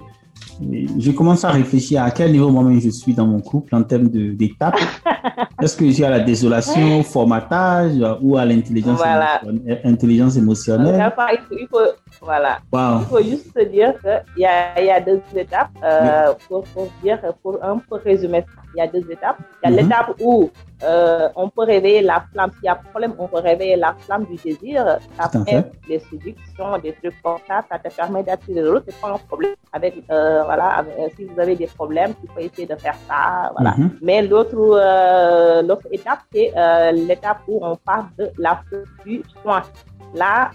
je 0.62 1.12
commence 1.12 1.44
à 1.46 1.50
réfléchir 1.52 2.04
à 2.04 2.12
quel 2.12 2.32
niveau 2.32 2.50
moi-même 2.50 2.80
je 2.82 2.90
suis 2.90 3.14
dans 3.14 3.26
mon 3.26 3.40
couple 3.40 3.74
en 3.76 3.84
termes 3.84 4.10
d'étapes. 4.10 4.78
Est-ce 5.62 5.76
que 5.78 5.86
je 5.86 5.92
suis 5.92 6.04
à 6.04 6.10
la 6.10 6.20
désolation, 6.20 7.00
au 7.00 7.04
formatage 7.04 7.94
ou 8.22 8.38
à 8.38 8.46
l'intelligence 8.46 8.98
Voilà. 8.98 9.42
émotionnelle, 9.44 9.82
intelligence 9.84 10.38
émotionnelle? 10.38 10.96
Enfin, 11.12 11.28
il 11.34 11.40
faut, 11.40 11.56
il 11.62 11.68
faut- 11.68 12.22
voilà. 12.22 12.60
Wow. 12.72 13.00
Il 13.02 13.06
faut 13.08 13.24
juste 13.24 13.52
se 13.58 13.64
dire 13.66 13.94
qu'il 14.02 14.22
y 14.38 14.86
y 14.86 14.90
a 14.90 15.00
deux 15.02 15.22
étapes 15.36 15.70
euh, 15.84 16.34
pour, 16.48 16.64
pour 16.66 16.88
dire, 17.04 17.20
pour 17.42 17.58
un 17.64 17.78
peu 17.78 17.96
résumer. 18.04 18.44
Il 18.76 18.80
y 18.80 18.82
a 18.82 18.88
deux 18.88 19.06
étapes. 19.12 19.38
Il 19.64 19.70
y 19.70 19.74
a 19.74 19.76
Mhm. 19.76 19.78
l'étape 19.78 20.10
où 20.22 20.50
euh, 20.84 21.28
on 21.36 21.50
peut 21.50 21.64
réveiller 21.64 22.02
la 22.02 22.24
flamme. 22.32 22.52
S'il 22.56 22.66
y 22.66 22.68
a 22.70 22.76
problème, 22.76 23.14
on 23.18 23.28
peut 23.28 23.40
réveiller 23.40 23.76
la 23.76 23.94
flamme 24.00 24.26
du 24.26 24.36
désir. 24.36 24.98
Fait. 25.46 25.72
des 25.88 26.00
séductions, 26.00 26.78
des 26.84 26.94
trucs 26.94 27.20
comme 27.24 27.38
ça. 27.48 27.64
Ça 27.70 27.80
te 27.80 27.94
permet 27.96 28.24
d'attirer 28.24 28.62
l'autre. 28.62 28.86
C'est 28.88 29.02
pas 29.02 29.10
un 29.12 29.18
problème. 29.18 29.54
Avec, 29.74 29.96
euh, 30.12 30.44
voilà, 30.44 30.68
avec- 30.80 30.94
euh, 31.00 31.08
si 31.16 31.26
vous 31.26 31.40
avez 31.40 31.56
des 31.56 31.68
problèmes, 31.68 32.14
tu 32.22 32.28
peux 32.34 32.42
essayer 32.42 32.68
de 32.68 32.76
faire 32.76 32.96
ça. 33.08 33.52
Voilà. 33.56 33.72
Mhm. 33.78 33.98
Mais 34.02 34.22
l'autre 34.22 34.56
euh, 34.58 35.62
l'autre 35.64 35.88
étape, 35.92 36.20
c'est 36.34 36.52
euh, 36.56 36.92
l'étape 36.92 37.40
où 37.48 37.60
on 37.64 37.76
parle 37.76 38.06
de 38.18 38.32
la 38.38 38.62
fleur 38.68 38.84
du 39.06 39.22
soin. 39.42 39.62
Là, 40.16 40.50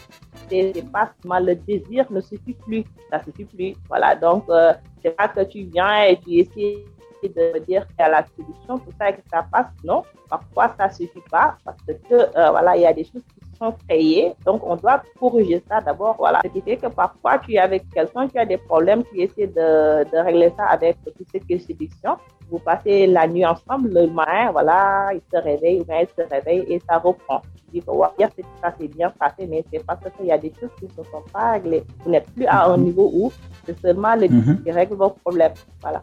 c'est 0.48 0.72
pas 0.92 1.10
le 1.40 1.54
désir 1.54 2.06
ne 2.10 2.20
suffit 2.20 2.54
plus. 2.54 2.84
Ça 3.10 3.22
suffit 3.22 3.44
plus. 3.44 3.74
Voilà. 3.88 4.14
Donc, 4.16 4.44
euh, 4.48 4.72
c'est 5.02 5.14
pas 5.16 5.28
que 5.28 5.42
tu 5.44 5.60
viens 5.64 6.02
et 6.04 6.16
tu 6.18 6.30
essaies 6.40 6.84
de 7.28 7.58
dire 7.60 7.86
qu'il 7.88 7.96
y 7.98 8.02
a 8.02 8.08
la 8.08 8.24
solution, 8.24 8.78
tout 8.78 8.92
ça 8.98 9.10
et 9.10 9.14
que 9.14 9.22
ça 9.30 9.46
passe. 9.50 9.66
Non. 9.84 10.04
Parfois, 10.28 10.74
ça 10.78 10.90
suffit 10.90 11.22
pas 11.30 11.56
parce 11.64 11.78
que, 11.86 12.14
euh, 12.14 12.50
voilà, 12.50 12.76
il 12.76 12.82
y 12.82 12.86
a 12.86 12.92
des 12.92 13.04
choses 13.04 13.22
sont 13.58 13.74
créées. 13.88 14.32
Donc, 14.44 14.62
on 14.64 14.76
doit 14.76 15.02
corriger 15.18 15.62
ça 15.68 15.80
d'abord. 15.80 16.16
Voilà. 16.18 16.40
Ce 16.44 16.48
qui 16.50 16.60
fait 16.60 16.76
que 16.76 16.86
parfois, 16.88 17.38
tu 17.38 17.52
es 17.54 17.58
avec 17.58 17.88
quelqu'un, 17.90 18.28
tu 18.28 18.38
as 18.38 18.46
des 18.46 18.58
problèmes, 18.58 19.02
tu 19.04 19.20
essaies 19.20 19.46
de, 19.46 20.04
de 20.10 20.24
régler 20.24 20.52
ça 20.56 20.64
avec 20.66 20.96
tout 21.04 21.12
ce 21.32 21.38
qui 21.38 21.52
est 21.54 21.58
séduction 21.58 22.16
vous 22.50 22.58
passez 22.58 23.06
la 23.06 23.26
nuit 23.26 23.44
ensemble, 23.44 23.90
le 23.92 24.06
matin, 24.06 24.50
voilà, 24.52 25.10
il 25.14 25.20
se 25.32 25.42
réveille, 25.42 25.80
ou 25.80 25.84
bien 25.84 25.96
elle 26.00 26.08
se 26.08 26.28
réveille 26.30 26.64
et 26.68 26.80
ça 26.88 26.98
reprend. 26.98 27.42
Il 27.72 27.82
faut 27.82 27.94
voir, 27.94 28.12
hier, 28.18 28.30
ça 28.62 28.72
s'est 28.78 28.88
bien 28.88 29.10
passé, 29.10 29.46
mais 29.48 29.64
c'est 29.72 29.84
parce 29.84 30.00
qu'il 30.16 30.26
y 30.26 30.32
a 30.32 30.38
des 30.38 30.52
choses 30.60 30.70
qui 30.78 30.84
ne 30.84 31.04
sont 31.04 31.24
pas 31.32 31.52
réglées. 31.52 31.82
Vous 32.04 32.10
n'êtes 32.10 32.30
plus 32.32 32.46
à 32.46 32.66
un 32.66 32.78
niveau 32.78 33.10
où 33.12 33.32
c'est 33.66 33.78
seulement 33.80 34.14
le 34.14 34.28
Mhm. 34.28 34.62
qui 34.62 34.70
règle 34.70 34.94
vos 34.94 35.10
problèmes. 35.10 35.54
Voilà. 35.80 36.02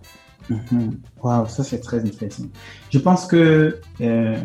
Mhm. 0.49 0.99
Wow, 1.23 1.45
ça 1.47 1.63
c'est 1.63 1.79
très 1.79 1.99
intéressant. 1.99 2.43
Je 2.89 2.99
pense 2.99 3.25
que 3.25 3.79
euh, 4.01 4.35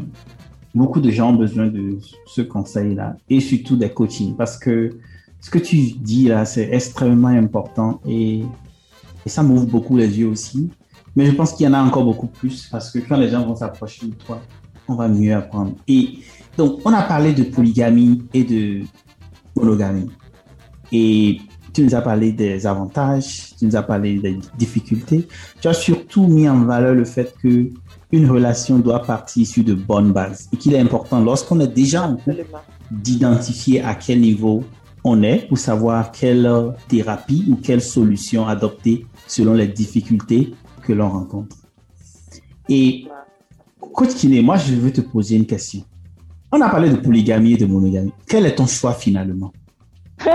beaucoup 0.76 1.00
de 1.00 1.10
gens 1.10 1.30
ont 1.30 1.36
besoin 1.36 1.66
de 1.66 1.98
ce 2.26 2.42
conseil-là 2.42 3.16
et 3.30 3.40
surtout 3.40 3.76
des 3.76 3.88
coachings 3.88 4.36
parce 4.36 4.58
que 4.58 4.90
ce 5.40 5.50
que 5.50 5.58
tu 5.58 5.76
dis 5.76 6.28
là, 6.28 6.44
c'est 6.44 6.68
extrêmement 6.72 7.28
important 7.28 8.00
et, 8.06 8.44
ça 9.26 9.42
m'ouvre 9.42 9.66
beaucoup 9.66 9.96
les 9.96 10.20
yeux 10.20 10.28
aussi. 10.28 10.70
Mais 11.16 11.26
je 11.26 11.32
pense 11.32 11.52
qu'il 11.52 11.66
y 11.66 11.68
en 11.68 11.72
a 11.72 11.82
encore 11.82 12.04
beaucoup 12.04 12.28
plus 12.28 12.68
parce 12.70 12.92
que 12.92 13.00
quand 13.00 13.16
les 13.16 13.28
gens 13.28 13.44
vont 13.44 13.56
s'approcher 13.56 14.06
de 14.06 14.14
toi, 14.14 14.40
on 14.86 14.94
va 14.94 15.08
mieux 15.08 15.34
apprendre. 15.34 15.72
Et 15.88 16.20
donc, 16.56 16.78
on 16.84 16.92
a 16.92 17.02
parlé 17.02 17.32
de 17.32 17.42
polygamie 17.42 18.22
et 18.32 18.44
de 18.44 18.82
monogamie. 19.56 20.08
Et 20.92 21.40
tu 21.76 21.82
nous 21.82 21.94
as 21.94 22.00
parlé 22.00 22.32
des 22.32 22.66
avantages, 22.66 23.54
tu 23.58 23.66
nous 23.66 23.76
as 23.76 23.82
parlé 23.82 24.18
des 24.18 24.38
difficultés. 24.56 25.28
Tu 25.60 25.68
as 25.68 25.74
surtout 25.74 26.26
mis 26.26 26.48
en 26.48 26.60
valeur 26.64 26.94
le 26.94 27.04
fait 27.04 27.34
que 27.42 27.68
une 28.12 28.30
relation 28.30 28.78
doit 28.78 29.02
partir 29.02 29.46
sur 29.46 29.62
de 29.62 29.74
bonnes 29.74 30.10
bases 30.10 30.48
et 30.54 30.56
qu'il 30.56 30.72
est 30.72 30.78
important 30.78 31.20
lorsqu'on 31.20 31.60
est 31.60 31.68
déjà 31.68 32.04
en 32.04 32.16
couple 32.16 32.46
d'identifier 32.90 33.82
à 33.82 33.94
quel 33.94 34.22
niveau 34.22 34.64
on 35.04 35.22
est 35.22 35.48
pour 35.48 35.58
savoir 35.58 36.12
quelle 36.12 36.50
thérapie 36.88 37.44
ou 37.50 37.56
quelle 37.56 37.82
solution 37.82 38.48
adopter 38.48 39.04
selon 39.26 39.52
les 39.52 39.68
difficultés 39.68 40.54
que 40.82 40.94
l'on 40.94 41.10
rencontre. 41.10 41.56
Et 42.70 43.06
Coach 43.92 44.14
Kiné, 44.14 44.40
moi 44.40 44.56
je 44.56 44.72
veux 44.72 44.92
te 44.92 45.02
poser 45.02 45.36
une 45.36 45.46
question. 45.46 45.82
On 46.50 46.60
a 46.62 46.70
parlé 46.70 46.88
de 46.88 46.96
polygamie 46.96 47.52
et 47.52 47.58
de 47.58 47.66
monogamie. 47.66 48.14
Quel 48.26 48.46
est 48.46 48.54
ton 48.54 48.66
choix 48.66 48.94
finalement? 48.94 49.52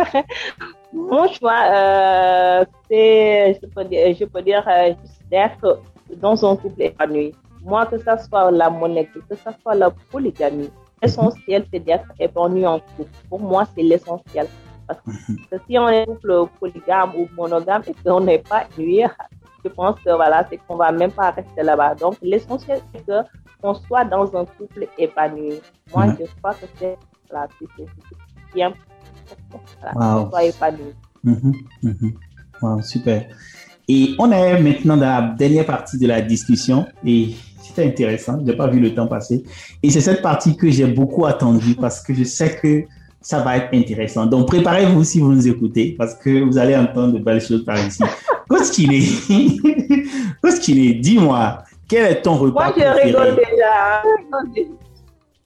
Mon 0.93 1.27
choix, 1.31 1.61
euh, 1.73 2.65
c'est, 2.89 3.57
je 3.61 3.65
peux 3.67 3.83
dire, 3.85 4.13
je 4.19 4.25
peux 4.25 4.41
dire 4.41 4.63
euh, 4.67 4.93
d'être 5.29 5.79
dans 6.17 6.43
un 6.45 6.55
couple 6.57 6.81
épanoui. 6.81 7.33
Moi, 7.63 7.85
que 7.85 7.97
ce 7.97 8.11
soit 8.27 8.51
la 8.51 8.69
monogamie, 8.69 9.07
que 9.29 9.35
ce 9.35 9.49
soit 9.61 9.75
la 9.75 9.89
polygamie, 10.11 10.69
l'essentiel, 11.01 11.65
c'est 11.71 11.79
d'être 11.79 12.07
épanoui 12.19 12.65
en 12.65 12.79
couple. 12.79 13.09
Pour 13.29 13.39
moi, 13.39 13.63
c'est 13.75 13.83
l'essentiel. 13.83 14.47
Parce 14.87 14.99
que 15.49 15.55
si 15.67 15.77
on 15.79 15.87
est 15.87 16.05
couple 16.05 16.45
polygame 16.59 17.11
ou 17.15 17.27
monogame 17.37 17.83
et 17.87 17.93
qu'on 18.03 18.19
n'est 18.19 18.39
pas 18.39 18.63
épanoui, 18.63 19.03
je 19.63 19.69
pense 19.69 19.99
que 19.99 20.09
voilà, 20.13 20.45
c'est 20.49 20.57
qu'on 20.57 20.75
va 20.75 20.91
même 20.91 21.11
pas 21.11 21.29
rester 21.31 21.63
là-bas. 21.63 21.95
Donc, 21.95 22.15
l'essentiel, 22.21 22.81
c'est 22.93 23.05
qu'on 23.61 23.73
soit 23.75 24.03
dans 24.05 24.35
un 24.35 24.43
couple 24.45 24.87
épanoui. 24.97 25.61
Moi, 25.93 26.07
Mhm. 26.07 26.17
je 26.19 26.25
crois 26.39 26.53
que 26.55 26.65
c'est 26.77 26.97
voilà, 27.29 27.47
c'est- 27.59 27.65
c'est- 27.77 27.85
c'est 28.09 28.53
bien. 28.55 28.73
Voilà, 29.93 30.17
Wow. 30.19 30.39
épanoui. 30.39 30.93
Mhm, 31.23 31.53
mhm. 31.83 32.13
Wow, 32.61 32.81
super. 32.81 33.25
Et 33.87 34.15
on 34.19 34.31
est 34.31 34.59
maintenant 34.61 34.95
dans 34.97 35.05
la 35.05 35.21
dernière 35.37 35.65
partie 35.65 35.97
de 35.97 36.07
la 36.07 36.21
discussion 36.21 36.85
et 37.05 37.35
c'était 37.61 37.85
intéressant. 37.85 38.39
J'ai 38.45 38.53
pas 38.55 38.67
vu 38.67 38.79
le 38.79 38.93
temps 38.93 39.07
passer. 39.07 39.43
Et 39.83 39.89
c'est 39.89 40.01
cette 40.01 40.21
partie 40.21 40.55
que 40.55 40.69
j'ai 40.69 40.85
beaucoup 40.87 41.25
attendue 41.25 41.75
parce 41.75 42.01
que 42.01 42.13
je 42.13 42.23
sais 42.23 42.55
que 42.55 42.83
ça 43.19 43.39
va 43.43 43.57
être 43.57 43.73
intéressant. 43.73 44.25
Donc 44.25 44.47
préparez-vous 44.47 45.03
si 45.03 45.19
vous 45.19 45.31
nous 45.33 45.47
écoutez 45.47 45.95
parce 45.97 46.15
que 46.15 46.43
vous 46.43 46.57
allez 46.57 46.75
entendre 46.75 47.13
de 47.13 47.19
belles 47.19 47.41
choses 47.41 47.63
par 47.65 47.77
ici. 47.85 48.03
Coach 48.49 48.71
Kiné, 48.71 49.01
Coach 50.41 50.59
Kiné, 50.59 50.93
dis-moi, 50.95 51.63
quel 51.87 52.05
est 52.11 52.21
ton 52.21 52.35
repas 52.35 52.71
Moi, 52.71 52.73
je 52.77 52.81
préféré? 52.83 53.11
je 53.11 53.17
rigole 53.17 53.35
déjà. 53.35 54.03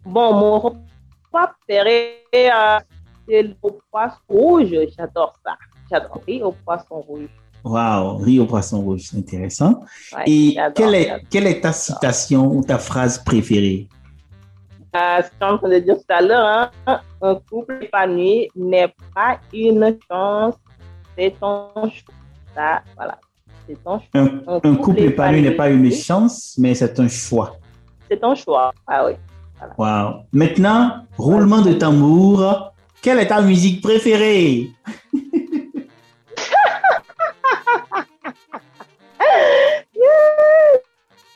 Bon, 0.06 0.34
mon 0.34 0.60
repas 0.60 1.54
préféré, 1.68 2.14
euh, 2.36 2.80
c'est 3.28 3.44
le 3.44 3.56
poisson 3.92 4.18
rouge. 4.30 4.76
J'adore 4.98 5.34
ça. 5.46 5.56
J'adore 5.92 6.22
riz 6.28 6.42
au 6.44 6.52
poisson 6.52 7.02
rouge? 7.02 7.30
Wow, 7.64 8.18
riz 8.18 8.40
au 8.40 8.46
poisson 8.46 8.82
rouge, 8.82 9.02
c'est 9.10 9.18
intéressant. 9.18 9.82
Ouais, 10.16 10.24
Et 10.28 10.58
quelle 10.76 10.96
est, 10.96 11.06
j'adore. 11.06 11.26
quelle 11.32 11.48
est 11.48 11.62
ta 11.62 11.74
citation 11.74 12.46
ou 12.56 12.64
ta 12.64 12.78
phrase 12.78 13.18
préférée? 13.24 13.88
Euh, 14.96 15.22
ce 15.22 15.30
qu'on 15.40 15.58
train 15.58 15.70
de 15.70 15.80
dire 15.80 15.98
tout 15.98 16.14
à 16.14 16.22
l'heure, 16.22 16.70
hein, 16.86 17.02
un 17.22 17.36
couple 17.50 17.80
épanoui 17.82 18.48
n'est 18.56 18.94
pas 19.14 19.40
une 19.52 19.98
chance, 20.10 20.56
c'est 21.18 21.34
ton 21.40 21.70
choix. 21.74 22.82
Voilà. 22.96 23.18
C'est 23.68 23.84
ton 23.84 24.00
choix. 24.00 24.10
Un, 24.14 24.60
couple 24.60 24.78
couple 24.78 25.00
épanoui 25.02 25.42
n'est 25.42 25.52
pas 25.52 25.70
une 25.70 25.92
chance, 25.92 26.56
mais 26.58 26.76
c'est 26.76 26.98
un 27.00 27.08
choix. 27.08 27.58
C'est 28.10 28.22
ton 28.22 28.36
choix. 28.36 28.72
Ah 28.88 29.06
oui. 29.08 29.14
Wow. 29.78 30.22
Maintenant, 30.32 31.06
roulement 31.18 31.62
de 31.62 31.74
tambour. 31.74 32.74
Quelle 33.06 33.20
est 33.20 33.28
ta 33.28 33.40
musique 33.40 33.84
préférée? 33.84 34.72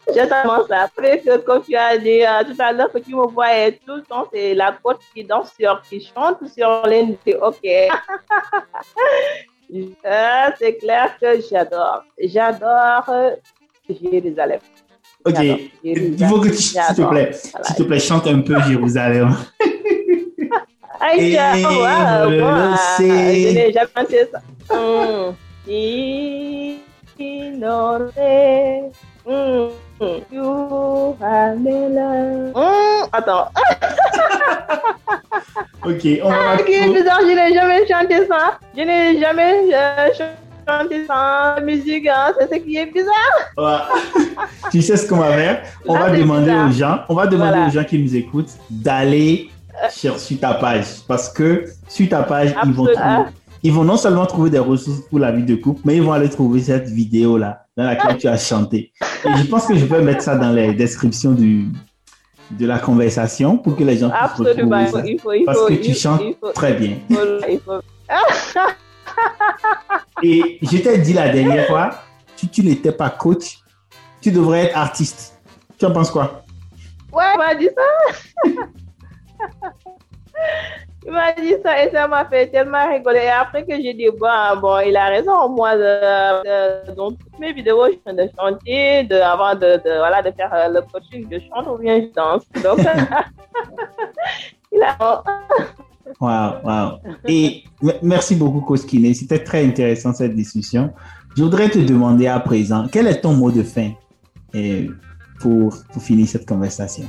J'ai 0.07 0.27
tellement 0.27 0.65
ça. 0.67 0.89
Comme 1.45 1.61
tu 1.63 1.75
as 1.75 1.95
dit 1.99 2.23
euh, 2.25 2.43
tout 2.43 2.55
à 2.59 2.71
l'heure, 2.73 2.91
que 2.91 2.97
tu 2.97 3.13
me 3.15 3.27
voyais 3.27 3.73
tout 3.85 3.97
le 3.97 4.01
temps, 4.01 4.25
c'est 4.33 4.55
la 4.55 4.75
côte 4.83 5.01
qui 5.13 5.23
danse 5.23 5.51
sur, 5.59 5.79
qui 5.87 6.01
chante 6.03 6.39
sur 6.47 6.87
l'une. 6.87 7.15
C'est 7.25 7.35
OK. 7.37 7.61
Euh, 9.71 10.47
c'est 10.57 10.77
clair 10.77 11.15
que 11.21 11.27
j'adore. 11.47 12.03
J'adore 12.19 13.03
euh, 13.09 13.35
Jérusalem. 13.87 14.59
Ok. 15.23 15.37
Il 15.83 16.27
faut 16.27 16.39
que 16.41 16.47
tu, 16.47 16.55
s'il 16.55 16.79
te 16.81 16.87
J'adore. 16.87 17.11
plaît, 17.11 17.31
Voilà. 17.51 17.67
s'il 17.67 17.75
te 17.75 17.83
plaît, 17.83 17.99
chante 17.99 18.25
un 18.25 18.39
peu 18.41 18.59
Jérusalem. 18.67 19.35
Aïe, 21.11 21.31
sait. 22.97 23.49
je 23.49 23.53
n'ai 23.53 23.73
jamais 23.73 24.27
ça. 24.31 24.39
You. 30.31 31.15
Attends. 33.11 33.49
Ok, 35.85 36.03
on 36.23 36.29
va 36.29 36.35
Ah, 36.51 36.57
bizarre, 36.63 37.19
je 37.21 37.35
n'ai 37.35 37.53
jamais 37.53 37.87
chanté 37.87 38.25
ça. 38.27 38.59
Je 38.75 38.81
n'ai 38.83 39.19
jamais 39.19 39.73
euh, 39.73 40.09
chanté 40.67 41.05
ça 41.05 41.57
musique. 41.63 42.07
Hein. 42.07 42.33
C'est 42.39 42.53
ce 42.55 42.59
qui 42.59 42.77
est 42.77 42.85
bizarre. 42.85 43.13
Ouais. 43.57 44.23
tu 44.71 44.81
sais 44.81 44.95
ce 44.97 45.07
qu'on 45.07 45.17
va 45.17 45.31
faire 45.33 45.63
On 45.87 45.93
Là, 45.95 46.07
va 46.09 46.17
demander 46.17 46.51
bizarre. 46.51 46.67
aux 46.67 46.71
gens, 46.71 46.99
on 47.09 47.13
va 47.15 47.27
demander 47.27 47.51
Voilà. 47.51 47.67
aux 47.67 47.71
gens 47.71 47.83
qui 47.83 47.99
nous 47.99 48.15
écoutent 48.15 48.51
d'aller 48.69 49.49
sur, 49.91 50.15
ta 50.39 50.53
page 50.55 50.85
parce 51.07 51.29
que 51.29 51.65
sur 51.87 52.07
ta 52.09 52.23
page 52.23 52.53
ils 52.65 52.71
vont 52.71 52.85
trouver, 52.85 53.29
ils 53.63 53.73
vont 53.73 53.83
non 53.83 53.97
seulement 53.97 54.25
trouver 54.25 54.49
des 54.49 54.59
ressources 54.59 55.01
pour 55.09 55.19
la 55.19 55.31
vie 55.31 55.43
de 55.43 55.55
couple, 55.55 55.81
mais 55.85 55.97
ils 55.97 56.03
vont 56.03 56.13
aller 56.13 56.29
trouver 56.29 56.61
cette 56.61 56.87
vidéo 56.89 57.37
là 57.37 57.65
dans 57.75 57.83
laquelle 57.85 58.17
tu 58.17 58.27
as 58.27 58.37
chanté. 58.37 58.91
Et 59.25 59.37
je 59.37 59.43
pense 59.43 59.65
que 59.65 59.75
je 59.75 59.85
vais 59.85 60.01
mettre 60.01 60.21
ça 60.23 60.35
dans 60.35 60.51
les 60.51 60.73
descriptions 60.73 61.31
du 61.31 61.67
de 62.51 62.65
la 62.65 62.79
conversation 62.79 63.59
pour 63.59 63.75
que 63.75 63.83
les 63.83 63.97
gens 63.97 64.09
puissent 64.09 64.21
Absolument. 64.23 64.79
retrouver 64.79 64.81
Il 64.81 64.89
ça. 64.89 65.01
faut, 65.01 65.05
il 65.05 65.19
faut, 65.19 65.33
il 65.33 65.45
Parce 65.45 65.59
faut, 65.59 65.67
que 65.67 65.73
il 65.73 65.81
tu 65.81 65.93
chantes 65.93 66.21
il 66.23 66.33
faut- 66.39 66.51
très 66.51 66.73
bien. 66.73 66.97
il 67.07 67.15
faut- 67.15 67.21
il 67.47 67.59
faut- 67.59 67.81
Et 70.23 70.57
je 70.61 70.77
t'ai 70.77 70.97
dit 70.97 71.13
la 71.13 71.29
dernière 71.29 71.67
fois, 71.67 71.91
si 72.35 72.47
tu 72.49 72.63
n'étais 72.63 72.91
pas 72.91 73.09
coach, 73.11 73.59
tu 74.21 74.31
devrais 74.31 74.65
être 74.65 74.77
artiste. 74.77 75.39
Tu 75.77 75.85
en 75.85 75.91
penses 75.91 76.09
quoi? 76.11 76.43
Ouais, 77.13 77.23
il 77.33 77.37
m'a 77.37 77.55
dit 77.55 77.69
ça? 77.75 78.51
il 81.05 81.11
m'a 81.11 81.31
dit 81.33 81.55
ça 81.63 81.83
et 81.83 81.91
ça 81.91 82.07
m'a 82.07 82.25
fait 82.25 82.47
tellement 82.47 82.87
rigoler. 82.87 83.25
Et 83.25 83.29
après 83.29 83.65
que 83.65 83.75
j'ai 83.75 83.93
dit, 83.93 84.09
bon, 84.19 84.59
bon, 84.61 84.79
il 84.79 84.95
a 84.95 85.07
raison. 85.07 85.49
Moi, 85.49 85.75
dans 86.95 87.09
toutes 87.09 87.39
mes 87.39 87.53
vidéos, 87.53 87.87
je 87.87 87.97
fais 88.05 88.13
de 88.13 88.29
chanter, 88.37 89.11
avant 89.21 89.55
de, 89.55 89.79
voilà, 89.97 90.21
de 90.21 90.31
faire 90.31 90.69
le 90.69 90.81
coaching, 90.81 91.27
je 91.31 91.39
chante 91.49 91.67
ou 91.67 91.77
bien 91.81 92.01
je 92.01 92.13
danse. 92.13 92.43
Donc, 92.63 92.79
il 94.71 94.81
a. 94.81 95.23
Wow, 96.19 96.55
wow. 96.63 96.99
Et 97.27 97.63
merci 98.01 98.35
beaucoup, 98.35 98.61
Koskine. 98.61 99.13
C'était 99.13 99.43
très 99.43 99.63
intéressant 99.65 100.13
cette 100.13 100.35
discussion. 100.35 100.91
Je 101.37 101.43
voudrais 101.43 101.69
te 101.69 101.79
demander 101.79 102.27
à 102.27 102.39
présent, 102.39 102.87
quel 102.91 103.07
est 103.07 103.21
ton 103.21 103.33
mot 103.33 103.51
de 103.51 103.63
fin? 103.63 103.91
Pour, 105.39 105.75
pour 105.91 106.01
finir 106.01 106.27
cette 106.27 106.47
conversation 106.47 107.05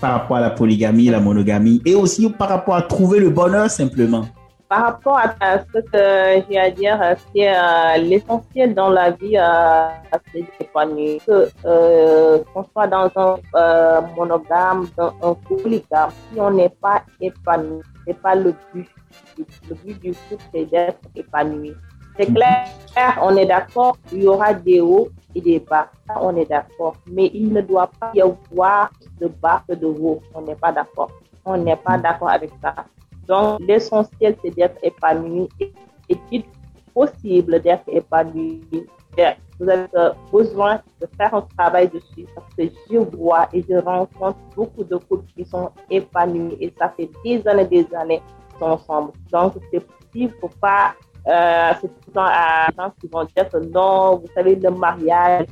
par 0.00 0.12
rapport 0.12 0.38
à 0.38 0.40
la 0.40 0.50
polygamie, 0.50 1.06
la 1.06 1.20
monogamie 1.20 1.82
et 1.84 1.94
aussi 1.94 2.28
par 2.30 2.48
rapport 2.48 2.74
à 2.74 2.82
trouver 2.82 3.20
le 3.20 3.30
bonheur 3.30 3.70
simplement 3.70 4.26
par 4.70 4.82
rapport 4.84 5.18
à 5.18 5.58
ce 5.58 5.80
que 5.80 6.44
j'ai 6.48 6.58
à 6.58 6.70
dire, 6.70 6.96
c'est 7.34 7.48
euh, 7.48 7.96
l'essentiel 7.96 8.72
dans 8.72 8.88
la 8.88 9.10
vie, 9.10 9.36
euh, 9.36 9.88
c'est 10.32 10.44
d'épanouir. 10.60 11.20
Que 11.26 11.48
euh, 11.64 12.38
qu'on 12.54 12.64
soit 12.72 12.86
dans 12.86 13.10
un 13.16 13.36
euh, 13.56 14.00
monogame, 14.16 14.86
dans 14.96 15.12
un 15.22 15.34
polygame, 15.34 16.10
si 16.32 16.40
on 16.40 16.52
n'est 16.52 16.68
pas 16.68 17.02
épanoui, 17.20 17.82
c'est 18.06 18.22
pas 18.22 18.36
le 18.36 18.54
but. 18.72 18.88
Le 19.68 19.74
but 19.74 20.00
du 20.00 20.12
couple, 20.12 20.44
c'est 20.54 20.66
d'être 20.66 21.00
épanoui. 21.16 21.74
C'est 22.16 22.32
clair, 22.32 23.18
on 23.22 23.36
est 23.36 23.46
d'accord, 23.46 23.96
il 24.12 24.22
y 24.22 24.28
aura 24.28 24.54
des 24.54 24.80
hauts 24.80 25.08
et 25.34 25.40
des 25.40 25.60
bas. 25.60 25.90
On 26.20 26.36
est 26.36 26.46
d'accord. 26.46 26.96
Mais 27.06 27.30
il 27.32 27.52
ne 27.52 27.60
doit 27.60 27.90
pas 27.98 28.12
y 28.14 28.20
avoir 28.20 28.90
de 29.20 29.28
bas 29.28 29.62
que 29.68 29.74
de 29.74 29.86
haut. 29.86 30.20
On 30.34 30.42
n'est 30.42 30.56
pas 30.56 30.72
d'accord. 30.72 31.10
On 31.44 31.56
n'est 31.56 31.76
pas 31.76 31.98
d'accord 31.98 32.30
avec 32.30 32.50
ça. 32.62 32.74
Donc, 33.26 33.60
l'essentiel, 33.60 34.36
c'est 34.42 34.50
d'être 34.50 34.76
épanoui 34.82 35.48
et 35.60 35.72
est-il 36.08 36.44
possible 36.92 37.60
d'être 37.60 37.84
épanoui. 37.88 38.60
Vous 39.58 39.68
avez 39.68 39.86
besoin 40.32 40.80
de 41.00 41.06
faire 41.16 41.34
un 41.34 41.42
travail 41.56 41.88
dessus 41.88 42.26
parce 42.34 42.52
que 42.54 42.64
je 42.90 42.98
vois 42.98 43.48
et 43.52 43.62
je 43.68 43.76
rencontre 43.76 44.38
beaucoup 44.56 44.84
de 44.84 44.96
couples 44.96 45.30
qui 45.36 45.44
sont 45.44 45.70
épanouis 45.90 46.56
et 46.60 46.72
ça 46.78 46.88
fait 46.96 47.10
des 47.24 47.46
années 47.46 47.68
et 47.70 47.84
des 47.84 47.94
années 47.94 48.22
ensemble. 48.60 49.12
Donc, 49.30 49.54
c'est 49.70 49.80
possible, 49.80 50.34
faut 50.40 50.50
pas 50.60 50.94
euh, 51.26 51.72
c'est 51.80 51.90
le 52.06 52.12
temps 52.12 52.24
à 52.26 52.68
des 52.70 52.76
gens 52.76 52.92
qui 53.00 53.06
vont 53.08 53.24
dire 53.24 53.70
non, 53.72 54.16
vous 54.16 54.28
savez, 54.34 54.56
le 54.56 54.70
mariage, 54.70 55.46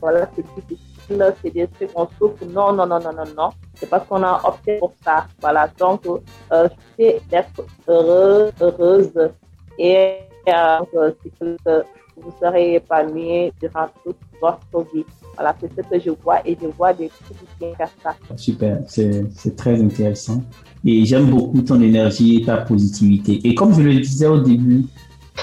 voilà, 0.00 0.28
c'est 0.34 0.44
difficile, 0.54 1.34
c'est 1.42 1.50
des 1.50 1.66
trucs 1.66 1.92
qu'on 1.92 2.08
souffre. 2.18 2.44
Non, 2.46 2.72
non, 2.72 2.86
non, 2.86 3.00
non, 3.00 3.12
non, 3.12 3.24
non. 3.36 3.50
C'est 3.74 3.88
parce 3.88 4.06
qu'on 4.06 4.22
a 4.22 4.40
opté 4.44 4.78
pour 4.78 4.92
ça. 5.04 5.26
Voilà. 5.40 5.68
Donc, 5.78 6.06
euh, 6.52 6.68
c'est 6.96 7.20
d'être 7.30 7.64
heureux, 7.88 8.50
heureuse 8.60 9.30
et 9.78 10.18
euh, 10.48 11.12
que 11.40 11.84
vous 12.20 12.32
serez 12.40 12.74
épanoui 12.74 13.52
durant 13.60 13.86
toute 14.04 14.16
votre 14.40 14.92
vie. 14.92 15.04
Voilà, 15.34 15.54
c'est 15.60 15.70
ce 15.74 15.88
que 15.88 16.00
je 16.00 16.10
vois 16.10 16.40
et 16.46 16.56
je 16.60 16.66
vois 16.68 16.92
des 16.92 17.08
trucs 17.08 17.38
qui 17.58 17.76
faire 17.76 17.90
ça. 18.02 18.16
Super, 18.36 18.80
c'est 18.86 19.56
très 19.56 19.80
intéressant. 19.80 20.42
Et 20.84 21.04
j'aime 21.04 21.26
beaucoup 21.26 21.62
ton 21.62 21.80
énergie 21.80 22.38
et 22.38 22.44
ta 22.44 22.58
positivité. 22.58 23.40
Et 23.44 23.54
comme 23.54 23.72
je 23.72 23.82
le 23.82 23.94
disais 23.94 24.26
au 24.26 24.40
début, 24.40 24.86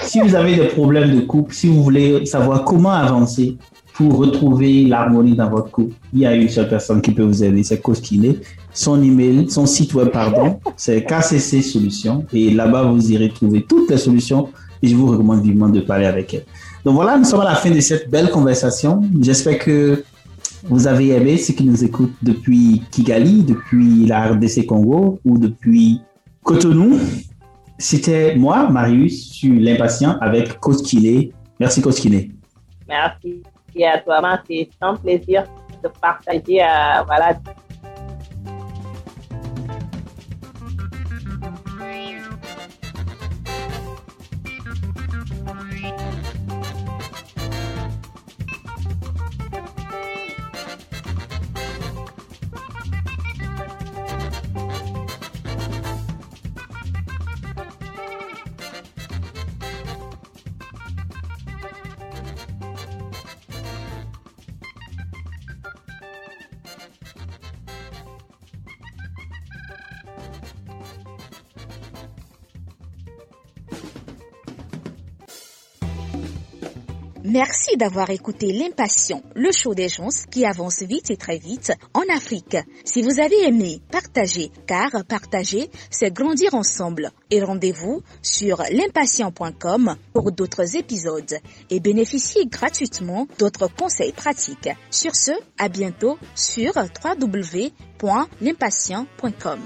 si 0.02 0.20
vous 0.20 0.34
avez 0.34 0.56
des 0.56 0.66
problèmes 0.68 1.14
de 1.14 1.20
couple, 1.20 1.54
si 1.54 1.68
vous 1.68 1.82
voulez 1.82 2.26
savoir 2.26 2.64
comment 2.64 2.92
avancer 2.92 3.56
pour 3.94 4.18
retrouver 4.18 4.84
l'harmonie 4.84 5.34
dans 5.34 5.48
votre 5.48 5.70
couple, 5.70 5.94
il 6.12 6.20
y 6.20 6.26
a 6.26 6.34
une 6.34 6.48
seule 6.48 6.68
personne 6.68 7.00
qui 7.00 7.12
peut 7.12 7.22
vous 7.22 7.42
aider, 7.42 7.62
c'est 7.62 7.80
Koskine. 7.80 8.36
Son 8.72 9.02
email, 9.02 9.50
son 9.50 9.64
site 9.64 9.94
web, 9.94 10.10
pardon, 10.10 10.60
c'est 10.76 11.04
KCC 11.04 11.62
Solutions. 11.62 12.26
Et 12.32 12.50
là-bas, 12.50 12.82
vous 12.82 13.10
irez 13.10 13.30
trouver 13.30 13.64
toutes 13.66 13.90
les 13.90 13.96
solutions 13.96 14.48
et 14.82 14.88
je 14.88 14.94
vous 14.94 15.06
recommande 15.06 15.42
vivement 15.42 15.70
de 15.70 15.80
parler 15.80 16.04
avec 16.04 16.34
elle. 16.34 16.44
Donc 16.84 16.94
voilà, 16.94 17.16
nous 17.16 17.24
sommes 17.24 17.40
à 17.40 17.44
la 17.44 17.54
fin 17.54 17.70
de 17.70 17.80
cette 17.80 18.10
belle 18.10 18.30
conversation. 18.30 19.00
J'espère 19.20 19.58
que 19.58 20.04
vous 20.64 20.86
avez 20.86 21.08
aimé 21.08 21.38
ceux 21.38 21.54
qui 21.54 21.64
nous 21.64 21.82
écoutent 21.82 22.14
depuis 22.22 22.82
Kigali, 22.90 23.42
depuis 23.42 24.04
la 24.06 24.28
RDC 24.32 24.66
Congo 24.66 25.20
ou 25.24 25.38
depuis 25.38 26.00
Cotonou. 26.42 26.98
C'était 27.78 28.34
moi, 28.34 28.68
Marius, 28.70 29.32
sur 29.32 29.52
l'impatient 29.54 30.18
avec 30.20 30.58
Koskine. 30.58 31.30
Merci 31.60 31.82
Koskine. 31.82 32.32
Merci 32.88 33.42
à 33.84 33.98
toi, 33.98 34.40
c'est 34.48 34.68
un 34.80 34.94
plaisir 34.94 35.44
de 35.82 35.88
partager 36.00 36.62
euh, 36.62 37.02
voilà, 37.06 37.34
Merci 77.28 77.76
d'avoir 77.76 78.10
écouté 78.10 78.52
L'Impatient, 78.52 79.20
le 79.34 79.50
show 79.50 79.74
des 79.74 79.88
gens 79.88 80.10
qui 80.30 80.46
avance 80.46 80.82
vite 80.82 81.10
et 81.10 81.16
très 81.16 81.38
vite 81.38 81.72
en 81.92 82.02
Afrique. 82.14 82.56
Si 82.84 83.02
vous 83.02 83.18
avez 83.18 83.48
aimé, 83.48 83.80
partagez, 83.90 84.52
car 84.68 84.92
partager, 85.08 85.68
c'est 85.90 86.14
grandir 86.14 86.54
ensemble. 86.54 87.10
Et 87.32 87.42
rendez-vous 87.42 88.00
sur 88.22 88.62
l'impatient.com 88.70 89.96
pour 90.12 90.30
d'autres 90.30 90.76
épisodes 90.76 91.34
et 91.68 91.80
bénéficiez 91.80 92.46
gratuitement 92.46 93.26
d'autres 93.40 93.66
conseils 93.66 94.12
pratiques. 94.12 94.70
Sur 94.92 95.16
ce, 95.16 95.32
à 95.58 95.68
bientôt 95.68 96.18
sur 96.36 96.74
www.l'impatient.com. 96.76 99.60